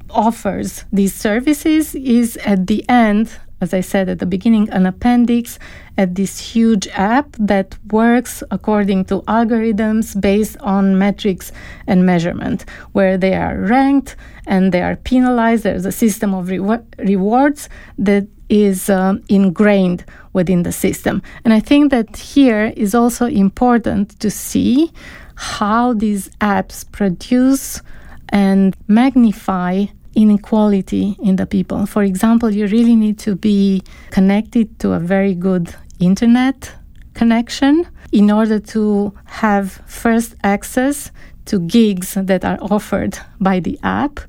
offers 0.09 0.85
these 0.91 1.13
services 1.13 1.95
is 1.95 2.37
at 2.37 2.67
the 2.67 2.87
end, 2.87 3.31
as 3.61 3.73
I 3.73 3.81
said 3.81 4.09
at 4.09 4.19
the 4.19 4.25
beginning, 4.25 4.69
an 4.69 4.85
appendix 4.85 5.57
at 5.97 6.15
this 6.15 6.39
huge 6.39 6.87
app 6.89 7.35
that 7.39 7.77
works 7.91 8.43
according 8.51 9.05
to 9.05 9.21
algorithms 9.23 10.19
based 10.19 10.57
on 10.59 10.97
metrics 10.97 11.51
and 11.87 12.05
measurement, 12.05 12.65
where 12.91 13.17
they 13.17 13.33
are 13.33 13.57
ranked 13.57 14.15
and 14.45 14.71
they 14.71 14.81
are 14.81 14.95
penalized. 14.97 15.63
There's 15.63 15.85
a 15.85 15.91
system 15.91 16.33
of 16.33 16.49
re- 16.49 16.79
rewards 16.99 17.69
that 17.97 18.27
is 18.49 18.89
um, 18.89 19.23
ingrained 19.29 20.05
within 20.33 20.63
the 20.63 20.71
system. 20.71 21.21
And 21.43 21.53
I 21.53 21.59
think 21.59 21.91
that 21.91 22.17
here 22.17 22.73
is 22.75 22.93
also 22.93 23.25
important 23.25 24.19
to 24.19 24.29
see 24.29 24.91
how 25.35 25.93
these 25.93 26.29
apps 26.41 26.89
produce 26.91 27.81
and 28.29 28.75
magnify 28.87 29.85
inequality 30.15 31.15
in 31.21 31.35
the 31.37 31.45
people. 31.45 31.85
For 31.85 32.03
example, 32.03 32.49
you 32.49 32.67
really 32.67 32.95
need 32.95 33.19
to 33.19 33.35
be 33.35 33.83
connected 34.11 34.79
to 34.79 34.93
a 34.93 34.99
very 34.99 35.33
good 35.33 35.73
internet 35.99 36.71
connection 37.13 37.87
in 38.11 38.29
order 38.29 38.59
to 38.59 39.13
have 39.25 39.71
first 39.87 40.35
access 40.43 41.11
to 41.45 41.59
gigs 41.59 42.13
that 42.13 42.45
are 42.45 42.57
offered 42.61 43.17
by 43.39 43.59
the 43.59 43.79
app. 43.83 44.19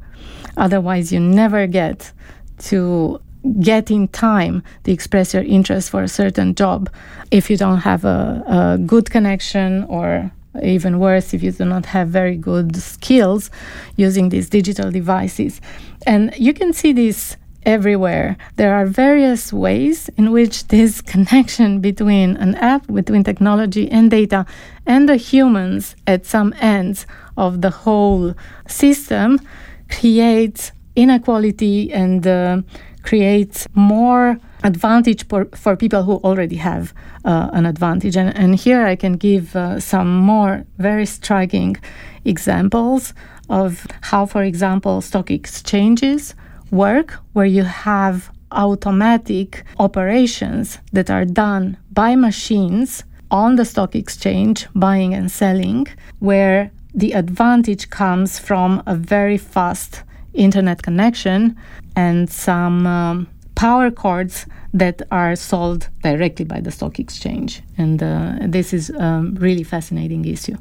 Otherwise, 0.57 1.12
you 1.12 1.20
never 1.20 1.66
get 1.66 2.12
to 2.59 3.20
get 3.61 3.90
in 3.90 4.09
time 4.09 4.62
to 4.84 4.92
express 4.92 5.34
your 5.34 5.42
interest 5.42 5.90
for 5.90 6.02
a 6.02 6.09
certain 6.09 6.55
job 6.55 6.88
if 7.30 7.50
you 7.50 7.57
don't 7.57 7.80
have 7.80 8.05
a, 8.05 8.42
a 8.46 8.78
good 8.78 9.11
connection 9.11 9.84
or 9.84 10.30
even 10.62 10.98
worse 10.98 11.34
if 11.34 11.42
you 11.42 11.52
do 11.52 11.64
not 11.64 11.86
have 11.86 12.09
very 12.09 12.36
good 12.36 12.76
skills 12.76 13.50
using 13.96 14.28
these 14.28 14.48
digital 14.48 14.90
devices. 14.90 15.61
And 16.07 16.34
you 16.36 16.55
can 16.55 16.72
see 16.72 16.92
this 16.92 17.36
everywhere. 17.66 18.36
There 18.57 18.74
are 18.74 18.86
various 18.86 19.52
ways 19.52 20.09
in 20.16 20.32
which 20.32 20.68
this 20.68 21.00
connection 21.00 21.80
between 21.80 22.36
an 22.36 22.55
app, 22.57 22.86
between 22.92 23.24
technology 23.24 23.90
and 23.90 24.11
data, 24.11 24.46
and 24.86 25.09
the 25.09 25.16
humans 25.16 25.96
at 26.07 26.26
some 26.26 26.55
ends 26.61 27.07
of 27.36 27.62
the 27.62 27.70
whole 27.70 28.34
system 28.68 29.40
creates 29.90 30.72
inequality 30.96 31.92
and 31.92 32.26
uh, 32.26 32.62
creates 33.02 33.66
more 33.74 34.38
advantage 34.65 35.27
for, 35.29 35.45
for 35.55 35.77
people 35.77 36.03
who 36.03 36.17
already 36.25 36.57
have 36.57 36.93
uh, 37.25 37.51
an 37.53 37.67
advantage. 37.67 38.17
And, 38.17 38.37
and 38.37 38.57
here 38.57 38.87
I 38.87 38.97
can 38.97 39.12
give 39.12 39.55
uh, 39.55 39.79
some 39.79 40.17
more 40.17 40.65
very 40.79 41.07
striking 41.07 41.77
examples 42.25 43.15
of 43.49 43.87
how, 44.01 44.27
for 44.27 44.43
example, 44.43 45.01
stock 45.01 45.31
exchanges 45.31 46.35
work, 46.71 47.12
where 47.35 47.47
you 47.47 47.62
have 47.62 48.31
automatic 48.51 49.65
operations 49.79 50.79
that 50.93 51.11
are 51.11 51.25
done 51.25 51.77
by 51.93 52.17
machines 52.17 53.05
on 53.31 53.57
the 53.57 53.65
stock 53.65 53.95
exchange, 53.95 54.67
buying 54.75 55.12
and 55.12 55.31
selling, 55.31 55.87
where 56.21 56.71
the 56.95 57.12
advantage 57.12 57.91
comes 57.91 58.39
from 58.39 58.83
a 58.87 58.95
very 58.95 59.37
fast 59.37 60.03
internet 60.33 60.83
connection 60.83 61.57
and 61.97 62.31
some 62.31 62.87
um, 62.87 63.29
power 63.55 63.90
cords 63.90 64.46
that 64.72 65.02
are 65.11 65.36
sold 65.36 65.88
directly 66.02 66.44
by 66.44 66.61
the 66.61 66.70
stock 66.70 66.98
exchange. 66.98 67.62
And 67.78 68.02
uh, 68.02 68.38
this 68.40 68.72
is 68.72 68.90
a 68.90 69.22
really 69.34 69.62
fascinating 69.62 70.24
issue. 70.24 70.57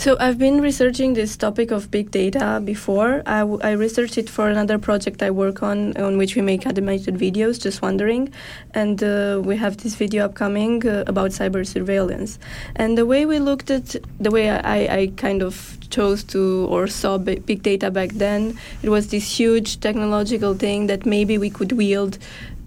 So 0.00 0.16
I've 0.18 0.38
been 0.38 0.62
researching 0.62 1.12
this 1.12 1.36
topic 1.36 1.70
of 1.70 1.90
big 1.90 2.10
data 2.10 2.62
before. 2.64 3.22
I, 3.26 3.40
w- 3.40 3.60
I 3.62 3.72
researched 3.72 4.16
it 4.16 4.30
for 4.30 4.48
another 4.48 4.78
project 4.78 5.22
I 5.22 5.30
work 5.30 5.62
on, 5.62 5.94
on 5.98 6.16
which 6.16 6.34
we 6.34 6.40
make 6.40 6.64
animated 6.66 7.16
videos. 7.16 7.60
Just 7.60 7.82
wondering, 7.82 8.32
and 8.72 9.04
uh, 9.04 9.42
we 9.44 9.58
have 9.58 9.76
this 9.76 9.96
video 9.96 10.24
upcoming 10.24 10.88
uh, 10.88 11.04
about 11.06 11.32
cyber 11.32 11.66
surveillance. 11.66 12.38
And 12.76 12.96
the 12.96 13.04
way 13.04 13.26
we 13.26 13.40
looked 13.40 13.70
at 13.70 13.94
the 14.18 14.30
way 14.30 14.48
I, 14.48 15.00
I 15.00 15.12
kind 15.18 15.42
of 15.42 15.76
chose 15.90 16.24
to 16.32 16.66
or 16.70 16.86
saw 16.86 17.18
big 17.18 17.62
data 17.62 17.90
back 17.90 18.12
then, 18.12 18.58
it 18.82 18.88
was 18.88 19.08
this 19.08 19.38
huge 19.38 19.80
technological 19.80 20.54
thing 20.54 20.86
that 20.86 21.04
maybe 21.04 21.36
we 21.36 21.50
could 21.50 21.72
wield 21.72 22.16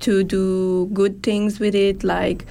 to 0.02 0.24
do 0.24 0.88
good 0.88 1.24
things 1.24 1.60
with 1.60 1.74
it, 1.74 2.04
like 2.04 2.46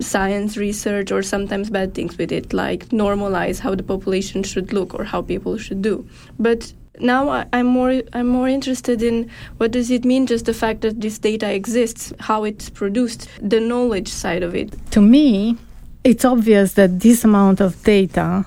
science 0.00 0.56
research, 0.56 1.10
or 1.10 1.22
sometimes 1.22 1.70
bad 1.70 1.94
things 1.94 2.18
with 2.18 2.32
it, 2.32 2.52
like 2.52 2.86
normalize 2.88 3.60
how 3.60 3.74
the 3.74 3.82
population 3.82 4.42
should 4.42 4.72
look 4.72 4.94
or 4.94 5.04
how 5.04 5.22
people 5.22 5.56
should 5.58 5.82
do. 5.82 6.06
But 6.38 6.72
now 7.00 7.28
I, 7.28 7.46
am 7.52 7.66
more 7.66 8.02
I'm 8.12 8.28
more 8.28 8.48
interested 8.48 9.02
in 9.02 9.30
what 9.58 9.70
does 9.70 9.90
it 9.90 10.04
mean 10.04 10.26
just 10.26 10.46
the 10.46 10.54
fact 10.54 10.80
that 10.82 11.00
this 11.00 11.18
data 11.18 11.52
exists, 11.52 12.12
how 12.20 12.44
it's 12.44 12.70
produced, 12.70 13.28
the 13.40 13.60
knowledge 13.60 14.08
side 14.08 14.42
of 14.42 14.54
it. 14.54 14.74
To 14.92 15.00
me, 15.00 15.56
it's 16.04 16.24
obvious 16.24 16.74
that 16.74 17.00
this 17.00 17.24
amount 17.24 17.60
of 17.60 17.82
data 17.82 18.46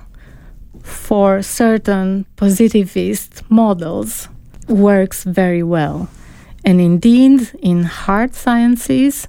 for 0.82 1.42
certain 1.42 2.26
positivist 2.36 3.44
models 3.50 4.28
works 4.68 5.24
very 5.24 5.64
well. 5.64 6.10
And 6.66 6.82
indeed, 6.82 7.52
in 7.62 7.84
hard 7.84 8.36
sciences, 8.36 9.28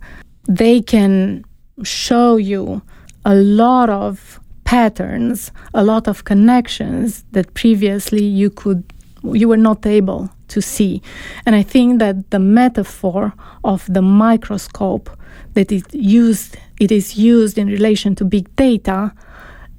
they 0.49 0.81
can 0.81 1.45
show 1.83 2.37
you 2.37 2.83
a 3.25 3.35
lot 3.35 3.91
of 3.91 4.41
patterns, 4.65 5.51
a 5.75 5.83
lot 5.83 6.07
of 6.09 6.25
connections 6.25 7.25
that 7.33 7.55
previously 7.55 8.25
you 8.25 8.51
could 8.51 8.85
you 9.23 9.49
were 9.49 9.57
not 9.57 9.85
able 9.85 10.31
to 10.49 10.63
see. 10.63 11.03
And 11.45 11.55
I 11.55 11.63
think 11.63 11.99
that 11.99 12.31
the 12.31 12.39
metaphor 12.39 13.35
of 13.65 13.85
the 13.93 14.01
microscope 14.01 15.11
that 15.55 15.71
is 15.73 15.85
used 15.93 16.57
it 16.79 16.91
is 16.91 17.17
used 17.17 17.59
in 17.59 17.67
relation 17.67 18.15
to 18.17 18.25
big 18.25 18.55
data 18.57 19.13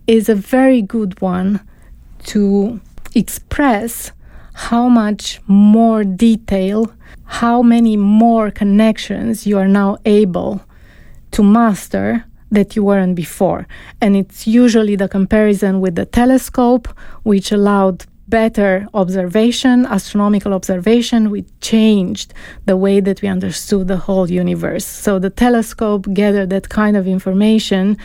is 0.07 0.29
a 0.29 0.35
very 0.35 0.81
good 0.81 1.19
one 1.21 1.59
to 2.25 2.79
express 3.15 4.11
how 4.53 4.87
much 4.89 5.39
more 5.47 6.03
detail, 6.03 6.91
how 7.25 7.61
many 7.61 7.97
more 7.97 8.51
connections 8.51 9.47
you 9.47 9.57
are 9.57 9.67
now 9.67 9.97
able 10.05 10.61
to 11.32 11.43
master 11.43 12.25
that 12.51 12.75
you 12.75 12.84
weren't 12.84 13.15
before. 13.15 13.65
And 14.01 14.15
it's 14.15 14.45
usually 14.45 14.95
the 14.95 15.07
comparison 15.07 15.79
with 15.79 15.95
the 15.95 16.05
telescope, 16.05 16.88
which 17.23 17.51
allowed 17.51 18.05
better 18.27 18.88
observation, 18.93 19.86
astronomical 19.86 20.53
observation, 20.53 21.29
which 21.29 21.47
changed 21.59 22.34
the 22.65 22.77
way 22.77 22.99
that 22.99 23.21
we 23.21 23.27
understood 23.27 23.88
the 23.88 23.97
whole 23.97 24.29
universe. 24.29 24.86
So 24.86 25.19
the 25.19 25.29
telescope 25.29 26.07
gathered 26.13 26.49
that 26.49 26.69
kind 26.69 26.95
of 26.97 27.07
information 27.07 27.97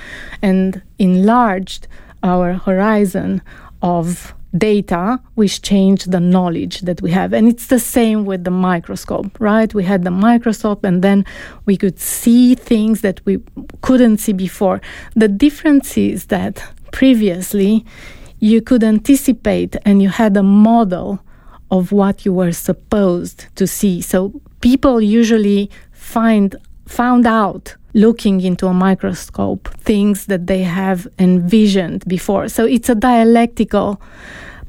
and 0.42 0.82
enlarged 0.98 1.86
our 2.22 2.54
horizon 2.54 3.40
of 3.82 4.34
data 4.56 5.20
which 5.34 5.62
change 5.62 6.04
the 6.04 6.20
knowledge 6.20 6.80
that 6.80 7.02
we 7.02 7.10
have. 7.10 7.32
And 7.32 7.48
it's 7.48 7.66
the 7.66 7.78
same 7.78 8.24
with 8.24 8.44
the 8.44 8.50
microscope 8.50 9.36
right? 9.38 9.72
We 9.74 9.84
had 9.84 10.04
the 10.04 10.10
microscope 10.10 10.84
and 10.84 11.02
then 11.02 11.24
we 11.64 11.76
could 11.76 11.98
see 11.98 12.54
things 12.54 13.00
that 13.00 13.24
we 13.24 13.42
couldn't 13.82 14.18
see 14.18 14.32
before. 14.32 14.80
The 15.14 15.28
difference 15.28 15.96
is 15.96 16.26
that 16.26 16.62
previously 16.92 17.84
you 18.38 18.60
could 18.62 18.84
anticipate 18.84 19.76
and 19.84 20.02
you 20.02 20.08
had 20.08 20.36
a 20.36 20.42
model 20.42 21.20
of 21.70 21.92
what 21.92 22.24
you 22.24 22.32
were 22.32 22.52
supposed 22.52 23.46
to 23.56 23.66
see. 23.66 24.00
So 24.00 24.40
people 24.60 25.00
usually 25.00 25.70
find 25.92 26.54
found 26.86 27.26
out 27.26 27.74
looking 27.96 28.42
into 28.42 28.66
a 28.66 28.74
microscope 28.74 29.68
things 29.78 30.26
that 30.26 30.46
they 30.46 30.62
have 30.62 31.08
envisioned 31.18 32.04
before. 32.06 32.46
So 32.46 32.66
it's 32.66 32.90
a 32.90 32.94
dialectical 32.94 34.00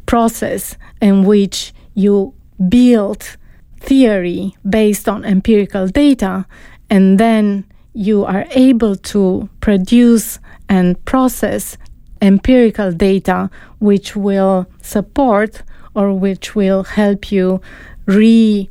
process 0.05 0.77
in 1.01 1.25
which 1.25 1.73
you 1.93 2.33
build 2.69 3.37
theory 3.81 4.55
based 4.67 5.09
on 5.09 5.25
empirical 5.25 5.87
data 5.89 6.45
and 6.89 7.19
then 7.19 7.65
you 7.93 8.23
are 8.23 8.45
able 8.51 8.95
to 8.95 9.49
produce 9.59 10.39
and 10.69 11.03
process 11.03 11.77
empirical 12.21 12.93
data 12.93 13.49
which 13.79 14.15
will 14.15 14.67
support 14.81 15.63
or 15.93 16.13
which 16.13 16.55
will 16.55 16.83
help 16.83 17.29
you 17.29 17.59
re 18.05 18.69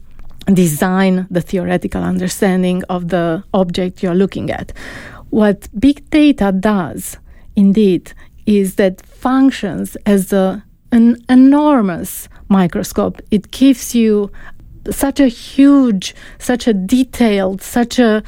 design 0.52 1.26
the 1.30 1.40
theoretical 1.40 2.02
understanding 2.02 2.82
of 2.88 3.08
the 3.08 3.42
object 3.52 4.02
you're 4.02 4.14
looking 4.14 4.50
at. 4.50 4.72
What 5.30 5.68
big 5.78 6.08
data 6.10 6.52
does, 6.52 7.16
indeed, 7.56 8.12
is 8.46 8.76
that 8.76 9.04
functions 9.04 9.96
as 10.06 10.32
a, 10.32 10.64
an 10.92 11.16
enormous 11.28 12.28
microscope. 12.48 13.20
It 13.30 13.50
gives 13.50 13.94
you 13.94 14.30
such 14.90 15.18
a 15.18 15.26
huge, 15.26 16.14
such 16.38 16.68
a 16.68 16.72
detailed, 16.72 17.60
such 17.60 17.98
a 17.98 18.22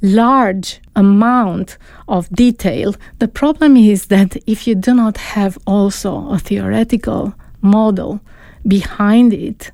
large 0.00 0.80
amount 0.96 1.76
of 2.06 2.30
detail. 2.30 2.94
The 3.18 3.28
problem 3.28 3.76
is 3.76 4.06
that 4.06 4.36
if 4.46 4.66
you 4.66 4.74
do 4.74 4.94
not 4.94 5.18
have 5.18 5.58
also 5.66 6.30
a 6.30 6.38
theoretical 6.38 7.34
model 7.60 8.20
behind 8.66 9.34
it, 9.34 9.70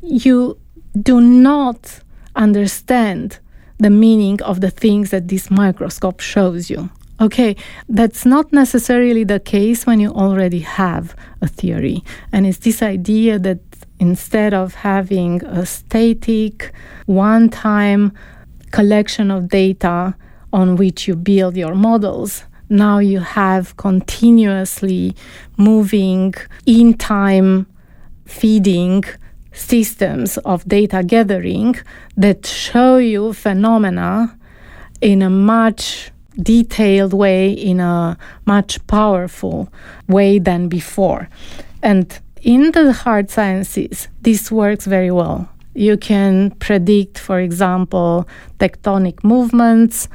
you 0.00 0.58
do 1.00 1.20
not 1.20 2.00
understand 2.36 3.38
the 3.78 3.90
meaning 3.90 4.40
of 4.42 4.60
the 4.60 4.70
things 4.70 5.10
that 5.10 5.28
this 5.28 5.50
microscope 5.50 6.20
shows 6.20 6.70
you. 6.70 6.90
Okay, 7.20 7.54
that's 7.88 8.26
not 8.26 8.52
necessarily 8.52 9.22
the 9.24 9.38
case 9.38 9.86
when 9.86 10.00
you 10.00 10.10
already 10.10 10.60
have 10.60 11.14
a 11.40 11.46
theory. 11.46 12.02
And 12.32 12.46
it's 12.46 12.58
this 12.58 12.82
idea 12.82 13.38
that 13.38 13.60
instead 14.00 14.52
of 14.52 14.74
having 14.74 15.44
a 15.44 15.64
static, 15.64 16.72
one 17.06 17.50
time 17.50 18.12
collection 18.72 19.30
of 19.30 19.48
data 19.48 20.16
on 20.52 20.74
which 20.76 21.06
you 21.06 21.14
build 21.14 21.56
your 21.56 21.74
models, 21.74 22.44
now 22.68 22.98
you 22.98 23.20
have 23.20 23.76
continuously 23.76 25.14
moving 25.56 26.34
in 26.66 26.94
time 26.94 27.66
feeding 28.24 29.04
systems 29.54 30.36
of 30.38 30.66
data 30.68 31.02
gathering 31.02 31.76
that 32.16 32.44
show 32.44 32.98
you 32.98 33.32
phenomena 33.32 34.36
in 35.00 35.22
a 35.22 35.30
much 35.30 36.10
detailed 36.42 37.12
way, 37.12 37.50
in 37.50 37.80
a 37.80 38.18
much 38.44 38.84
powerful 38.86 39.72
way 40.08 40.38
than 40.38 40.68
before. 40.68 41.28
And 41.82 42.18
in 42.42 42.72
the 42.72 42.92
hard 42.92 43.30
sciences, 43.30 44.08
this 44.22 44.50
works 44.50 44.84
very 44.86 45.10
well. 45.10 45.48
You 45.74 45.96
can 45.96 46.50
predict, 46.52 47.18
for 47.18 47.40
example, 47.40 48.28
tectonic 48.58 49.24
movements 49.24 50.08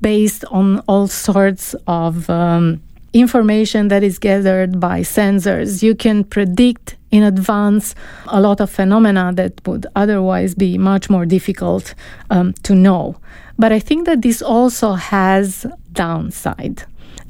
based 0.00 0.44
on 0.50 0.80
all 0.80 1.08
sorts 1.08 1.74
of 1.86 2.28
um, 2.30 2.82
information 3.12 3.88
that 3.88 4.02
is 4.02 4.18
gathered 4.18 4.78
by 4.78 5.00
sensors. 5.00 5.82
You 5.82 5.94
can 5.94 6.24
predict 6.24 6.96
in 7.10 7.22
advance 7.22 7.94
a 8.28 8.40
lot 8.40 8.60
of 8.60 8.70
phenomena 8.70 9.32
that 9.34 9.66
would 9.66 9.86
otherwise 9.96 10.54
be 10.54 10.78
much 10.78 11.10
more 11.10 11.26
difficult 11.26 11.94
um, 12.30 12.52
to 12.62 12.74
know. 12.74 13.16
But 13.58 13.72
I 13.72 13.80
think 13.80 14.06
that 14.06 14.22
this 14.22 14.40
also 14.40 14.92
has 14.92 15.66
downside. 15.92 16.84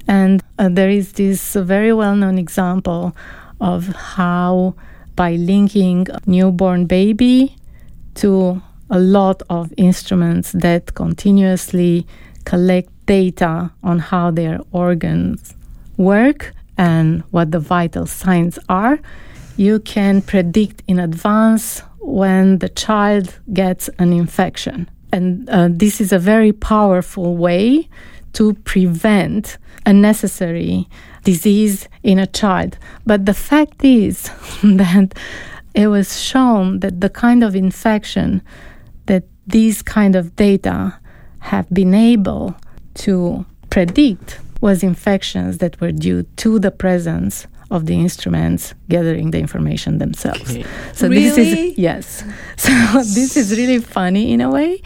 And 0.06 0.42
uh, 0.58 0.68
there 0.70 0.90
is 0.90 1.12
this 1.12 1.54
very 1.54 1.92
well 1.92 2.14
known 2.14 2.38
example 2.38 3.16
of 3.60 3.88
how, 3.88 4.74
by 5.16 5.32
linking 5.32 6.08
a 6.10 6.18
newborn 6.26 6.86
baby 6.86 7.56
to 8.16 8.62
a 8.90 8.98
lot 8.98 9.42
of 9.48 9.72
instruments 9.76 10.52
that 10.52 10.94
continuously 10.94 12.06
collect 12.44 12.90
data 13.06 13.70
on 13.82 13.98
how 13.98 14.30
their 14.30 14.60
organs 14.72 15.54
work 16.00 16.52
and 16.76 17.22
what 17.30 17.50
the 17.52 17.60
vital 17.60 18.06
signs 18.06 18.58
are, 18.68 18.98
you 19.56 19.78
can 19.80 20.22
predict 20.22 20.82
in 20.88 20.98
advance 20.98 21.82
when 21.98 22.58
the 22.58 22.68
child 22.70 23.38
gets 23.52 23.88
an 23.98 24.12
infection. 24.12 24.88
And 25.12 25.48
uh, 25.50 25.68
this 25.70 26.00
is 26.00 26.12
a 26.12 26.18
very 26.18 26.52
powerful 26.52 27.36
way 27.36 27.88
to 28.32 28.54
prevent 28.64 29.58
unnecessary 29.84 30.88
disease 31.24 31.88
in 32.02 32.18
a 32.18 32.26
child. 32.26 32.78
But 33.04 33.26
the 33.26 33.34
fact 33.34 33.84
is 33.84 34.22
that 34.62 35.14
it 35.74 35.88
was 35.88 36.20
shown 36.20 36.80
that 36.80 37.00
the 37.00 37.10
kind 37.10 37.44
of 37.44 37.54
infection 37.54 38.42
that 39.06 39.24
these 39.46 39.82
kind 39.82 40.16
of 40.16 40.34
data 40.36 40.98
have 41.40 41.68
been 41.70 41.94
able 41.94 42.54
to 42.94 43.44
predict 43.68 44.40
was 44.60 44.82
infections 44.82 45.58
that 45.58 45.80
were 45.80 45.92
due 45.92 46.24
to 46.36 46.58
the 46.58 46.70
presence 46.70 47.46
of 47.70 47.86
the 47.86 47.94
instruments 47.94 48.74
gathering 48.88 49.30
the 49.30 49.38
information 49.38 49.98
themselves. 49.98 50.50
Okay. 50.50 50.64
So 50.92 51.08
really? 51.08 51.28
this 51.28 51.38
is 51.38 51.78
yes. 51.78 52.24
So 52.56 52.72
this 52.98 53.36
is 53.36 53.56
really 53.56 53.78
funny 53.78 54.32
in 54.32 54.40
a 54.40 54.50
way 54.50 54.82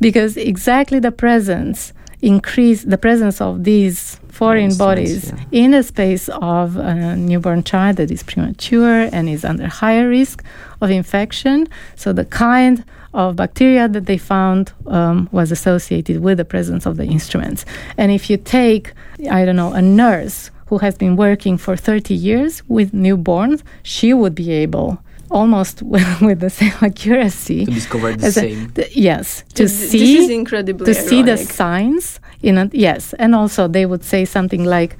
because 0.00 0.36
exactly 0.36 0.98
the 0.98 1.12
presence 1.12 1.92
increase 2.20 2.82
the 2.84 2.98
presence 2.98 3.40
of 3.40 3.64
these 3.64 4.18
foreign 4.28 4.76
bodies 4.76 5.30
yeah. 5.30 5.44
in 5.52 5.70
the 5.70 5.82
space 5.82 6.28
of 6.28 6.76
a 6.76 7.14
newborn 7.16 7.62
child 7.62 7.96
that 7.98 8.10
is 8.10 8.22
premature 8.22 9.08
and 9.12 9.28
is 9.28 9.44
under 9.44 9.68
higher 9.68 10.08
risk 10.08 10.42
of 10.80 10.90
infection. 10.90 11.68
So 11.94 12.12
the 12.12 12.24
kind 12.24 12.84
of 13.14 13.36
bacteria 13.36 13.88
that 13.88 14.06
they 14.06 14.18
found 14.18 14.72
um, 14.86 15.28
was 15.32 15.50
associated 15.52 16.20
with 16.20 16.36
the 16.38 16.44
presence 16.44 16.84
of 16.84 16.96
the 16.96 17.04
instruments. 17.04 17.64
And 17.96 18.12
if 18.12 18.28
you 18.28 18.36
take, 18.36 18.92
I 19.30 19.44
don't 19.44 19.56
know, 19.56 19.72
a 19.72 19.80
nurse 19.80 20.50
who 20.66 20.78
has 20.78 20.96
been 20.96 21.16
working 21.16 21.56
for 21.56 21.76
30 21.76 22.12
years 22.12 22.62
with 22.68 22.92
newborns, 22.92 23.62
she 23.82 24.12
would 24.12 24.34
be 24.34 24.50
able 24.50 24.98
almost 25.30 25.82
with, 25.82 26.20
with 26.20 26.40
the 26.40 26.50
same 26.50 26.72
accuracy 26.80 27.64
to 27.64 27.70
discover 27.70 28.12
the 28.12 28.32
same. 28.32 28.72
A, 28.76 28.88
yes, 28.92 29.44
to 29.54 29.68
see 29.68 29.98
this 29.98 30.24
is 30.24 30.30
incredibly 30.30 30.92
to 30.92 30.98
ironic. 30.98 31.08
see 31.08 31.22
the 31.22 31.36
signs 31.36 32.20
in 32.42 32.58
a, 32.58 32.68
yes, 32.72 33.14
and 33.14 33.34
also 33.34 33.68
they 33.68 33.86
would 33.86 34.04
say 34.04 34.24
something 34.24 34.64
like 34.64 34.96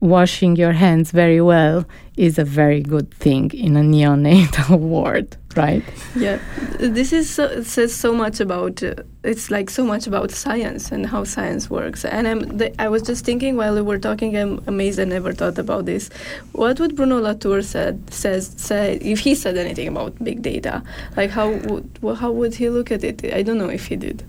washing 0.00 0.54
your 0.56 0.72
hands 0.72 1.10
very 1.12 1.40
well 1.40 1.86
is 2.16 2.38
a 2.38 2.44
very 2.44 2.82
good 2.82 3.10
thing 3.14 3.50
in 3.52 3.76
a 3.76 3.80
neonatal 3.80 4.78
ward 4.92 5.36
right? 5.56 5.82
Yeah. 6.16 6.38
This 6.78 7.12
is 7.12 7.30
so, 7.30 7.62
says 7.62 7.94
so 7.94 8.12
much 8.12 8.40
about 8.40 8.82
uh, 8.82 8.94
it's 9.22 9.50
like 9.50 9.70
so 9.70 9.84
much 9.84 10.06
about 10.06 10.30
science 10.30 10.92
and 10.92 11.06
how 11.06 11.24
science 11.24 11.70
works. 11.70 12.04
And 12.04 12.28
I'm 12.28 12.60
i 12.78 12.88
was 12.88 13.02
just 13.02 13.24
thinking 13.24 13.56
while 13.56 13.74
we 13.74 13.82
were 13.82 13.98
talking 13.98 14.36
i'm 14.36 14.62
amazed 14.66 15.00
i 15.00 15.04
never 15.04 15.32
thought 15.32 15.58
about 15.58 15.86
this. 15.86 16.10
What 16.52 16.80
would 16.80 16.96
bruno 16.96 17.20
latour 17.20 17.62
said 17.62 18.12
says 18.12 18.54
say 18.56 18.98
if 19.00 19.20
he 19.20 19.34
said 19.34 19.56
anything 19.56 19.88
about 19.88 20.22
big 20.22 20.42
data? 20.42 20.82
Like 21.16 21.30
how 21.30 21.50
would 21.50 21.98
how 22.16 22.32
would 22.32 22.54
he 22.54 22.68
look 22.70 22.90
at 22.90 23.04
it? 23.04 23.24
I 23.32 23.42
don't 23.42 23.58
know 23.58 23.70
if 23.70 23.86
he 23.86 23.96
did. 23.96 24.24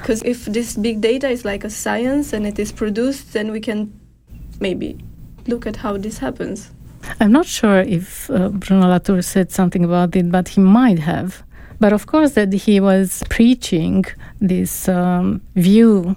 Because 0.00 0.22
if 0.22 0.46
this 0.46 0.76
big 0.76 1.00
data 1.02 1.28
is 1.28 1.44
like 1.44 1.62
a 1.62 1.70
science 1.70 2.32
and 2.32 2.46
it 2.46 2.58
is 2.58 2.72
produced 2.72 3.32
then 3.32 3.52
we 3.52 3.60
can 3.60 3.92
maybe 4.60 4.98
look 5.46 5.66
at 5.66 5.76
how 5.76 5.96
this 5.96 6.18
happens 6.18 6.70
I'm 7.20 7.32
not 7.32 7.46
sure 7.46 7.80
if 7.80 8.30
uh, 8.30 8.48
Bruno 8.48 8.88
Latour 8.88 9.22
said 9.22 9.50
something 9.50 9.84
about 9.84 10.16
it, 10.16 10.30
but 10.30 10.48
he 10.48 10.60
might 10.60 10.98
have. 10.98 11.42
But 11.78 11.92
of 11.92 12.06
course, 12.06 12.32
that 12.32 12.52
he 12.52 12.80
was 12.80 13.22
preaching 13.28 14.04
this 14.40 14.88
um, 14.88 15.40
view 15.54 16.16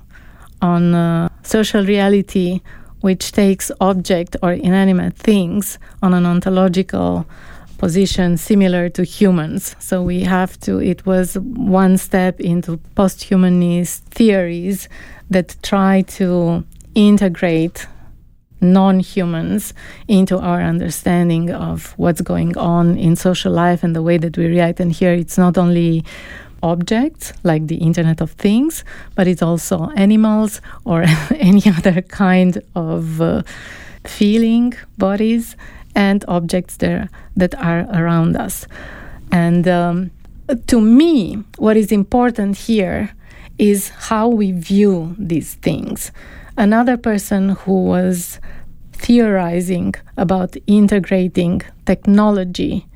on 0.62 0.94
uh, 0.94 1.30
social 1.44 1.86
reality, 1.86 2.62
which 3.02 3.32
takes 3.32 3.72
object 3.80 4.36
or 4.42 4.52
inanimate 4.54 5.16
things 5.16 5.78
on 6.02 6.14
an 6.14 6.26
ontological 6.26 7.26
position 7.78 8.38
similar 8.38 8.90
to 8.90 9.04
humans. 9.04 9.76
So 9.80 10.02
we 10.02 10.22
have 10.22 10.58
to, 10.62 10.80
it 10.80 11.06
was 11.06 11.38
one 11.38 11.98
step 11.98 12.40
into 12.40 12.78
post 12.96 13.24
humanist 13.24 14.06
theories 14.06 14.88
that 15.30 15.56
try 15.64 16.04
to 16.18 16.64
integrate 16.96 17.88
non 18.64 18.99
humans 18.99 19.74
into 20.07 20.39
our 20.39 20.61
understanding 20.61 21.51
of 21.51 21.93
what's 21.97 22.22
going 22.22 22.57
on 22.57 22.97
in 22.97 23.16
social 23.16 23.51
life 23.51 23.84
and 23.84 23.95
the 23.95 24.01
way 24.01 24.18
that 24.18 24.38
we 24.38 24.47
react. 24.47 24.80
And 24.80 24.91
here 24.91 25.14
it's 25.14 25.38
not 25.38 25.57
only 25.57 26.03
objects 26.64 27.34
like 27.43 27.68
the 27.68 27.76
Internet 27.76 28.22
of 28.22 28.32
Things, 28.32 28.84
but 29.16 29.28
it's 29.28 29.41
also 29.41 29.89
animals 29.95 30.61
or 30.86 31.03
any 31.36 31.61
other 31.68 32.01
kind 32.01 32.61
of 32.76 33.22
uh, 33.22 33.43
feeling 34.05 34.74
bodies 34.97 35.55
and 35.95 36.26
objects 36.28 36.78
there 36.78 37.09
that 37.36 37.53
are 37.55 37.82
around 37.93 38.36
us. 38.36 38.66
And 39.32 39.68
um, 39.68 40.11
to 40.68 40.82
me, 40.82 41.43
what 41.57 41.78
is 41.78 41.91
important 41.91 42.57
here 42.57 43.14
is 43.57 43.89
how 43.89 44.28
we 44.28 44.51
view 44.51 45.16
these 45.20 45.55
things. 45.55 46.11
Another 46.58 46.97
person 46.97 47.49
who 47.49 47.84
was 47.86 48.39
theorizing 48.93 49.93
about 50.18 50.56
integrating 50.68 51.62
technology 51.86 52.88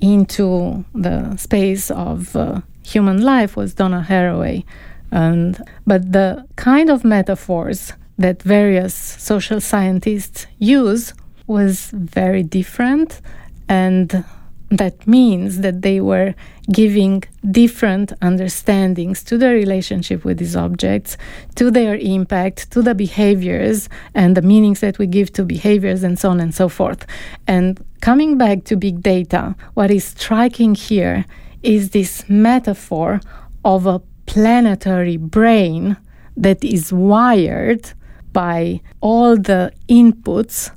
into 0.00 0.84
the 0.94 1.36
space 1.36 1.90
of 1.90 2.36
uh, 2.36 2.60
human 2.84 3.22
life 3.22 3.56
was 3.56 3.74
Donna 3.74 4.04
Haraway. 4.08 4.64
And, 5.10 5.58
but 5.86 6.12
the 6.12 6.46
kind 6.56 6.90
of 6.90 7.04
metaphors 7.04 7.92
that 8.18 8.42
various 8.42 8.94
social 8.94 9.60
scientists 9.60 10.46
use 10.58 11.14
was 11.46 11.90
very 11.92 12.42
different 12.42 13.20
and 13.68 14.24
that 14.72 15.06
means 15.06 15.60
that 15.60 15.82
they 15.82 16.00
were 16.00 16.34
giving 16.72 17.22
different 17.50 18.10
understandings 18.22 19.22
to 19.24 19.36
the 19.36 19.50
relationship 19.50 20.24
with 20.24 20.38
these 20.38 20.56
objects, 20.56 21.18
to 21.56 21.70
their 21.70 21.96
impact, 21.96 22.70
to 22.70 22.80
the 22.80 22.94
behaviors 22.94 23.90
and 24.14 24.34
the 24.34 24.40
meanings 24.40 24.80
that 24.80 24.98
we 24.98 25.06
give 25.06 25.30
to 25.34 25.44
behaviors, 25.44 26.02
and 26.02 26.18
so 26.18 26.30
on 26.30 26.40
and 26.40 26.54
so 26.54 26.70
forth. 26.70 27.06
And 27.46 27.84
coming 28.00 28.38
back 28.38 28.64
to 28.64 28.76
big 28.76 29.02
data, 29.02 29.54
what 29.74 29.90
is 29.90 30.04
striking 30.04 30.74
here 30.74 31.26
is 31.62 31.90
this 31.90 32.24
metaphor 32.28 33.20
of 33.66 33.86
a 33.86 34.00
planetary 34.24 35.18
brain 35.18 35.98
that 36.34 36.64
is 36.64 36.94
wired 36.94 37.92
by 38.32 38.80
all 39.02 39.36
the 39.36 39.70
inputs 39.86 40.70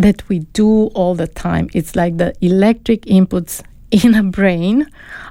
that 0.00 0.26
we 0.28 0.38
do 0.38 0.86
all 0.88 1.14
the 1.14 1.26
time. 1.26 1.68
It's 1.74 1.94
like 1.94 2.16
the 2.16 2.34
electric 2.40 3.02
inputs 3.02 3.62
in 3.90 4.14
a 4.14 4.22
brain 4.22 4.86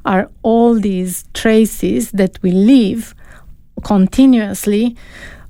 are 0.05 0.29
all 0.43 0.79
these 0.79 1.25
traces 1.33 2.11
that 2.11 2.39
we 2.41 2.51
leave 2.51 3.15
continuously 3.83 4.95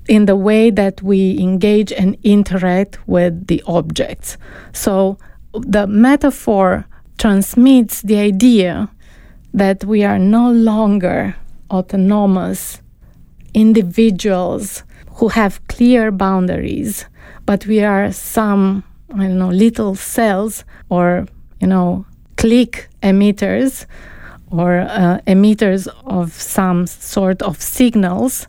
in 0.08 0.26
the 0.26 0.36
way 0.36 0.70
that 0.70 1.02
we 1.02 1.38
engage 1.38 1.92
and 1.92 2.16
interact 2.22 3.06
with 3.06 3.46
the 3.46 3.62
objects. 3.66 4.38
So 4.72 5.18
the 5.52 5.86
metaphor 5.86 6.86
transmits 7.18 8.02
the 8.02 8.16
idea 8.16 8.88
that 9.52 9.84
we 9.84 10.02
are 10.04 10.18
no 10.18 10.50
longer 10.50 11.36
autonomous 11.70 12.80
individuals 13.52 14.84
who 15.14 15.28
have 15.28 15.66
clear 15.66 16.10
boundaries, 16.10 17.04
but 17.44 17.66
we 17.66 17.82
are 17.82 18.10
some 18.12 18.84
I 19.12 19.26
don't 19.26 19.38
know, 19.38 19.48
little 19.48 19.94
cells 19.94 20.64
or, 20.88 21.26
you 21.60 21.66
know, 21.66 22.06
click 22.36 22.88
emitters 23.02 23.86
or 24.50 24.80
uh, 24.80 25.20
emitters 25.26 25.88
of 26.04 26.32
some 26.32 26.86
sort 26.86 27.42
of 27.42 27.60
signals 27.60 28.46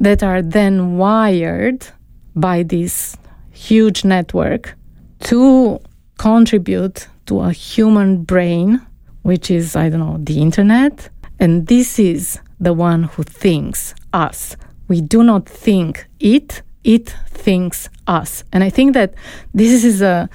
that 0.00 0.22
are 0.22 0.42
then 0.42 0.96
wired 0.96 1.86
by 2.34 2.62
this 2.62 3.16
huge 3.50 4.04
network 4.04 4.76
to 5.20 5.80
contribute 6.18 7.08
to 7.26 7.40
a 7.40 7.52
human 7.52 8.22
brain, 8.24 8.80
which 9.22 9.50
is, 9.50 9.74
I 9.76 9.88
don't 9.88 10.00
know, 10.00 10.18
the 10.20 10.40
internet. 10.40 11.10
And 11.40 11.66
this 11.66 11.98
is 11.98 12.40
the 12.60 12.72
one 12.72 13.04
who 13.04 13.22
thinks 13.22 13.94
us. 14.12 14.56
We 14.88 15.00
do 15.00 15.22
not 15.22 15.48
think 15.48 16.08
it, 16.18 16.62
it 16.84 17.14
thinks 17.28 17.88
us. 18.06 18.44
And 18.52 18.64
I 18.64 18.70
think 18.70 18.94
that 18.94 19.14
this 19.54 19.84
is 19.84 20.02
a 20.02 20.28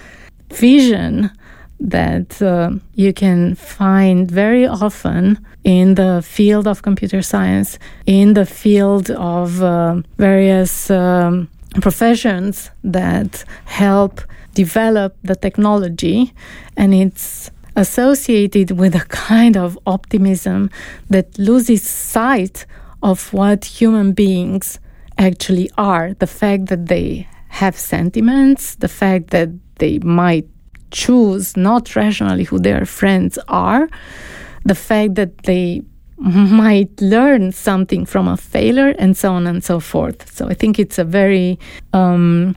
vision 0.51 1.31
that 1.79 2.41
uh, 2.41 2.71
you 2.95 3.13
can 3.13 3.55
find 3.55 4.29
very 4.29 4.65
often 4.65 5.45
in 5.63 5.95
the 5.95 6.21
field 6.23 6.67
of 6.67 6.81
computer 6.81 7.21
science, 7.21 7.77
in 8.05 8.33
the 8.33 8.45
field 8.45 9.09
of 9.11 9.61
uh, 9.61 10.01
various 10.17 10.89
um, 10.89 11.49
professions 11.81 12.71
that 12.83 13.43
help 13.65 14.21
develop 14.53 15.15
the 15.23 15.35
technology. 15.35 16.33
And 16.77 16.93
it's 16.93 17.51
associated 17.75 18.71
with 18.71 18.95
a 18.95 19.05
kind 19.09 19.57
of 19.57 19.77
optimism 19.85 20.69
that 21.09 21.37
loses 21.37 21.81
sight 21.81 22.65
of 23.01 23.33
what 23.33 23.65
human 23.65 24.13
beings 24.13 24.79
actually 25.17 25.69
are. 25.77 26.13
The 26.13 26.27
fact 26.27 26.67
that 26.67 26.87
they 26.87 27.27
have 27.49 27.77
sentiments, 27.77 28.75
the 28.75 28.87
fact 28.87 29.29
that 29.29 29.49
they 29.75 29.99
might 29.99 30.47
choose 30.91 31.57
not 31.57 31.95
rationally 31.95 32.43
who 32.43 32.59
their 32.59 32.85
friends 32.85 33.37
are, 33.47 33.89
the 34.63 34.75
fact 34.75 35.15
that 35.15 35.43
they 35.43 35.81
might 36.17 37.01
learn 37.01 37.51
something 37.51 38.05
from 38.05 38.27
a 38.27 38.37
failure 38.37 38.95
and 38.99 39.17
so 39.17 39.33
on 39.33 39.47
and 39.47 39.63
so 39.63 39.79
forth. 39.79 40.31
So 40.31 40.47
I 40.47 40.53
think 40.53 40.79
it's 40.79 40.97
a 40.97 41.03
very 41.03 41.59
um, 41.91 42.55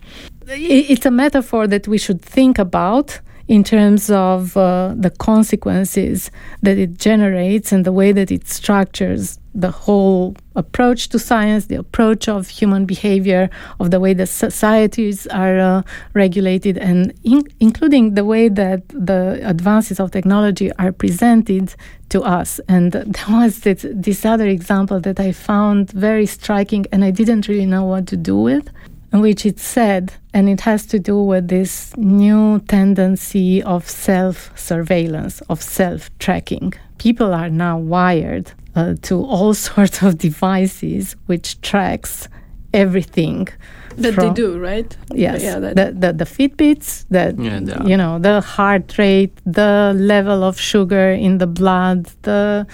it's 0.49 1.07
a 1.07 1.11
metaphor 1.11 1.67
that 1.67 1.89
we 1.89 1.99
should 1.99 2.23
think 2.23 2.59
about 2.59 3.21
in 3.49 3.63
terms 3.63 4.11
of 4.11 4.57
uh, 4.57 4.93
the 4.97 5.11
consequences 5.11 6.31
that 6.63 6.79
it 6.79 6.99
generates 6.99 7.73
and 7.73 7.85
the 7.85 7.93
way 7.93 8.13
that 8.13 8.31
it 8.31 8.49
structures 8.49 9.39
the 9.55 9.71
whole 9.71 10.37
approach 10.55 11.09
to 11.09 11.19
science, 11.19 11.67
the 11.67 11.77
approach 11.77 12.29
of 12.29 12.47
human 12.49 12.85
behavior, 12.85 13.49
of 13.81 13.91
the 13.91 13.99
way 13.99 14.13
the 14.13 14.27
societies 14.27 15.27
are 15.29 15.59
uh, 15.59 15.83
regulated, 16.13 16.77
and 16.77 17.15
in- 17.25 17.49
including 17.59 18.15
the 18.15 18.25
way 18.25 18.49
that 18.49 18.87
the 18.89 19.41
advances 19.43 19.99
of 19.99 20.11
technology 20.11 20.71
are 20.73 20.93
presented 20.93 21.75
to 22.11 22.23
us. 22.23 22.61
And 22.69 22.93
there 22.93 23.07
was 23.31 23.61
this, 23.61 23.87
this 23.91 24.27
other 24.27 24.47
example 24.47 25.01
that 25.01 25.19
I 25.19 25.33
found 25.33 25.91
very 25.93 26.27
striking, 26.27 26.85
and 26.93 27.03
I 27.03 27.11
didn't 27.11 27.49
really 27.49 27.67
know 27.67 27.85
what 27.85 28.07
to 28.09 28.17
do 28.17 28.37
with 28.37 28.69
which 29.13 29.47
it 29.47 29.59
said, 29.59 30.13
and 30.35 30.49
it 30.49 30.61
has 30.63 30.87
to 30.87 30.99
do 30.99 31.23
with 31.23 31.49
this 31.49 31.97
new 31.97 32.61
tendency 32.61 33.63
of 33.63 33.89
self 33.89 34.57
surveillance, 34.59 35.41
of 35.43 35.63
self 35.63 36.11
tracking. 36.19 36.73
People 36.99 37.33
are 37.35 37.51
now 37.51 37.79
wired 37.79 38.53
uh, 38.75 38.95
to 39.03 39.23
all 39.23 39.55
sorts 39.69 40.03
of 40.03 40.19
devices 40.19 41.17
which 41.27 41.61
tracks 41.61 42.29
everything 42.73 43.49
that 43.97 44.15
from, 44.15 44.29
they 44.29 44.35
do 44.35 44.59
right? 44.59 44.97
Yes. 45.13 45.43
Yeah, 45.43 45.59
the, 45.59 45.95
the, 45.97 46.13
the 46.13 46.25
fitbits 46.25 47.07
the 47.09 47.35
yeah, 47.39 47.87
you 47.87 47.97
know 47.97 48.19
the 48.19 48.41
heart 48.41 48.99
rate 48.99 49.33
the 49.47 49.95
level 49.97 50.43
of 50.43 50.61
sugar 50.61 51.11
in 51.11 51.39
the 51.39 51.47
blood 51.47 52.07
the 52.23 52.67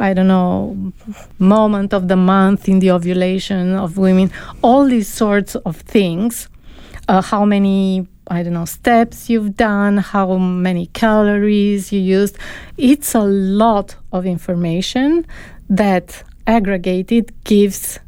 I 0.00 0.14
don't 0.14 0.28
know, 0.28 0.92
moment 1.38 1.92
of 1.92 2.08
the 2.08 2.16
month 2.16 2.68
in 2.68 2.78
the 2.78 2.90
ovulation 2.92 3.74
of 3.74 3.98
women, 3.98 4.30
all 4.62 4.84
these 4.86 5.08
sorts 5.08 5.54
of 5.56 5.76
things. 5.78 6.48
Uh, 7.08 7.22
how 7.22 7.44
many, 7.44 8.06
I 8.28 8.42
don't 8.42 8.52
know, 8.52 8.66
steps 8.66 9.30
you've 9.30 9.56
done, 9.56 9.96
how 9.96 10.36
many 10.36 10.86
calories 10.86 11.90
you 11.90 12.00
used. 12.00 12.36
It's 12.76 13.14
a 13.14 13.22
lot 13.22 13.96
of 14.12 14.26
information 14.26 15.26
that 15.70 16.22
aggregated 16.46 17.32
gives 17.44 17.98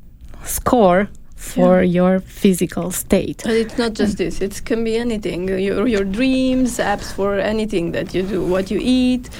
score 0.45 1.09
for 1.35 1.83
yeah. 1.83 2.03
your 2.03 2.21
physical 2.21 2.91
state. 2.91 3.41
But 3.45 3.55
it's 3.55 3.79
not 3.79 3.95
just 3.95 4.19
this, 4.19 4.43
it 4.43 4.63
can 4.67 4.85
be 4.85 4.97
anything. 4.97 5.49
Your, 5.49 5.87
your 5.87 6.05
dreams, 6.05 6.79
apps 6.79 7.13
for 7.15 7.39
anything 7.39 7.93
that 7.93 8.15
you 8.15 8.23
do, 8.23 8.45
what 8.45 8.71
you 8.71 8.79
eat. 8.83 9.31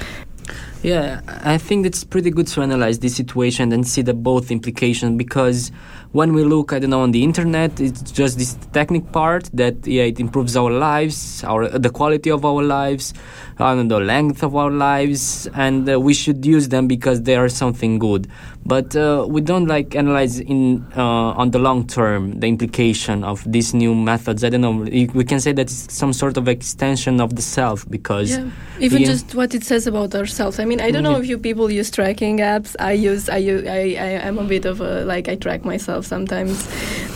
Yeah, 0.83 1.21
I 1.27 1.59
think 1.59 1.85
it's 1.85 2.03
pretty 2.03 2.31
good 2.31 2.47
to 2.47 2.61
analyze 2.61 2.99
this 2.99 3.15
situation 3.15 3.71
and 3.71 3.87
see 3.87 4.01
the 4.01 4.15
both 4.15 4.49
implications 4.49 5.15
because 5.15 5.71
when 6.11 6.33
we 6.33 6.43
look, 6.43 6.73
I 6.73 6.79
don't 6.79 6.89
know, 6.89 7.01
on 7.01 7.11
the 7.11 7.23
internet, 7.23 7.79
it's 7.79 8.11
just 8.11 8.37
this 8.37 8.55
technical 8.73 9.09
part 9.11 9.49
that 9.53 9.87
yeah, 9.87 10.03
it 10.03 10.19
improves 10.19 10.57
our 10.57 10.69
lives, 10.69 11.43
our 11.45 11.69
the 11.69 11.89
quality 11.89 12.29
of 12.29 12.43
our 12.43 12.63
lives, 12.63 13.13
and 13.59 13.89
the 13.89 13.99
length 13.99 14.43
of 14.43 14.55
our 14.55 14.71
lives, 14.71 15.47
and 15.53 15.89
uh, 15.89 15.99
we 15.99 16.13
should 16.13 16.45
use 16.45 16.67
them 16.67 16.87
because 16.87 17.21
they 17.21 17.35
are 17.35 17.47
something 17.47 17.97
good. 17.97 18.27
But 18.65 18.95
uh, 18.95 19.25
we 19.27 19.41
don't 19.41 19.65
like 19.65 19.95
analyze 19.95 20.39
in 20.39 20.85
uh, 20.97 21.01
on 21.41 21.51
the 21.51 21.59
long 21.59 21.87
term 21.87 22.39
the 22.39 22.47
implication 22.47 23.23
of 23.23 23.49
these 23.49 23.73
new 23.73 23.95
methods. 23.95 24.43
I 24.43 24.49
don't 24.49 24.61
know. 24.61 24.71
We 25.13 25.23
can 25.23 25.39
say 25.39 25.53
that 25.53 25.63
it's 25.63 25.93
some 25.93 26.11
sort 26.11 26.37
of 26.37 26.47
extension 26.47 27.21
of 27.21 27.35
the 27.35 27.41
self 27.41 27.89
because 27.89 28.31
yeah. 28.31 28.49
even 28.79 29.05
just 29.05 29.33
what 29.33 29.55
it 29.55 29.63
says 29.63 29.87
about 29.87 30.13
ourselves. 30.13 30.59
I 30.59 30.65
mean, 30.65 30.81
I 30.81 30.91
don't 30.91 31.03
know 31.03 31.17
if 31.17 31.25
you 31.25 31.37
people 31.37 31.71
use 31.71 31.89
tracking 31.89 32.39
apps. 32.39 32.75
I 32.79 32.91
use 32.91 33.29
I 33.29 33.37
use 33.37 33.65
I 33.65 33.95
I 33.97 34.27
am 34.27 34.37
a 34.37 34.43
bit 34.43 34.65
of 34.65 34.81
a 34.81 35.05
like 35.05 35.29
I 35.29 35.35
track 35.35 35.63
myself 35.63 36.00
myself 36.01 36.05
sometimes. 36.05 36.67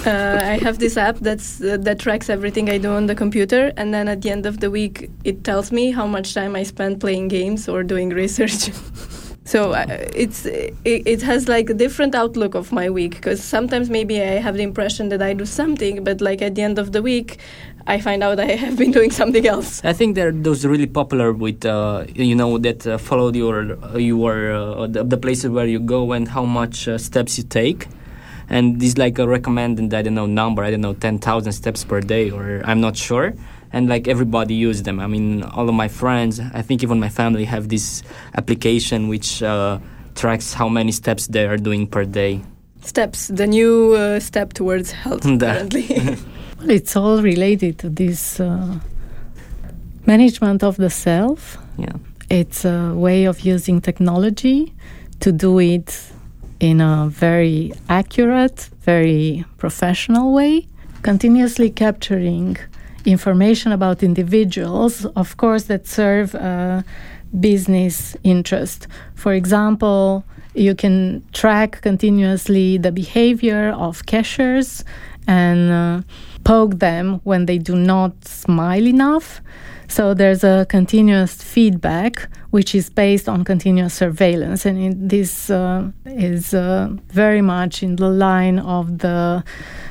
Uh, 0.06 0.40
I 0.42 0.58
have 0.64 0.78
this 0.80 0.98
app 0.98 1.18
that's 1.20 1.62
uh, 1.62 1.78
that 1.82 2.00
tracks 2.00 2.30
everything 2.30 2.70
I 2.70 2.80
do 2.80 2.92
on 2.94 3.08
the 3.08 3.16
computer, 3.16 3.72
and 3.78 3.94
then 3.94 4.08
at 4.08 4.22
the 4.22 4.32
end 4.32 4.46
of 4.46 4.60
the 4.60 4.70
week, 4.70 5.10
it 5.24 5.44
tells 5.44 5.72
me 5.72 5.92
how 5.92 6.08
much 6.08 6.34
time 6.34 6.56
I 6.56 6.64
spend 6.64 7.00
playing 7.00 7.30
games 7.30 7.68
or 7.68 7.84
doing 7.84 8.10
research. 8.24 8.72
so 9.46 9.74
uh, 9.74 9.86
it's 10.16 10.46
it, 10.46 10.74
it, 10.86 11.22
has 11.22 11.48
like 11.48 11.70
a 11.70 11.74
different 11.74 12.16
outlook 12.16 12.56
of 12.56 12.72
my 12.72 12.90
week 12.90 13.16
because 13.16 13.44
sometimes 13.44 13.90
maybe 13.90 14.22
I 14.22 14.42
have 14.42 14.56
the 14.56 14.64
impression 14.64 15.10
that 15.10 15.22
I 15.22 15.34
do 15.34 15.46
something, 15.46 16.04
but 16.04 16.22
like 16.22 16.42
at 16.42 16.56
the 16.56 16.64
end 16.64 16.80
of 16.80 16.92
the 16.92 17.02
week, 17.02 17.38
I 17.88 18.00
find 18.02 18.24
out 18.24 18.40
I 18.40 18.56
have 18.66 18.78
been 18.78 18.92
doing 18.92 19.12
something 19.12 19.46
else. 19.46 19.82
I 19.84 19.94
think 19.94 20.16
they're 20.16 20.32
those 20.32 20.66
really 20.66 20.88
popular 20.88 21.32
with 21.32 21.66
uh, 21.66 22.06
you 22.16 22.36
know 22.36 22.58
that 22.60 22.86
uh, 22.86 22.98
follow 22.98 23.32
your 23.34 23.78
your 23.98 24.54
uh, 24.54 24.88
the, 24.88 25.04
the, 25.04 25.18
places 25.18 25.50
where 25.50 25.68
you 25.68 25.80
go 25.80 26.14
and 26.14 26.28
how 26.28 26.46
much 26.46 26.88
uh, 26.88 26.98
steps 26.98 27.38
you 27.38 27.44
take 27.44 27.88
and 28.50 28.80
this 28.80 28.98
like 28.98 29.18
a 29.20 29.28
recommended 29.28 29.94
I 29.94 30.02
don't 30.02 30.14
know 30.14 30.26
number 30.26 30.64
I 30.64 30.72
don't 30.72 30.82
know 30.82 30.94
ten 30.94 31.20
thousand 31.20 31.54
steps 31.54 31.84
per 31.84 32.02
day 32.02 32.30
or 32.30 32.62
I'm 32.66 32.82
not 32.82 32.96
sure. 32.98 33.34
And 33.72 33.90
like 33.90 34.08
everybody 34.08 34.54
use 34.54 34.84
them. 34.84 35.00
I 35.00 35.08
mean 35.08 35.44
all 35.44 35.68
of 35.68 35.76
my 35.76 35.88
friends 35.88 36.40
I 36.40 36.62
think 36.62 36.84
even 36.84 37.00
my 37.00 37.10
family 37.10 37.46
have 37.46 37.70
this 37.70 38.04
application 38.36 39.08
which 39.08 39.44
uh, 39.44 39.80
tracks 40.16 40.54
how 40.54 40.70
many 40.70 40.92
steps 40.92 41.28
they 41.28 41.46
are 41.46 41.58
doing 41.58 41.88
per 41.88 42.06
day. 42.06 42.42
Steps 42.82 43.28
the 43.28 43.48
new 43.48 43.94
uh, 43.94 44.20
step 44.20 44.54
towards 44.54 44.92
health 44.92 45.26
apparently. 45.36 46.18
Well, 46.58 46.70
it's 46.70 46.96
all 46.96 47.22
related 47.22 47.80
to 47.80 47.90
this 47.90 48.40
uh, 48.40 48.80
management 50.06 50.64
of 50.64 50.78
the 50.78 50.90
self. 50.90 51.58
Yeah. 51.78 51.92
It's 52.30 52.64
a 52.64 52.94
way 52.96 53.26
of 53.26 53.42
using 53.42 53.82
technology 53.82 54.74
to 55.20 55.32
do 55.34 55.60
it 55.60 56.12
in 56.60 56.82
a 56.82 57.08
very 57.10 57.72
accurate, 57.90 58.70
very 58.82 59.46
professional 59.58 60.34
way, 60.34 60.68
continuously 61.02 61.70
capturing 61.70 62.58
information 63.06 63.72
about 63.72 64.02
individuals, 64.02 65.06
of 65.16 65.38
course, 65.38 65.64
that 65.64 65.86
serve 65.88 66.36
business 67.40 68.16
interest. 68.24 68.88
For 69.16 69.34
example, 69.34 70.24
you 70.54 70.74
can 70.74 71.24
track 71.34 71.82
continuously 71.82 72.78
the 72.78 72.92
behavior 72.92 73.70
of 73.72 74.06
cashiers 74.06 74.84
and 75.28 75.72
uh, 75.72 76.02
poke 76.44 76.80
them 76.80 77.20
when 77.24 77.46
they 77.46 77.58
do 77.58 77.76
not 77.76 78.26
smile 78.26 78.88
enough. 78.88 79.42
So 79.88 80.14
there's 80.14 80.44
a 80.44 80.66
continuous 80.70 81.34
feedback 81.36 82.28
which 82.52 82.74
is 82.74 82.90
based 82.90 83.28
on 83.28 83.44
continuous 83.44 83.94
surveillance. 83.94 84.66
And 84.66 84.78
it, 84.78 85.10
this 85.10 85.50
uh, 85.50 85.92
is 86.06 86.54
uh, 86.54 86.90
very 87.10 87.42
much 87.42 87.84
in 87.84 87.98
the 87.98 88.10
line 88.10 88.60
of 88.60 89.00
the 89.00 89.44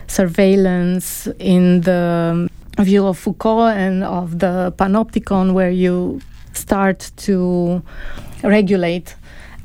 surveillance 0.07 1.29
in 1.39 1.83
the 1.83 2.49
view 2.79 3.07
of 3.07 3.19
Foucault 3.19 3.69
and 3.69 4.03
of 4.03 4.39
the 4.39 4.73
panopticon, 4.77 5.53
where 5.53 5.71
you 5.71 6.21
start 6.53 7.11
to 7.17 7.83
regulate 8.43 9.15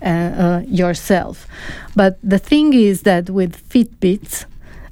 uh, 0.02 0.06
uh 0.06 0.62
yourself. 0.68 1.48
But 1.96 2.18
the 2.24 2.40
thing 2.40 2.74
is 2.74 3.02
that 3.02 3.30
with 3.30 3.54
Fitbits, 3.70 4.46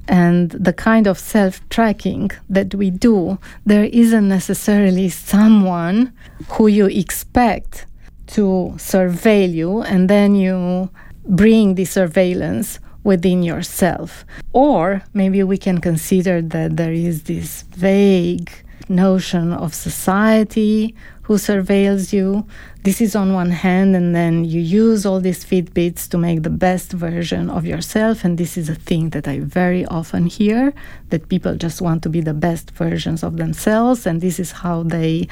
and 0.08 0.50
the 0.50 0.72
kind 0.72 1.06
of 1.06 1.18
self 1.18 1.66
tracking 1.68 2.30
that 2.48 2.74
we 2.74 2.90
do, 2.90 3.38
there 3.66 3.84
isn't 3.84 4.28
necessarily 4.28 5.08
someone 5.10 6.12
who 6.48 6.66
you 6.66 6.86
expect 6.86 7.86
to 8.28 8.72
surveil 8.76 9.52
you 9.52 9.82
and 9.82 10.08
then 10.08 10.34
you 10.34 10.90
bring 11.26 11.74
the 11.74 11.84
surveillance 11.84 12.80
within 13.04 13.42
yourself. 13.42 14.24
Or 14.52 15.02
maybe 15.14 15.42
we 15.42 15.58
can 15.58 15.78
consider 15.78 16.42
that 16.42 16.76
there 16.76 16.92
is 16.92 17.24
this 17.24 17.62
vague 17.62 18.50
notion 18.88 19.52
of 19.52 19.74
society 19.74 20.94
who 21.28 21.34
surveils 21.34 22.10
you. 22.10 22.46
This 22.84 23.02
is 23.02 23.14
on 23.14 23.34
one 23.34 23.50
hand, 23.50 23.94
and 23.94 24.14
then 24.16 24.46
you 24.46 24.62
use 24.62 25.04
all 25.04 25.20
these 25.20 25.44
Fitbits 25.44 26.08
to 26.08 26.16
make 26.16 26.42
the 26.42 26.48
best 26.48 26.90
version 26.92 27.50
of 27.50 27.66
yourself. 27.66 28.24
And 28.24 28.38
this 28.38 28.56
is 28.56 28.70
a 28.70 28.74
thing 28.74 29.10
that 29.10 29.28
I 29.28 29.40
very 29.40 29.84
often 29.84 30.24
hear 30.24 30.72
that 31.10 31.28
people 31.28 31.54
just 31.54 31.82
want 31.82 32.02
to 32.04 32.08
be 32.08 32.22
the 32.22 32.32
best 32.32 32.70
versions 32.70 33.22
of 33.22 33.36
themselves, 33.36 34.06
and 34.06 34.22
this 34.22 34.40
is 34.40 34.52
how 34.52 34.84
they 34.84 35.28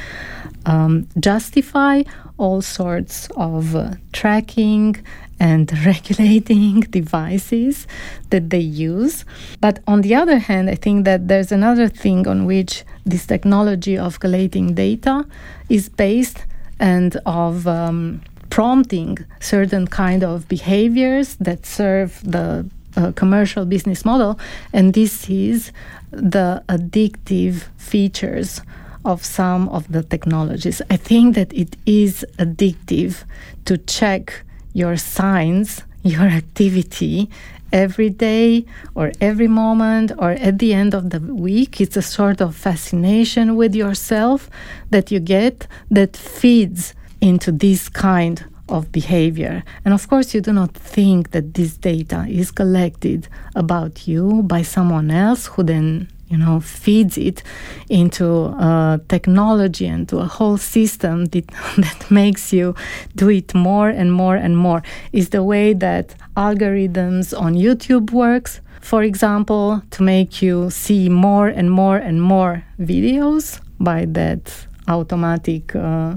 um, 0.66 1.08
justify 1.18 2.02
all 2.36 2.60
sorts 2.60 3.28
of 3.34 3.74
uh, 3.74 3.92
tracking 4.12 5.02
and 5.38 5.70
regulating 5.86 6.80
devices 6.80 7.86
that 8.30 8.50
they 8.50 8.60
use. 8.60 9.24
But 9.60 9.80
on 9.86 10.02
the 10.02 10.14
other 10.14 10.38
hand, 10.38 10.70
I 10.70 10.74
think 10.74 11.04
that 11.04 11.28
there's 11.28 11.52
another 11.52 11.88
thing 11.88 12.26
on 12.26 12.46
which 12.46 12.84
this 13.04 13.26
technology 13.26 13.96
of 13.98 14.20
collating 14.20 14.74
data 14.74 15.26
is 15.68 15.88
based 15.88 16.44
and 16.78 17.16
of 17.26 17.66
um, 17.66 18.20
prompting 18.50 19.18
certain 19.40 19.86
kind 19.86 20.22
of 20.22 20.48
behaviors 20.48 21.36
that 21.36 21.66
serve 21.66 22.20
the 22.24 22.68
uh, 22.96 23.12
commercial 23.12 23.66
business 23.66 24.04
model 24.04 24.38
and 24.72 24.94
this 24.94 25.28
is 25.28 25.70
the 26.10 26.62
addictive 26.68 27.64
features 27.76 28.62
of 29.04 29.24
some 29.24 29.68
of 29.68 29.90
the 29.92 30.02
technologies. 30.02 30.82
I 30.90 30.96
think 30.96 31.34
that 31.36 31.52
it 31.52 31.76
is 31.86 32.24
addictive 32.38 33.24
to 33.66 33.78
check 33.78 34.45
your 34.76 34.98
signs, 34.98 35.82
your 36.02 36.28
activity 36.42 37.30
every 37.72 38.10
day 38.10 38.64
or 38.94 39.10
every 39.22 39.48
moment 39.48 40.12
or 40.18 40.32
at 40.32 40.58
the 40.58 40.74
end 40.74 40.94
of 40.94 41.08
the 41.10 41.20
week. 41.20 41.80
It's 41.80 41.96
a 41.96 42.02
sort 42.02 42.42
of 42.42 42.54
fascination 42.54 43.56
with 43.56 43.74
yourself 43.74 44.50
that 44.90 45.10
you 45.10 45.18
get 45.18 45.66
that 45.90 46.14
feeds 46.14 46.92
into 47.22 47.50
this 47.50 47.88
kind 47.88 48.44
of 48.68 48.92
behavior. 48.92 49.64
And 49.84 49.94
of 49.94 50.06
course, 50.08 50.34
you 50.34 50.42
do 50.42 50.52
not 50.52 50.74
think 50.74 51.30
that 51.30 51.54
this 51.54 51.78
data 51.78 52.26
is 52.28 52.50
collected 52.50 53.28
about 53.54 54.06
you 54.06 54.42
by 54.42 54.60
someone 54.60 55.10
else 55.10 55.46
who 55.46 55.62
then 55.62 56.08
you 56.28 56.36
know 56.36 56.60
feeds 56.60 57.16
it 57.16 57.42
into 57.88 58.26
uh, 58.58 58.98
technology 59.08 59.86
and 59.86 60.08
to 60.08 60.18
a 60.18 60.26
whole 60.26 60.56
system 60.56 61.24
that, 61.32 61.46
that 61.76 62.10
makes 62.10 62.52
you 62.52 62.74
do 63.14 63.28
it 63.30 63.54
more 63.54 63.88
and 63.88 64.12
more 64.12 64.36
and 64.36 64.56
more. 64.56 64.82
Is 65.12 65.30
the 65.30 65.42
way 65.42 65.72
that 65.74 66.14
algorithms 66.36 67.38
on 67.38 67.54
youtube 67.54 68.10
works. 68.10 68.60
For 68.80 69.02
example 69.02 69.82
to 69.90 70.02
make 70.02 70.42
you 70.42 70.70
see 70.70 71.08
more 71.08 71.48
and 71.48 71.70
more 71.70 71.96
and 71.96 72.22
more 72.22 72.64
videos 72.78 73.60
by 73.80 74.04
that 74.06 74.66
automatic 74.86 75.74
uh, 75.74 76.16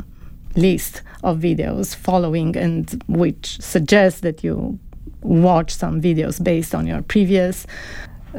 list 0.55 1.01
of 1.23 1.39
videos 1.39 1.95
following 1.95 2.55
and 2.55 3.03
which 3.07 3.59
suggests 3.59 4.21
that 4.21 4.43
you 4.43 4.77
watch 5.21 5.73
some 5.73 6.01
videos 6.01 6.41
based 6.43 6.73
on 6.73 6.87
your 6.87 7.01
previous 7.01 7.65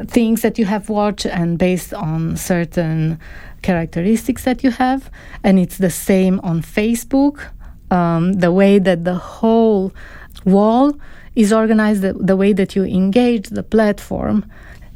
things 0.06 0.42
that 0.42 0.58
you 0.58 0.64
have 0.64 0.88
watched 0.88 1.26
and 1.26 1.58
based 1.58 1.92
on 1.94 2.36
certain 2.36 3.18
characteristics 3.62 4.44
that 4.44 4.64
you 4.64 4.70
have 4.70 5.10
and 5.44 5.58
it's 5.58 5.78
the 5.78 5.90
same 5.90 6.40
on 6.40 6.62
facebook 6.62 7.50
um, 7.90 8.34
the 8.34 8.52
way 8.52 8.78
that 8.78 9.04
the 9.04 9.16
whole 9.16 9.92
wall 10.44 10.96
is 11.36 11.52
organized 11.52 12.02
the, 12.02 12.12
the 12.14 12.36
way 12.36 12.52
that 12.52 12.74
you 12.74 12.84
engage 12.84 13.48
the 13.48 13.62
platform 13.62 14.44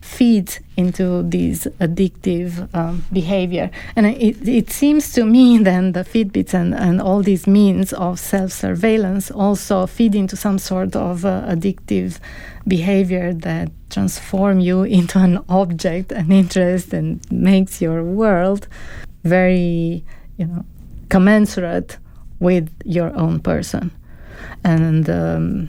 feeds 0.05 0.61
into 0.77 1.23
this 1.23 1.67
addictive 1.81 2.69
um, 2.75 3.05
behavior. 3.11 3.71
And 3.97 4.07
it, 4.07 4.47
it 4.47 4.71
seems 4.71 5.13
to 5.15 5.25
me 5.25 5.59
then 5.63 5.93
the 5.93 6.05
Fitbits 6.05 6.53
and, 6.53 6.75
and 6.75 7.01
all 7.01 7.23
these 7.23 7.47
means 7.47 7.93
of 7.95 8.21
self 8.21 8.53
surveillance 8.53 9.31
also 9.31 9.87
feed 9.87 10.15
into 10.15 10.37
some 10.37 10.59
sort 10.59 10.95
of 10.95 11.25
uh, 11.25 11.43
addictive 11.49 12.19
behavior 12.67 13.33
that 13.33 13.71
transform 13.91 14.61
you 14.61 14.83
into 14.99 15.19
an 15.19 15.45
object, 15.49 16.13
an 16.13 16.33
interest, 16.33 16.93
and 16.93 17.21
makes 17.31 17.81
your 17.81 18.03
world 18.03 18.69
very, 19.25 20.05
you 20.37 20.47
know, 20.47 20.65
commensurate 21.09 21.99
with 22.41 22.71
your 22.85 23.15
own 23.17 23.41
person. 23.41 23.91
And 24.65 25.09
um, 25.09 25.69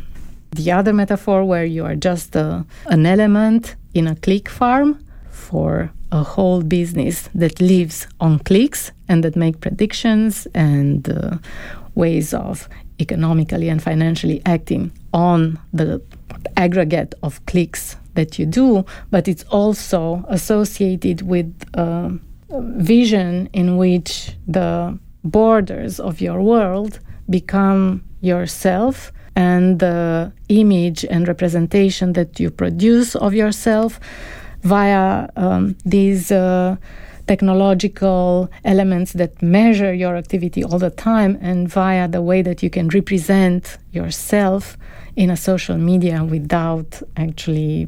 the 0.51 0.71
other 0.71 0.93
metaphor 0.93 1.43
where 1.45 1.65
you 1.65 1.85
are 1.85 1.95
just 1.95 2.35
uh, 2.35 2.63
an 2.87 3.05
element 3.05 3.75
in 3.93 4.07
a 4.07 4.15
click 4.15 4.49
farm 4.49 5.03
for 5.29 5.91
a 6.11 6.23
whole 6.23 6.61
business 6.61 7.29
that 7.35 7.59
lives 7.59 8.07
on 8.19 8.39
clicks 8.39 8.91
and 9.07 9.23
that 9.23 9.35
make 9.35 9.59
predictions 9.59 10.47
and 10.53 11.09
uh, 11.09 11.37
ways 11.95 12.33
of 12.33 12.69
economically 12.99 13.69
and 13.69 13.83
financially 13.83 14.41
acting 14.45 14.91
on 15.13 15.59
the 15.73 16.01
aggregate 16.57 17.13
of 17.23 17.45
clicks 17.45 17.97
that 18.13 18.39
you 18.39 18.45
do, 18.45 18.85
but 19.11 19.27
it's 19.27 19.43
also 19.45 20.25
associated 20.29 21.21
with 21.21 21.53
a 21.73 22.11
vision 22.49 23.49
in 23.53 23.77
which 23.77 24.31
the 24.47 24.97
borders 25.23 25.99
of 25.99 26.21
your 26.21 26.41
world 26.41 26.99
become 27.29 28.03
yourself 28.21 29.11
and 29.35 29.79
the 29.79 30.31
image 30.49 31.03
and 31.05 31.27
representation 31.27 32.13
that 32.13 32.39
you 32.39 32.49
produce 32.49 33.15
of 33.15 33.33
yourself 33.33 33.99
via 34.61 35.27
um, 35.35 35.75
these 35.85 36.31
uh, 36.31 36.75
technological 37.27 38.49
elements 38.63 39.13
that 39.13 39.41
measure 39.41 39.93
your 39.93 40.15
activity 40.15 40.63
all 40.63 40.79
the 40.79 40.89
time 40.91 41.37
and 41.41 41.67
via 41.67 42.07
the 42.07 42.21
way 42.21 42.41
that 42.41 42.63
you 42.63 42.69
can 42.69 42.87
represent 42.89 43.77
yourself 43.91 44.77
in 45.16 45.30
a 45.30 45.38
social 45.38 45.78
media 45.78 46.24
without 46.24 47.01
actually 47.16 47.88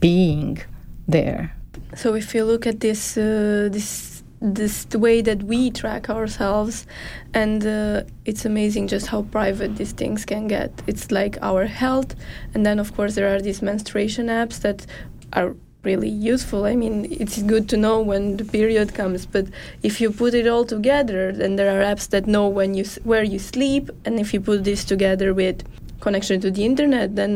being 0.00 0.58
there. 1.06 1.54
So 1.94 2.14
if 2.14 2.34
you 2.34 2.44
look 2.44 2.66
at 2.66 2.80
this 2.80 3.16
uh, 3.16 3.68
this 3.70 4.16
this 4.40 4.86
way 4.92 5.22
that 5.22 5.42
we 5.44 5.70
track 5.70 6.10
ourselves 6.10 6.86
and 7.32 7.66
uh, 7.66 8.02
it's 8.26 8.44
amazing 8.44 8.86
just 8.86 9.06
how 9.06 9.22
private 9.22 9.76
these 9.76 9.92
things 9.92 10.26
can 10.26 10.46
get 10.46 10.70
it's 10.86 11.10
like 11.10 11.38
our 11.40 11.64
health 11.64 12.14
and 12.52 12.66
then 12.66 12.78
of 12.78 12.94
course 12.94 13.14
there 13.14 13.34
are 13.34 13.40
these 13.40 13.62
menstruation 13.62 14.26
apps 14.26 14.60
that 14.60 14.84
are 15.32 15.56
really 15.84 16.08
useful 16.08 16.66
i 16.66 16.76
mean 16.76 17.06
it's 17.10 17.40
good 17.42 17.66
to 17.68 17.78
know 17.78 17.98
when 18.00 18.36
the 18.36 18.44
period 18.44 18.92
comes 18.92 19.24
but 19.24 19.46
if 19.82 20.00
you 20.00 20.10
put 20.10 20.34
it 20.34 20.46
all 20.46 20.66
together 20.66 21.32
then 21.32 21.56
there 21.56 21.70
are 21.80 21.82
apps 21.82 22.10
that 22.10 22.26
know 22.26 22.46
when 22.46 22.74
you 22.74 22.84
where 23.04 23.22
you 23.22 23.38
sleep 23.38 23.88
and 24.04 24.20
if 24.20 24.34
you 24.34 24.40
put 24.40 24.64
this 24.64 24.84
together 24.84 25.32
with 25.32 25.62
connection 26.06 26.40
to 26.44 26.50
the 26.56 26.64
internet 26.70 27.08
then 27.20 27.32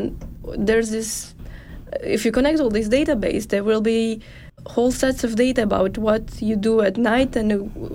there's 0.69 0.91
this 0.97 1.35
if 2.17 2.21
you 2.25 2.33
connect 2.39 2.57
all 2.61 2.73
this 2.79 2.89
database 2.89 3.45
there 3.53 3.65
will 3.71 3.85
be 3.95 4.21
whole 4.67 4.93
sets 4.93 5.25
of 5.25 5.37
data 5.37 5.63
about 5.63 5.97
what 5.99 6.23
you 6.41 6.57
do 6.57 6.81
at 6.81 6.97
night 6.97 7.37
and 7.37 7.51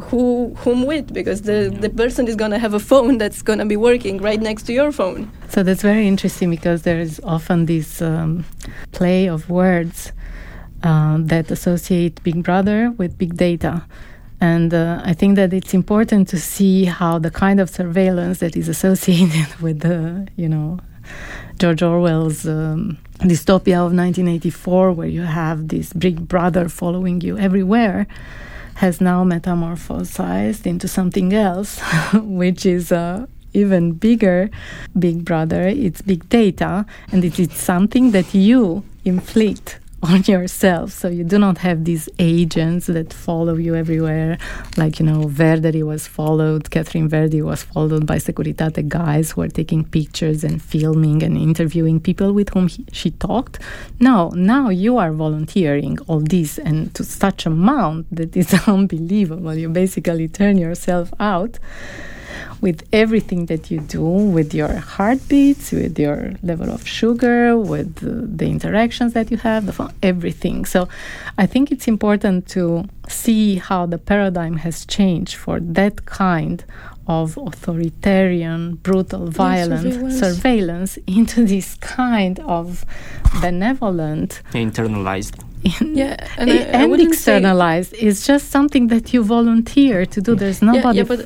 who 0.10 0.54
whom 0.56 0.86
with 0.86 1.14
because 1.14 1.44
the, 1.44 1.76
the 1.80 1.90
person 1.90 2.28
is 2.28 2.36
going 2.36 2.52
to 2.52 2.60
have 2.60 2.74
a 2.74 2.80
phone 2.80 3.18
that's 3.22 3.42
going 3.42 3.60
to 3.60 3.66
be 3.66 3.78
working 3.78 4.18
right 4.18 4.42
next 4.42 4.64
to 4.64 4.74
your 4.74 4.92
phone. 4.92 5.32
So 5.50 5.64
that's 5.64 5.82
very 5.82 6.08
interesting 6.08 6.50
because 6.50 6.82
there 6.84 7.00
is 7.00 7.22
often 7.24 7.66
this 7.66 8.02
um, 8.02 8.46
play 8.92 9.28
of 9.28 9.50
words 9.50 10.12
uh, 10.84 11.18
that 11.22 11.52
associate 11.52 12.22
big 12.24 12.44
brother 12.44 12.92
with 12.98 13.18
big 13.18 13.38
data 13.38 13.84
and 14.42 14.74
uh, 14.74 15.02
I 15.04 15.14
think 15.14 15.36
that 15.38 15.54
it's 15.54 15.74
important 15.74 16.28
to 16.30 16.40
see 16.40 16.86
how 16.86 17.20
the 17.20 17.32
kind 17.32 17.60
of 17.60 17.70
surveillance 17.70 18.40
that 18.40 18.56
is 18.56 18.68
associated 18.68 19.56
with 19.62 19.80
the, 19.80 20.28
you 20.36 20.50
know, 20.50 20.80
George 21.58 21.82
Orwell's 21.82 22.46
um, 22.46 22.98
dystopia 23.20 23.78
of 23.78 23.94
1984, 23.94 24.92
where 24.92 25.08
you 25.08 25.22
have 25.22 25.70
this 25.70 25.94
big 25.94 26.28
brother 26.28 26.68
following 26.68 27.22
you 27.22 27.38
everywhere, 27.38 28.08
has 28.76 29.00
now 29.00 29.24
metamorphosized 29.24 30.66
into 30.66 30.88
something 30.88 31.34
else, 31.34 31.80
which 32.14 32.66
is 32.66 32.92
a 32.92 33.28
even 33.54 33.94
bigger 33.94 34.50
big 35.00 35.24
brother. 35.24 35.62
It's 35.68 36.02
big 36.02 36.28
data, 36.28 36.86
and 37.12 37.24
it 37.24 37.40
is 37.40 37.54
something 37.54 38.12
that 38.12 38.34
you 38.34 38.84
inflict 39.06 39.80
on 40.10 40.24
yourself. 40.24 40.92
So 40.92 41.08
you 41.08 41.24
do 41.24 41.40
not 41.40 41.58
have 41.60 41.86
these 41.86 42.08
agents 42.20 42.88
that 42.88 43.12
follow 43.14 43.56
you 43.56 43.76
everywhere. 43.76 44.38
Like, 44.78 45.00
you 45.00 45.06
know, 45.06 45.22
Verdery 45.24 45.84
was 45.84 46.08
followed, 46.08 46.70
Katherine 46.70 47.10
Verdery 47.10 47.44
was 47.44 47.64
followed 47.64 48.06
by 48.06 48.18
Securitate 48.18 48.88
guys 48.88 49.32
who 49.32 49.42
are 49.42 49.48
taking 49.48 49.84
pictures 49.84 50.44
and 50.44 50.62
filming 50.62 51.24
and 51.24 51.38
interviewing 51.38 52.00
people 52.00 52.34
with 52.34 52.50
whom 52.50 52.68
he, 52.68 52.86
she 52.92 53.12
talked. 53.12 53.60
No, 54.00 54.30
now 54.30 54.70
you 54.70 54.98
are 54.98 55.12
volunteering 55.12 55.98
all 56.08 56.20
this 56.20 56.58
and 56.60 56.94
to 56.96 57.04
such 57.04 57.46
amount 57.46 58.14
that 58.16 58.36
is 58.36 58.54
unbelievable. 58.68 59.56
You 59.56 59.70
basically 59.70 60.28
turn 60.28 60.58
yourself 60.58 61.14
out 61.20 61.58
with 62.66 62.82
everything 62.92 63.46
that 63.46 63.70
you 63.70 63.80
do, 63.80 64.02
with 64.38 64.52
your 64.52 64.74
heartbeats, 64.96 65.72
with 65.72 66.00
your 66.00 66.34
level 66.42 66.70
of 66.72 66.82
sugar, 67.00 67.56
with 67.74 67.90
the, 67.98 68.14
the 68.40 68.48
interactions 68.56 69.14
that 69.14 69.30
you 69.30 69.38
have, 69.38 69.62
the, 69.68 69.94
everything. 70.02 70.66
So 70.66 70.90
I 71.38 71.46
think 71.46 71.72
it's 71.72 71.88
important 71.88 72.48
to 72.56 72.86
see 73.08 73.58
how 73.58 73.86
the 73.86 74.00
paradigm 74.00 74.58
has 74.66 74.84
changed 74.98 75.36
for 75.36 75.60
that 75.80 76.08
kind 76.08 76.66
of 77.08 77.38
authoritarian, 77.38 78.78
brutal, 78.88 79.28
violent 79.30 79.94
surveillance. 79.94 80.20
surveillance. 80.20 80.98
into 81.20 81.46
this 81.46 81.76
kind 81.76 82.40
of 82.40 82.84
benevolent, 83.42 84.42
internalized. 84.54 85.36
yeah, 86.02 86.16
and, 86.38 86.50
I, 86.50 86.82
I 86.82 86.86
externalized. 87.10 87.94
It's 88.08 88.26
just 88.26 88.50
something 88.50 88.88
that 88.88 89.14
you 89.14 89.24
volunteer 89.24 90.08
to 90.08 90.20
do. 90.20 90.34
There's 90.34 90.64
nobody. 90.64 91.00
Yeah, 91.00 91.16
yeah, 91.20 91.26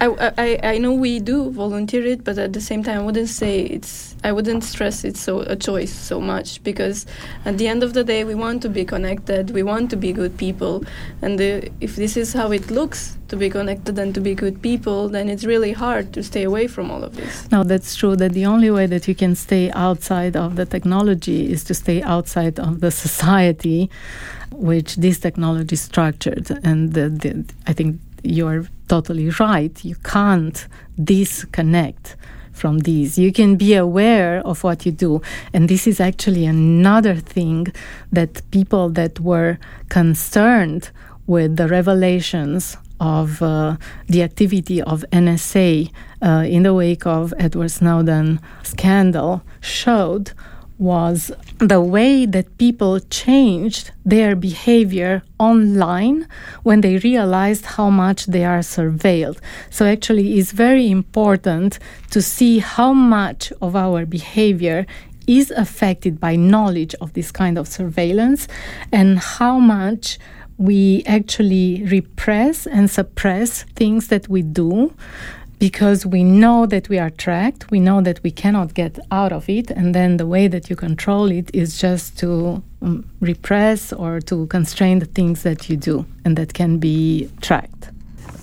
I, 0.00 0.32
I, 0.38 0.74
I 0.74 0.78
know 0.78 0.92
we 0.92 1.18
do 1.18 1.50
volunteer 1.50 2.04
it, 2.06 2.24
but 2.24 2.38
at 2.38 2.52
the 2.52 2.60
same 2.60 2.82
time, 2.82 3.00
I 3.00 3.02
wouldn't 3.02 3.28
say 3.28 3.60
it's. 3.60 4.16
I 4.24 4.30
wouldn't 4.30 4.62
stress 4.62 5.04
it's 5.04 5.20
so 5.20 5.40
a 5.40 5.56
choice 5.56 5.92
so 5.92 6.20
much 6.20 6.62
because 6.62 7.06
at 7.44 7.58
the 7.58 7.66
end 7.66 7.82
of 7.82 7.92
the 7.92 8.04
day, 8.04 8.22
we 8.22 8.36
want 8.36 8.62
to 8.62 8.68
be 8.68 8.84
connected. 8.84 9.50
We 9.50 9.64
want 9.64 9.90
to 9.90 9.96
be 9.96 10.12
good 10.12 10.36
people, 10.38 10.84
and 11.22 11.38
the, 11.38 11.70
if 11.80 11.96
this 11.96 12.16
is 12.16 12.32
how 12.32 12.52
it 12.52 12.70
looks 12.70 13.18
to 13.28 13.36
be 13.36 13.50
connected 13.50 13.98
and 13.98 14.14
to 14.14 14.20
be 14.20 14.34
good 14.34 14.62
people, 14.62 15.08
then 15.08 15.28
it's 15.28 15.44
really 15.44 15.72
hard 15.72 16.12
to 16.12 16.22
stay 16.22 16.44
away 16.44 16.66
from 16.68 16.90
all 16.90 17.02
of 17.02 17.16
this. 17.16 17.50
Now 17.50 17.62
that's 17.64 17.96
true. 17.96 18.14
That 18.14 18.32
the 18.32 18.46
only 18.46 18.70
way 18.70 18.86
that 18.86 19.08
you 19.08 19.14
can 19.14 19.34
stay 19.34 19.70
outside 19.72 20.36
of 20.36 20.56
the 20.56 20.66
technology 20.66 21.50
is 21.50 21.64
to 21.64 21.74
stay 21.74 22.02
outside 22.02 22.60
of 22.60 22.80
the 22.80 22.90
society, 22.90 23.90
which 24.52 24.96
this 24.96 25.18
technology 25.18 25.76
structured, 25.76 26.50
and 26.62 26.92
the, 26.92 27.08
the, 27.08 27.44
I 27.66 27.72
think 27.72 27.98
you're 28.22 28.66
totally 28.88 29.30
right. 29.40 29.84
You 29.84 29.96
can't 29.96 30.66
disconnect 31.02 32.16
from 32.52 32.80
these. 32.80 33.18
You 33.18 33.32
can 33.32 33.56
be 33.56 33.74
aware 33.74 34.40
of 34.46 34.62
what 34.62 34.84
you 34.86 34.92
do. 34.92 35.22
And 35.52 35.68
this 35.68 35.86
is 35.86 36.00
actually 36.00 36.44
another 36.46 37.16
thing 37.16 37.68
that 38.12 38.42
people 38.50 38.90
that 38.90 39.18
were 39.20 39.58
concerned 39.88 40.90
with 41.26 41.56
the 41.56 41.68
revelations 41.68 42.76
of 43.00 43.42
uh, 43.42 43.76
the 44.06 44.22
activity 44.22 44.80
of 44.80 45.04
NSA 45.10 45.90
uh, 46.20 46.44
in 46.46 46.62
the 46.62 46.72
wake 46.72 47.04
of 47.06 47.34
Edward 47.38 47.70
Snowden 47.70 48.40
scandal 48.62 49.42
showed 49.60 50.32
was 50.82 51.30
the 51.58 51.80
way 51.80 52.26
that 52.26 52.58
people 52.58 52.98
changed 52.98 53.92
their 54.04 54.34
behavior 54.34 55.22
online 55.38 56.26
when 56.64 56.80
they 56.80 56.98
realized 56.98 57.64
how 57.64 57.88
much 57.88 58.26
they 58.26 58.44
are 58.44 58.58
surveilled. 58.58 59.38
So, 59.70 59.86
actually, 59.86 60.38
it's 60.38 60.50
very 60.50 60.90
important 60.90 61.78
to 62.10 62.20
see 62.20 62.58
how 62.58 62.92
much 62.92 63.52
of 63.62 63.76
our 63.76 64.04
behavior 64.04 64.84
is 65.28 65.52
affected 65.52 66.18
by 66.18 66.34
knowledge 66.34 66.96
of 67.00 67.12
this 67.12 67.30
kind 67.30 67.56
of 67.56 67.68
surveillance 67.68 68.48
and 68.90 69.20
how 69.20 69.60
much 69.60 70.18
we 70.58 71.02
actually 71.06 71.84
repress 71.84 72.66
and 72.66 72.90
suppress 72.90 73.62
things 73.74 74.08
that 74.08 74.28
we 74.28 74.42
do 74.42 74.92
because 75.62 76.04
we 76.04 76.24
know 76.24 76.66
that 76.66 76.88
we 76.88 76.98
are 76.98 77.10
tracked, 77.10 77.70
we 77.70 77.78
know 77.78 78.00
that 78.00 78.20
we 78.24 78.32
cannot 78.32 78.74
get 78.74 78.98
out 79.12 79.32
of 79.32 79.48
it, 79.48 79.70
and 79.70 79.94
then 79.94 80.16
the 80.16 80.26
way 80.26 80.48
that 80.48 80.68
you 80.68 80.74
control 80.74 81.30
it 81.30 81.48
is 81.54 81.80
just 81.80 82.18
to 82.18 82.60
um, 82.82 83.08
repress 83.20 83.92
or 83.92 84.18
to 84.18 84.46
constrain 84.48 84.98
the 84.98 85.06
things 85.06 85.44
that 85.44 85.68
you 85.68 85.76
do 85.76 86.04
and 86.24 86.36
that 86.36 86.52
can 86.52 86.78
be 86.78 87.30
tracked. 87.42 87.90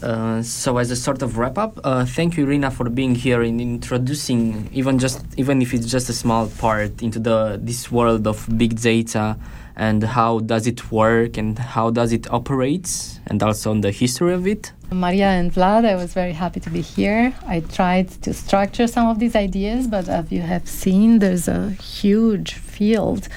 Uh, 0.01 0.41
so 0.41 0.77
as 0.77 0.91
a 0.91 0.95
sort 0.95 1.21
of 1.21 1.37
wrap 1.37 1.57
up, 1.57 1.77
uh, 1.83 2.05
thank 2.05 2.37
you, 2.37 2.45
Irina, 2.45 2.71
for 2.71 2.89
being 2.89 3.15
here 3.15 3.41
and 3.41 3.59
introducing 3.59 4.69
even 4.71 4.97
just 4.97 5.25
even 5.35 5.61
if 5.61 5.73
it's 5.73 5.91
just 5.91 6.07
a 6.07 6.13
small 6.13 6.47
part 6.47 7.03
into 7.03 7.19
the 7.19 7.59
this 7.61 7.91
world 7.91 8.27
of 8.27 8.47
big 8.57 8.79
data 8.79 9.35
and 9.75 10.03
how 10.03 10.39
does 10.39 10.67
it 10.67 10.89
work 10.89 11.35
and 11.35 11.59
how 11.59 11.89
does 11.89 12.13
it 12.13 12.31
operate 12.31 13.19
and 13.27 13.43
also 13.43 13.71
on 13.71 13.81
the 13.81 13.91
history 13.91 14.33
of 14.33 14.47
it. 14.47 14.71
Maria 14.91 15.27
and 15.27 15.53
Vlad, 15.53 15.85
I 15.85 15.95
was 15.95 16.13
very 16.13 16.33
happy 16.33 16.59
to 16.61 16.69
be 16.69 16.81
here. 16.81 17.33
I 17.45 17.59
tried 17.59 18.09
to 18.23 18.33
structure 18.33 18.87
some 18.87 19.07
of 19.07 19.19
these 19.19 19.35
ideas, 19.35 19.87
but 19.87 20.09
as 20.09 20.31
you 20.31 20.41
have 20.41 20.67
seen, 20.67 21.19
there's 21.19 21.47
a 21.47 21.71
huge 21.71 22.53
field 22.53 23.27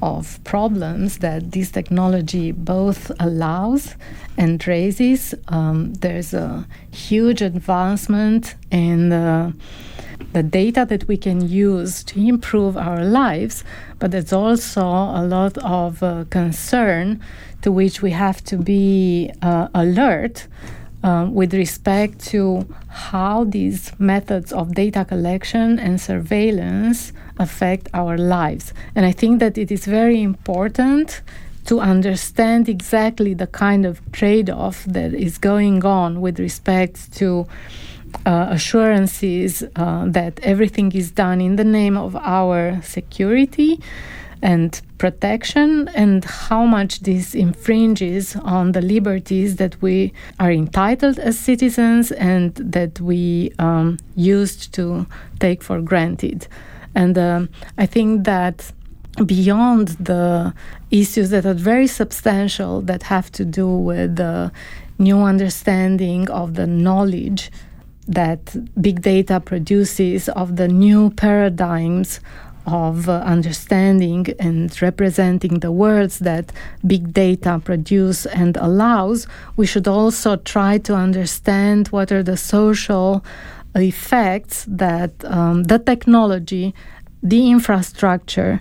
of 0.00 0.42
problems 0.44 1.18
that 1.18 1.52
this 1.52 1.70
technology 1.70 2.52
both 2.52 3.12
allows 3.20 3.96
and 4.38 4.66
raises. 4.66 5.34
Um, 5.48 5.94
there's 5.94 6.32
a 6.32 6.66
huge 6.90 7.42
advancement 7.42 8.54
in 8.70 9.10
the 9.10 9.54
the 10.32 10.42
data 10.42 10.84
that 10.88 11.06
we 11.06 11.16
can 11.16 11.48
use 11.48 12.02
to 12.02 12.18
improve 12.20 12.76
our 12.76 13.04
lives, 13.04 13.62
but 13.98 14.10
there's 14.10 14.32
also 14.32 14.82
a 14.82 15.22
lot 15.24 15.56
of 15.58 16.02
uh, 16.02 16.24
concern 16.30 17.20
to 17.62 17.70
which 17.70 18.02
we 18.02 18.10
have 18.10 18.42
to 18.44 18.56
be 18.56 19.30
uh, 19.42 19.68
alert 19.74 20.46
uh, 21.04 21.28
with 21.30 21.52
respect 21.52 22.18
to 22.18 22.66
how 22.88 23.44
these 23.44 23.92
methods 23.98 24.52
of 24.52 24.74
data 24.74 25.04
collection 25.04 25.78
and 25.78 26.00
surveillance 26.00 27.12
affect 27.38 27.88
our 27.92 28.16
lives. 28.16 28.72
And 28.94 29.04
I 29.04 29.12
think 29.12 29.38
that 29.40 29.58
it 29.58 29.70
is 29.70 29.84
very 29.84 30.22
important 30.22 31.20
to 31.66 31.80
understand 31.80 32.68
exactly 32.68 33.34
the 33.34 33.46
kind 33.46 33.84
of 33.84 34.00
trade 34.12 34.48
off 34.48 34.84
that 34.84 35.12
is 35.12 35.36
going 35.38 35.84
on 35.84 36.20
with 36.22 36.38
respect 36.38 37.12
to 37.14 37.46
uh, 38.24 38.46
assurances 38.50 39.62
uh, 39.76 40.06
that 40.06 40.40
everything 40.40 40.90
is 40.92 41.10
done 41.10 41.40
in 41.40 41.56
the 41.56 41.64
name 41.64 41.96
of 41.96 42.16
our 42.16 42.80
security 42.82 43.80
and 44.44 44.82
protection, 44.98 45.88
and 45.94 46.22
how 46.24 46.66
much 46.66 47.00
this 47.00 47.34
infringes 47.34 48.36
on 48.36 48.72
the 48.72 48.82
liberties 48.82 49.56
that 49.56 49.80
we 49.80 50.12
are 50.38 50.52
entitled 50.52 51.18
as 51.18 51.38
citizens 51.38 52.12
and 52.12 52.54
that 52.56 53.00
we 53.00 53.52
um, 53.58 53.98
used 54.16 54.74
to 54.74 55.06
take 55.40 55.62
for 55.62 55.80
granted. 55.80 56.46
And 56.94 57.16
um, 57.16 57.48
I 57.78 57.86
think 57.86 58.24
that 58.24 58.70
beyond 59.24 59.88
the 59.98 60.52
issues 60.90 61.30
that 61.30 61.46
are 61.46 61.54
very 61.54 61.86
substantial 61.86 62.82
that 62.82 63.04
have 63.04 63.32
to 63.32 63.46
do 63.46 63.66
with 63.66 64.16
the 64.16 64.52
new 64.98 65.22
understanding 65.22 66.28
of 66.28 66.54
the 66.54 66.66
knowledge 66.66 67.50
that 68.06 68.54
big 68.80 69.00
data 69.00 69.40
produces 69.40 70.28
of 70.30 70.56
the 70.56 70.68
new 70.68 71.10
paradigms 71.10 72.20
of 72.66 73.08
uh, 73.08 73.20
understanding 73.24 74.26
and 74.38 74.80
representing 74.80 75.60
the 75.60 75.70
worlds 75.70 76.18
that 76.20 76.52
big 76.86 77.12
data 77.12 77.60
produce 77.62 78.26
and 78.26 78.56
allows, 78.56 79.26
we 79.56 79.66
should 79.66 79.86
also 79.86 80.36
try 80.36 80.78
to 80.78 80.94
understand 80.94 81.88
what 81.88 82.10
are 82.10 82.22
the 82.22 82.36
social 82.36 83.24
effects 83.74 84.64
that 84.68 85.12
um, 85.24 85.64
the 85.64 85.78
technology, 85.78 86.74
the 87.22 87.50
infrastructure, 87.50 88.60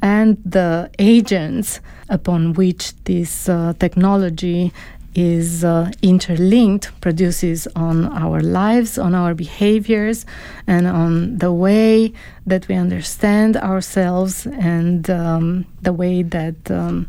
and 0.00 0.36
the 0.44 0.90
agents 0.98 1.80
upon 2.08 2.52
which 2.54 2.94
this 3.04 3.48
uh, 3.48 3.72
technology 3.78 4.72
is 5.14 5.64
uh, 5.64 5.90
interlinked, 6.02 6.90
produces 7.00 7.66
on 7.76 8.06
our 8.06 8.40
lives, 8.40 8.98
on 8.98 9.14
our 9.14 9.34
behaviors, 9.34 10.24
and 10.66 10.86
on 10.86 11.38
the 11.38 11.52
way 11.52 12.12
that 12.46 12.66
we 12.68 12.74
understand 12.74 13.56
ourselves 13.56 14.46
and 14.46 15.10
um, 15.10 15.66
the 15.82 15.92
way 15.92 16.22
that 16.22 16.70
um, 16.70 17.08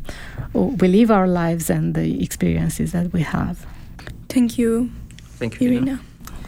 we 0.54 0.88
live 0.88 1.12
our 1.12 1.28
lives 1.28 1.70
and 1.70 1.96
the 1.96 2.22
experiences 2.24 2.92
that 2.92 3.12
we 3.14 3.22
have. 3.22 3.66
Thank 4.30 4.58
you. 4.58 4.92
Thank 5.40 5.62
you, 5.62 5.70
Irina. 5.70 6.00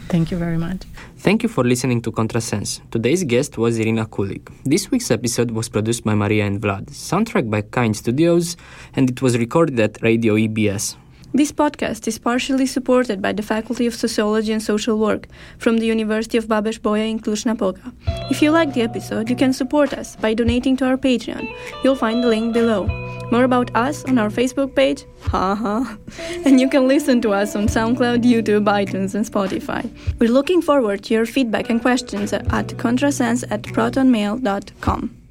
Thank 0.08 0.30
you 0.30 0.36
very 0.36 0.58
much. 0.58 0.82
Thank 1.18 1.42
you 1.42 1.48
for 1.48 1.64
listening 1.64 2.00
to 2.02 2.12
Contrasense. 2.12 2.80
Today's 2.90 3.24
guest 3.24 3.58
was 3.58 3.78
Irina 3.78 4.06
Culic. 4.06 4.48
This 4.64 4.90
week's 4.90 5.10
episode 5.10 5.50
was 5.50 5.68
produced 5.68 6.04
by 6.04 6.14
Maria 6.14 6.44
and 6.46 6.60
Vlad, 6.60 6.86
soundtrack 6.86 7.50
by 7.50 7.62
Kind 7.62 7.96
Studios, 7.96 8.56
and 8.94 9.10
it 9.10 9.20
was 9.20 9.36
recorded 9.36 9.80
at 9.80 10.00
Radio 10.02 10.34
EBS. 10.36 10.96
This 11.36 11.52
podcast 11.52 12.08
is 12.08 12.18
partially 12.18 12.64
supported 12.64 13.20
by 13.20 13.34
the 13.34 13.42
Faculty 13.42 13.86
of 13.86 13.94
Sociology 13.94 14.54
and 14.54 14.62
Social 14.62 14.98
Work 14.98 15.28
from 15.58 15.76
the 15.76 15.84
University 15.84 16.38
of 16.38 16.48
Babes 16.48 16.78
Bolyai 16.78 17.10
in 17.10 17.20
Cluj-Napoca. 17.20 17.92
If 18.30 18.40
you 18.40 18.50
like 18.52 18.72
the 18.72 18.80
episode, 18.80 19.28
you 19.28 19.36
can 19.36 19.52
support 19.52 19.92
us 19.92 20.16
by 20.16 20.32
donating 20.32 20.78
to 20.78 20.86
our 20.86 20.96
Patreon. 20.96 21.46
You'll 21.84 21.94
find 21.94 22.24
the 22.24 22.28
link 22.28 22.54
below. 22.54 22.86
More 23.30 23.44
about 23.44 23.70
us 23.76 24.02
on 24.06 24.16
our 24.16 24.30
Facebook 24.30 24.74
page, 24.74 25.04
haha, 25.20 25.84
and 26.46 26.58
you 26.58 26.70
can 26.70 26.88
listen 26.88 27.20
to 27.20 27.34
us 27.34 27.54
on 27.54 27.66
SoundCloud, 27.66 28.22
YouTube, 28.22 28.64
iTunes, 28.64 29.14
and 29.14 29.26
Spotify. 29.26 29.84
We're 30.18 30.30
looking 30.30 30.62
forward 30.62 31.04
to 31.04 31.12
your 31.12 31.26
feedback 31.26 31.68
and 31.68 31.82
questions 31.82 32.32
at 32.32 32.46
contrasense 32.78 33.44
at 33.50 33.60
protonmail.com. 33.60 35.25